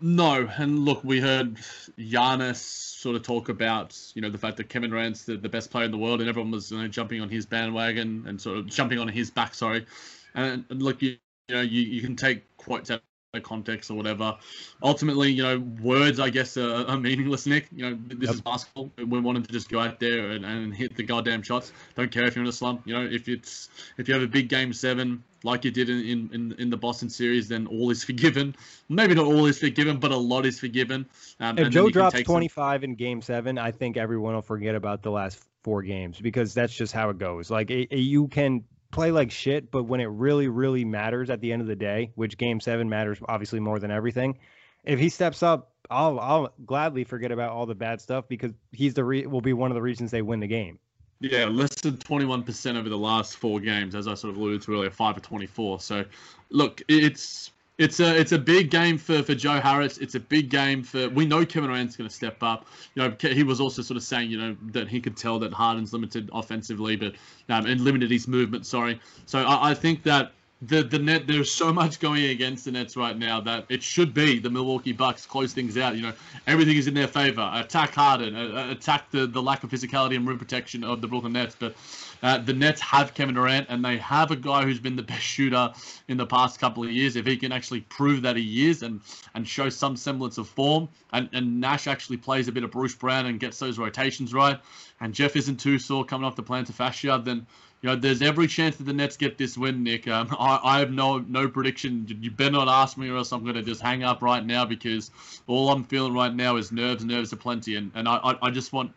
No, 0.00 0.48
and 0.58 0.80
look, 0.80 1.04
we 1.04 1.20
heard 1.20 1.54
Giannis 1.98 2.56
sort 2.56 3.14
of 3.14 3.22
talk 3.22 3.48
about, 3.48 3.96
you 4.14 4.22
know, 4.22 4.28
the 4.28 4.38
fact 4.38 4.56
that 4.56 4.68
Kevin 4.68 4.90
Durant's 4.90 5.24
the, 5.24 5.36
the 5.36 5.48
best 5.48 5.70
player 5.70 5.84
in 5.84 5.92
the 5.92 5.98
world, 5.98 6.20
and 6.20 6.28
everyone 6.28 6.50
was 6.50 6.72
you 6.72 6.78
know, 6.78 6.88
jumping 6.88 7.20
on 7.20 7.28
his 7.28 7.46
bandwagon 7.46 8.24
and 8.26 8.40
sort 8.40 8.58
of 8.58 8.66
jumping 8.66 8.98
on 8.98 9.06
his 9.06 9.30
back. 9.30 9.54
Sorry, 9.54 9.86
and, 10.34 10.64
and 10.68 10.82
look, 10.82 11.00
you, 11.00 11.16
you 11.48 11.54
know, 11.54 11.60
you, 11.60 11.80
you 11.82 12.02
can 12.02 12.16
take 12.16 12.56
quotes 12.56 12.90
out 12.90 13.02
context 13.40 13.90
or 13.90 13.94
whatever. 13.94 14.36
Ultimately, 14.82 15.30
you 15.32 15.42
know, 15.42 15.58
words 15.82 16.20
I 16.20 16.30
guess 16.30 16.56
are, 16.56 16.86
are 16.86 16.98
meaningless. 16.98 17.46
Nick, 17.46 17.68
you 17.74 17.90
know, 17.90 17.98
this 18.08 18.28
Yep. 18.28 18.34
is 18.34 18.40
basketball. 18.40 18.90
We 18.98 19.20
want 19.20 19.38
him 19.38 19.44
to 19.44 19.52
just 19.52 19.68
go 19.68 19.80
out 19.80 20.00
there 20.00 20.30
and, 20.30 20.44
and 20.44 20.74
hit 20.74 20.96
the 20.96 21.02
goddamn 21.02 21.42
shots. 21.42 21.72
Don't 21.96 22.10
care 22.10 22.24
if 22.24 22.34
you're 22.36 22.44
in 22.44 22.48
a 22.48 22.52
slump. 22.52 22.82
You 22.86 22.94
know, 22.94 23.04
if 23.04 23.28
it's 23.28 23.68
if 23.98 24.08
you 24.08 24.14
have 24.14 24.22
a 24.22 24.26
big 24.28 24.48
game 24.48 24.72
seven 24.72 25.22
like 25.42 25.62
you 25.64 25.70
did 25.70 25.90
in, 25.90 26.30
in, 26.32 26.54
in, 26.58 26.70
the 26.70 26.76
Boston 26.76 27.10
series, 27.10 27.48
then 27.48 27.66
all 27.66 27.90
is 27.90 28.02
forgiven. 28.10 28.56
Maybe 28.88 29.14
not 29.14 29.26
all 29.26 29.44
is 29.44 29.58
forgiven, 29.58 29.98
but 29.98 30.10
a 30.10 30.16
lot 30.16 30.46
is 30.46 30.58
forgiven. 30.58 31.06
Um, 31.38 31.58
If 31.58 31.64
and 31.66 31.72
Joe 31.72 31.90
drops 31.90 32.14
take 32.14 32.26
some- 32.26 32.32
25 32.34 32.84
in 32.84 32.94
game 32.94 33.20
seven, 33.20 33.58
I 33.58 33.70
think 33.70 33.96
everyone 33.98 34.34
will 34.34 34.40
forget 34.42 34.74
about 34.74 35.02
the 35.02 35.10
last 35.10 35.42
four 35.62 35.82
games 35.82 36.18
because 36.20 36.54
that's 36.54 36.74
just 36.74 36.92
how 36.94 37.10
it 37.10 37.18
goes. 37.18 37.50
Like 37.50 37.70
it, 37.70 37.88
it- 37.90 37.98
you 37.98 38.28
can 38.28 38.64
play 38.94 39.10
like 39.10 39.30
shit, 39.30 39.70
but 39.70 39.84
when 39.84 40.00
it 40.00 40.06
really, 40.06 40.48
really 40.48 40.84
matters 40.84 41.28
at 41.28 41.40
the 41.40 41.52
end 41.52 41.60
of 41.60 41.68
the 41.68 41.76
day, 41.76 42.12
which 42.14 42.38
game 42.38 42.60
seven 42.60 42.88
matters 42.88 43.18
obviously 43.28 43.58
more 43.60 43.78
than 43.80 43.90
everything, 43.90 44.38
if 44.84 45.00
he 45.00 45.08
steps 45.08 45.42
up, 45.42 45.72
I'll 45.90 46.18
I'll 46.20 46.54
gladly 46.64 47.04
forget 47.04 47.32
about 47.32 47.50
all 47.50 47.66
the 47.66 47.74
bad 47.74 48.00
stuff 48.00 48.26
because 48.28 48.52
he's 48.72 48.94
the 48.94 49.04
re- 49.04 49.26
will 49.26 49.40
be 49.40 49.52
one 49.52 49.70
of 49.70 49.74
the 49.74 49.82
reasons 49.82 50.10
they 50.10 50.22
win 50.22 50.40
the 50.40 50.46
game. 50.46 50.78
Yeah, 51.20 51.46
less 51.46 51.74
than 51.76 51.96
21% 51.96 52.76
over 52.76 52.88
the 52.88 52.98
last 52.98 53.36
four 53.36 53.58
games, 53.58 53.94
as 53.94 54.06
I 54.06 54.14
sort 54.14 54.32
of 54.32 54.36
alluded 54.36 54.62
to 54.62 54.74
earlier, 54.74 54.90
five 54.90 55.16
of 55.16 55.22
24. 55.22 55.80
So, 55.80 56.04
look, 56.50 56.82
it's 56.88 57.50
it's 57.76 57.98
a 57.98 58.18
it's 58.18 58.32
a 58.32 58.38
big 58.38 58.70
game 58.70 58.98
for, 58.98 59.22
for 59.22 59.34
Joe 59.34 59.60
Harris. 59.60 59.98
It's 59.98 60.14
a 60.14 60.20
big 60.20 60.48
game 60.48 60.82
for 60.82 61.08
we 61.08 61.26
know 61.26 61.44
Kevin 61.44 61.70
Durant's 61.70 61.96
going 61.96 62.08
to 62.08 62.14
step 62.14 62.42
up. 62.42 62.66
You 62.94 63.02
know 63.02 63.16
he 63.20 63.42
was 63.42 63.60
also 63.60 63.82
sort 63.82 63.96
of 63.96 64.04
saying 64.04 64.30
you 64.30 64.38
know 64.38 64.56
that 64.72 64.88
he 64.88 65.00
could 65.00 65.16
tell 65.16 65.38
that 65.40 65.52
Harden's 65.52 65.92
limited 65.92 66.30
offensively, 66.32 66.96
but 66.96 67.14
um, 67.48 67.66
and 67.66 67.80
limited 67.80 68.10
his 68.10 68.28
movement. 68.28 68.66
Sorry. 68.66 69.00
So 69.26 69.40
I, 69.40 69.70
I 69.70 69.74
think 69.74 70.04
that 70.04 70.32
the 70.66 70.82
the 70.82 70.98
net 70.98 71.26
there's 71.26 71.50
so 71.50 71.72
much 71.72 72.00
going 72.00 72.24
against 72.24 72.64
the 72.64 72.72
Nets 72.72 72.96
right 72.96 73.16
now 73.16 73.40
that 73.40 73.66
it 73.68 73.82
should 73.82 74.14
be 74.14 74.38
the 74.38 74.50
Milwaukee 74.50 74.92
Bucks 74.92 75.26
close 75.26 75.52
things 75.52 75.76
out. 75.76 75.96
You 75.96 76.02
know 76.02 76.12
everything 76.46 76.76
is 76.76 76.86
in 76.86 76.94
their 76.94 77.08
favor. 77.08 77.50
Attack 77.52 77.94
Harden, 77.94 78.34
uh, 78.34 78.68
attack 78.70 79.10
the 79.10 79.26
the 79.26 79.42
lack 79.42 79.64
of 79.64 79.70
physicality 79.70 80.16
and 80.16 80.26
rim 80.26 80.38
protection 80.38 80.84
of 80.84 81.00
the 81.00 81.08
Brooklyn 81.08 81.32
Nets, 81.32 81.56
but 81.58 81.74
uh, 82.22 82.38
the 82.38 82.52
Nets 82.52 82.80
have 82.80 83.14
Kevin 83.14 83.34
Durant, 83.34 83.66
and 83.68 83.84
they 83.84 83.98
have 83.98 84.30
a 84.30 84.36
guy 84.36 84.62
who's 84.62 84.80
been 84.80 84.96
the 84.96 85.02
best 85.02 85.22
shooter 85.22 85.72
in 86.08 86.16
the 86.16 86.26
past 86.26 86.60
couple 86.60 86.84
of 86.84 86.90
years. 86.90 87.16
If 87.16 87.26
he 87.26 87.36
can 87.36 87.52
actually 87.52 87.80
prove 87.80 88.22
that 88.22 88.36
he 88.36 88.68
is 88.68 88.82
and 88.82 89.00
and 89.34 89.46
show 89.46 89.68
some 89.68 89.96
semblance 89.96 90.38
of 90.38 90.48
form, 90.48 90.88
and, 91.12 91.28
and 91.32 91.60
Nash 91.60 91.86
actually 91.86 92.16
plays 92.18 92.48
a 92.48 92.52
bit 92.52 92.64
of 92.64 92.70
Bruce 92.70 92.94
Brown 92.94 93.26
and 93.26 93.40
gets 93.40 93.58
those 93.58 93.78
rotations 93.78 94.32
right, 94.32 94.58
and 95.00 95.12
Jeff 95.12 95.36
isn't 95.36 95.58
too 95.58 95.78
sore 95.78 96.04
coming 96.04 96.24
off 96.24 96.36
the 96.36 96.42
plantar 96.42 96.72
fascia, 96.72 97.20
then 97.24 97.46
you 97.84 97.90
know, 97.90 97.96
there's 97.96 98.22
every 98.22 98.46
chance 98.46 98.76
that 98.76 98.84
the 98.84 98.94
Nets 98.94 99.14
get 99.14 99.36
this 99.36 99.58
win, 99.58 99.82
Nick. 99.82 100.08
Um, 100.08 100.34
I, 100.40 100.58
I 100.64 100.78
have 100.78 100.90
no 100.90 101.18
no 101.18 101.46
prediction. 101.46 102.06
You 102.18 102.30
better 102.30 102.52
not 102.52 102.66
ask 102.66 102.96
me, 102.96 103.10
or 103.10 103.18
else 103.18 103.30
I'm 103.30 103.42
going 103.42 103.56
to 103.56 103.62
just 103.62 103.82
hang 103.82 104.02
up 104.02 104.22
right 104.22 104.42
now 104.42 104.64
because 104.64 105.10
all 105.48 105.68
I'm 105.68 105.84
feeling 105.84 106.14
right 106.14 106.34
now 106.34 106.56
is 106.56 106.72
nerves, 106.72 107.04
nerves 107.04 107.34
aplenty, 107.34 107.76
and 107.76 107.92
and 107.94 108.08
I 108.08 108.16
I, 108.16 108.46
I 108.46 108.50
just 108.50 108.72
want 108.72 108.90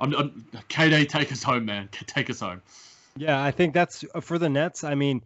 I'm, 0.00 0.12
I'm 0.16 0.30
KD, 0.68 1.08
take 1.08 1.30
us 1.30 1.44
home, 1.44 1.64
man. 1.64 1.88
Take 1.92 2.28
us 2.28 2.40
home. 2.40 2.60
Yeah, 3.16 3.40
I 3.40 3.52
think 3.52 3.72
that's 3.72 4.04
uh, 4.16 4.20
for 4.20 4.36
the 4.36 4.48
Nets. 4.48 4.82
I 4.82 4.96
mean, 4.96 5.22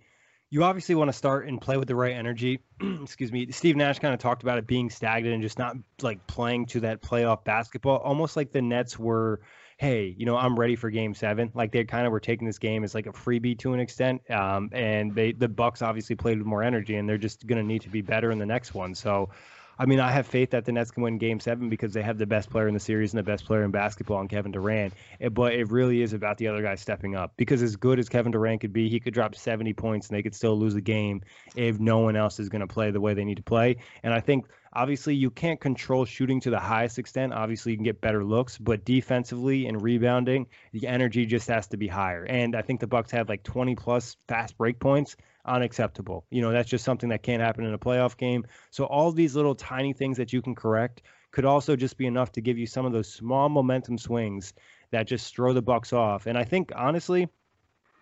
you 0.51 0.62
obviously 0.62 0.94
want 0.94 1.09
to 1.09 1.14
start 1.14 1.49
and 1.49 1.59
play 1.59 1.79
with 1.79 1.88
the 1.88 1.97
right 1.97 2.12
energy. 2.12 2.61
Excuse 3.03 3.33
me. 3.33 3.51
Steve 3.53 3.77
Nash 3.77 4.01
kind 4.01 4.12
of 4.12 4.21
talked 4.21 4.42
about 4.42 4.59
it 4.59 4.66
being 4.66 4.90
stagnant 4.90 5.33
and 5.33 5.42
just 5.42 5.59
not 5.59 5.79
like 6.03 6.27
playing 6.27 6.66
to 6.66 6.81
that 6.81 7.01
playoff 7.01 7.42
basketball, 7.42 8.01
almost 8.01 8.37
like 8.37 8.53
the 8.53 8.61
Nets 8.61 8.99
were. 8.99 9.40
Hey, 9.78 10.12
you 10.18 10.26
know, 10.26 10.36
I'm 10.36 10.58
ready 10.58 10.74
for 10.74 10.90
Game 10.90 11.14
Seven. 11.14 11.52
Like 11.54 11.70
they 11.70 11.84
kind 11.84 12.04
of 12.04 12.10
were 12.10 12.18
taking 12.18 12.48
this 12.48 12.58
game 12.58 12.82
as 12.82 12.96
like 12.96 13.06
a 13.06 13.12
freebie 13.12 13.56
to 13.60 13.74
an 13.74 13.78
extent, 13.78 14.28
um, 14.28 14.70
and 14.72 15.14
they 15.14 15.30
the 15.30 15.46
Bucks 15.46 15.82
obviously 15.82 16.16
played 16.16 16.38
with 16.38 16.48
more 16.48 16.64
energy, 16.64 16.96
and 16.96 17.08
they're 17.08 17.16
just 17.16 17.46
going 17.46 17.62
to 17.62 17.64
need 17.64 17.82
to 17.82 17.88
be 17.88 18.02
better 18.02 18.32
in 18.32 18.40
the 18.40 18.46
next 18.46 18.74
one. 18.74 18.92
So, 18.92 19.30
I 19.78 19.86
mean, 19.86 20.00
I 20.00 20.10
have 20.10 20.26
faith 20.26 20.50
that 20.50 20.64
the 20.64 20.72
Nets 20.72 20.90
can 20.90 21.04
win 21.04 21.16
Game 21.16 21.38
Seven 21.38 21.68
because 21.68 21.92
they 21.92 22.02
have 22.02 22.18
the 22.18 22.26
best 22.26 22.50
player 22.50 22.66
in 22.66 22.74
the 22.74 22.80
series 22.80 23.12
and 23.12 23.20
the 23.20 23.22
best 23.22 23.44
player 23.44 23.62
in 23.62 23.70
basketball, 23.70 24.18
and 24.18 24.28
Kevin 24.28 24.50
Durant. 24.50 24.94
But 25.30 25.52
it 25.52 25.70
really 25.70 26.02
is 26.02 26.12
about 26.12 26.38
the 26.38 26.48
other 26.48 26.60
guy 26.60 26.74
stepping 26.74 27.14
up 27.14 27.34
because 27.36 27.62
as 27.62 27.76
good 27.76 28.00
as 28.00 28.08
Kevin 28.08 28.32
Durant 28.32 28.60
could 28.60 28.72
be, 28.72 28.88
he 28.88 28.98
could 28.98 29.14
drop 29.14 29.36
70 29.36 29.74
points 29.74 30.08
and 30.08 30.18
they 30.18 30.24
could 30.24 30.34
still 30.34 30.58
lose 30.58 30.74
the 30.74 30.80
game 30.80 31.22
if 31.54 31.78
no 31.78 31.98
one 31.98 32.16
else 32.16 32.40
is 32.40 32.48
going 32.48 32.62
to 32.62 32.66
play 32.66 32.90
the 32.90 33.00
way 33.00 33.14
they 33.14 33.24
need 33.24 33.36
to 33.36 33.44
play. 33.44 33.76
And 34.02 34.12
I 34.12 34.18
think 34.18 34.44
obviously 34.72 35.14
you 35.14 35.31
can't 35.31 35.61
control 35.61 36.04
shooting 36.04 36.40
to 36.40 36.50
the 36.50 36.59
highest 36.59 36.98
extent. 36.98 37.33
Obviously, 37.33 37.72
you 37.72 37.78
can 37.78 37.85
get 37.85 38.00
better 38.00 38.24
looks, 38.24 38.59
but 38.59 38.85
defensively 38.85 39.66
and 39.66 39.83
rebounding, 39.83 40.46
the 40.72 40.87
energy 40.87 41.26
just 41.26 41.48
has 41.48 41.66
to 41.68 41.76
be 41.76 41.88
higher. 41.88 42.24
And 42.24 42.54
I 42.54 42.62
think 42.62 42.81
the 42.81 42.87
Bucks 42.87 43.11
had 43.11 43.28
like 43.28 43.42
20 43.42 43.74
plus 43.74 44.16
fast 44.26 44.57
break 44.57 44.78
points 44.78 45.16
unacceptable. 45.44 46.24
You 46.31 46.42
know, 46.42 46.52
that's 46.52 46.68
just 46.68 46.85
something 46.85 47.09
that 47.09 47.22
can't 47.22 47.42
happen 47.42 47.64
in 47.64 47.74
a 47.74 47.78
playoff 47.78 48.16
game. 48.16 48.46
So 48.70 48.85
all 48.85 49.11
these 49.12 49.35
little 49.35 49.54
tiny 49.54 49.92
things 49.92 50.16
that 50.18 50.33
you 50.33 50.42
can 50.42 50.54
correct 50.54 51.02
could 51.31 51.44
also 51.44 51.76
just 51.76 51.96
be 51.96 52.07
enough 52.07 52.33
to 52.33 52.40
give 52.40 52.59
you 52.59 52.66
some 52.66 52.87
of 52.87 52.92
those 52.92 53.12
small 53.12 53.48
momentum 53.48 53.98
swings 53.98 54.54
that 54.90 55.07
just 55.07 55.35
throw 55.35 55.52
the 55.52 55.62
Bucks 55.62 55.92
off. 55.92 56.26
And 56.26 56.38
I 56.38 56.44
think 56.44 56.72
honestly, 56.74 57.28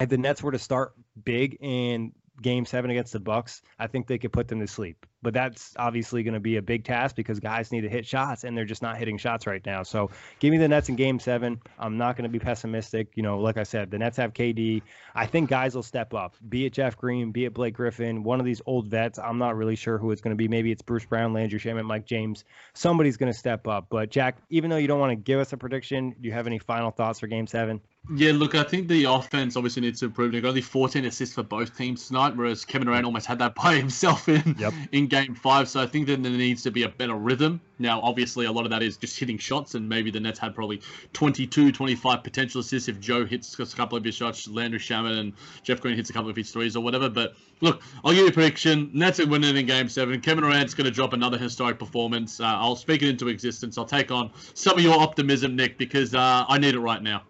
if 0.00 0.08
the 0.08 0.18
Nets 0.18 0.42
were 0.42 0.52
to 0.52 0.58
start 0.58 0.92
big 1.24 1.56
in 1.60 2.12
game 2.42 2.64
7 2.64 2.90
against 2.90 3.12
the 3.12 3.20
Bucks, 3.20 3.62
I 3.78 3.86
think 3.86 4.06
they 4.06 4.18
could 4.18 4.32
put 4.32 4.48
them 4.48 4.60
to 4.60 4.66
sleep 4.66 5.06
but 5.26 5.34
that's 5.34 5.74
obviously 5.76 6.22
going 6.22 6.34
to 6.34 6.40
be 6.40 6.56
a 6.56 6.62
big 6.62 6.84
task 6.84 7.16
because 7.16 7.40
guys 7.40 7.72
need 7.72 7.80
to 7.80 7.88
hit 7.88 8.06
shots 8.06 8.44
and 8.44 8.56
they're 8.56 8.64
just 8.64 8.80
not 8.80 8.96
hitting 8.96 9.18
shots 9.18 9.44
right 9.44 9.66
now. 9.66 9.82
So 9.82 10.08
give 10.38 10.52
me 10.52 10.58
the 10.58 10.68
Nets 10.68 10.88
in 10.88 10.94
game 10.94 11.18
seven. 11.18 11.60
I'm 11.80 11.98
not 11.98 12.16
going 12.16 12.22
to 12.22 12.28
be 12.28 12.38
pessimistic. 12.38 13.08
You 13.16 13.24
know, 13.24 13.40
like 13.40 13.56
I 13.56 13.64
said, 13.64 13.90
the 13.90 13.98
Nets 13.98 14.16
have 14.18 14.34
KD. 14.34 14.82
I 15.16 15.26
think 15.26 15.50
guys 15.50 15.74
will 15.74 15.82
step 15.82 16.14
up, 16.14 16.36
be 16.48 16.66
it 16.66 16.74
Jeff 16.74 16.96
Green, 16.96 17.32
be 17.32 17.44
it 17.44 17.54
Blake 17.54 17.74
Griffin, 17.74 18.22
one 18.22 18.38
of 18.38 18.46
these 18.46 18.62
old 18.66 18.86
vets. 18.86 19.18
I'm 19.18 19.38
not 19.38 19.56
really 19.56 19.74
sure 19.74 19.98
who 19.98 20.12
it's 20.12 20.20
going 20.20 20.30
to 20.30 20.36
be. 20.36 20.46
Maybe 20.46 20.70
it's 20.70 20.82
Bruce 20.82 21.06
Brown, 21.06 21.32
Landry 21.32 21.58
Shamet, 21.58 21.84
Mike 21.84 22.06
James. 22.06 22.44
Somebody's 22.74 23.16
going 23.16 23.32
to 23.32 23.36
step 23.36 23.66
up. 23.66 23.86
But 23.90 24.10
Jack, 24.10 24.38
even 24.50 24.70
though 24.70 24.76
you 24.76 24.86
don't 24.86 25.00
want 25.00 25.10
to 25.10 25.16
give 25.16 25.40
us 25.40 25.52
a 25.52 25.56
prediction, 25.56 26.14
do 26.20 26.28
you 26.28 26.32
have 26.34 26.46
any 26.46 26.60
final 26.60 26.92
thoughts 26.92 27.18
for 27.18 27.26
game 27.26 27.48
seven? 27.48 27.80
Yeah, 28.14 28.32
look, 28.32 28.54
I 28.54 28.62
think 28.62 28.86
the 28.86 29.04
offense 29.04 29.56
obviously 29.56 29.82
needs 29.82 29.98
to 30.00 30.06
improve. 30.06 30.30
They've 30.30 30.42
got 30.42 30.50
only 30.50 30.60
14 30.60 31.04
assists 31.06 31.34
for 31.34 31.42
both 31.42 31.76
teams 31.76 32.06
tonight, 32.06 32.36
whereas 32.36 32.64
Kevin 32.64 32.86
Durant 32.86 33.04
almost 33.04 33.26
had 33.26 33.40
that 33.40 33.54
by 33.62 33.74
himself 33.74 34.28
in 34.28 34.54
yep. 34.58 34.72
in 34.92 35.08
game 35.08 35.34
five. 35.34 35.68
So 35.68 35.80
I 35.80 35.86
think 35.86 36.06
that 36.06 36.22
there 36.22 36.30
needs 36.32 36.62
to 36.62 36.70
be 36.70 36.84
a 36.84 36.88
better 36.88 37.16
rhythm. 37.16 37.60
Now, 37.78 38.00
obviously, 38.00 38.46
a 38.46 38.52
lot 38.52 38.64
of 38.64 38.70
that 38.70 38.82
is 38.82 38.96
just 38.96 39.18
hitting 39.18 39.38
shots, 39.38 39.74
and 39.74 39.88
maybe 39.88 40.10
the 40.10 40.20
Nets 40.20 40.38
had 40.38 40.54
probably 40.54 40.80
22, 41.12 41.72
25 41.72 42.22
potential 42.22 42.60
assists 42.60 42.88
if 42.88 43.00
Joe 43.00 43.26
hits 43.26 43.58
a 43.58 43.66
couple 43.76 43.98
of 43.98 44.04
his 44.04 44.14
shots, 44.14 44.48
Landry 44.48 44.78
Shamet 44.78 45.18
and 45.18 45.32
Jeff 45.62 45.80
Green 45.80 45.96
hits 45.96 46.08
a 46.08 46.12
couple 46.12 46.30
of 46.30 46.36
his 46.36 46.50
threes 46.50 46.76
or 46.76 46.82
whatever. 46.82 47.10
But 47.10 47.34
look, 47.60 47.82
I'll 48.04 48.12
give 48.12 48.22
you 48.22 48.28
a 48.28 48.32
prediction. 48.32 48.90
Nets 48.94 49.20
are 49.20 49.26
winning 49.26 49.56
in 49.56 49.66
game 49.66 49.88
seven. 49.88 50.20
Kevin 50.20 50.44
Durant's 50.44 50.74
going 50.74 50.86
to 50.86 50.90
drop 50.90 51.12
another 51.12 51.38
historic 51.38 51.78
performance. 51.78 52.40
Uh, 52.40 52.44
I'll 52.44 52.76
speak 52.76 53.02
it 53.02 53.08
into 53.08 53.28
existence. 53.28 53.76
I'll 53.76 53.84
take 53.84 54.10
on 54.10 54.30
some 54.54 54.78
of 54.78 54.84
your 54.84 54.98
optimism, 54.98 55.56
Nick, 55.56 55.76
because 55.76 56.14
uh, 56.14 56.44
I 56.48 56.58
need 56.58 56.74
it 56.74 56.80
right 56.80 57.02
now. 57.02 57.22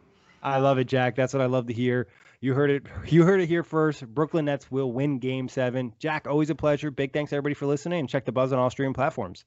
I 0.47 0.59
love 0.59 0.79
it, 0.79 0.85
Jack. 0.85 1.17
That's 1.17 1.35
what 1.35 1.43
I 1.43 1.47
love 1.47 1.67
to 1.67 1.73
hear. 1.73 2.07
You 2.41 2.55
heard 2.55 2.71
it. 2.71 2.87
You 3.07 3.25
heard 3.25 3.41
it 3.41 3.49
here 3.49 3.65
first. 3.65 4.07
Brooklyn 4.07 4.45
Nets 4.45 4.71
will 4.71 4.93
win 4.93 5.19
Game 5.19 5.49
Seven. 5.49 5.93
Jack, 5.99 6.29
always 6.29 6.51
a 6.51 6.55
pleasure. 6.55 6.93
Big 6.93 7.13
thanks 7.13 7.33
everybody 7.33 7.55
for 7.55 7.67
listening, 7.67 8.07
check 8.07 8.25
the 8.25 8.33
buzz 8.33 8.53
on 8.53 8.59
all 8.61 8.71
streaming 8.71 8.95
platforms. 8.95 9.45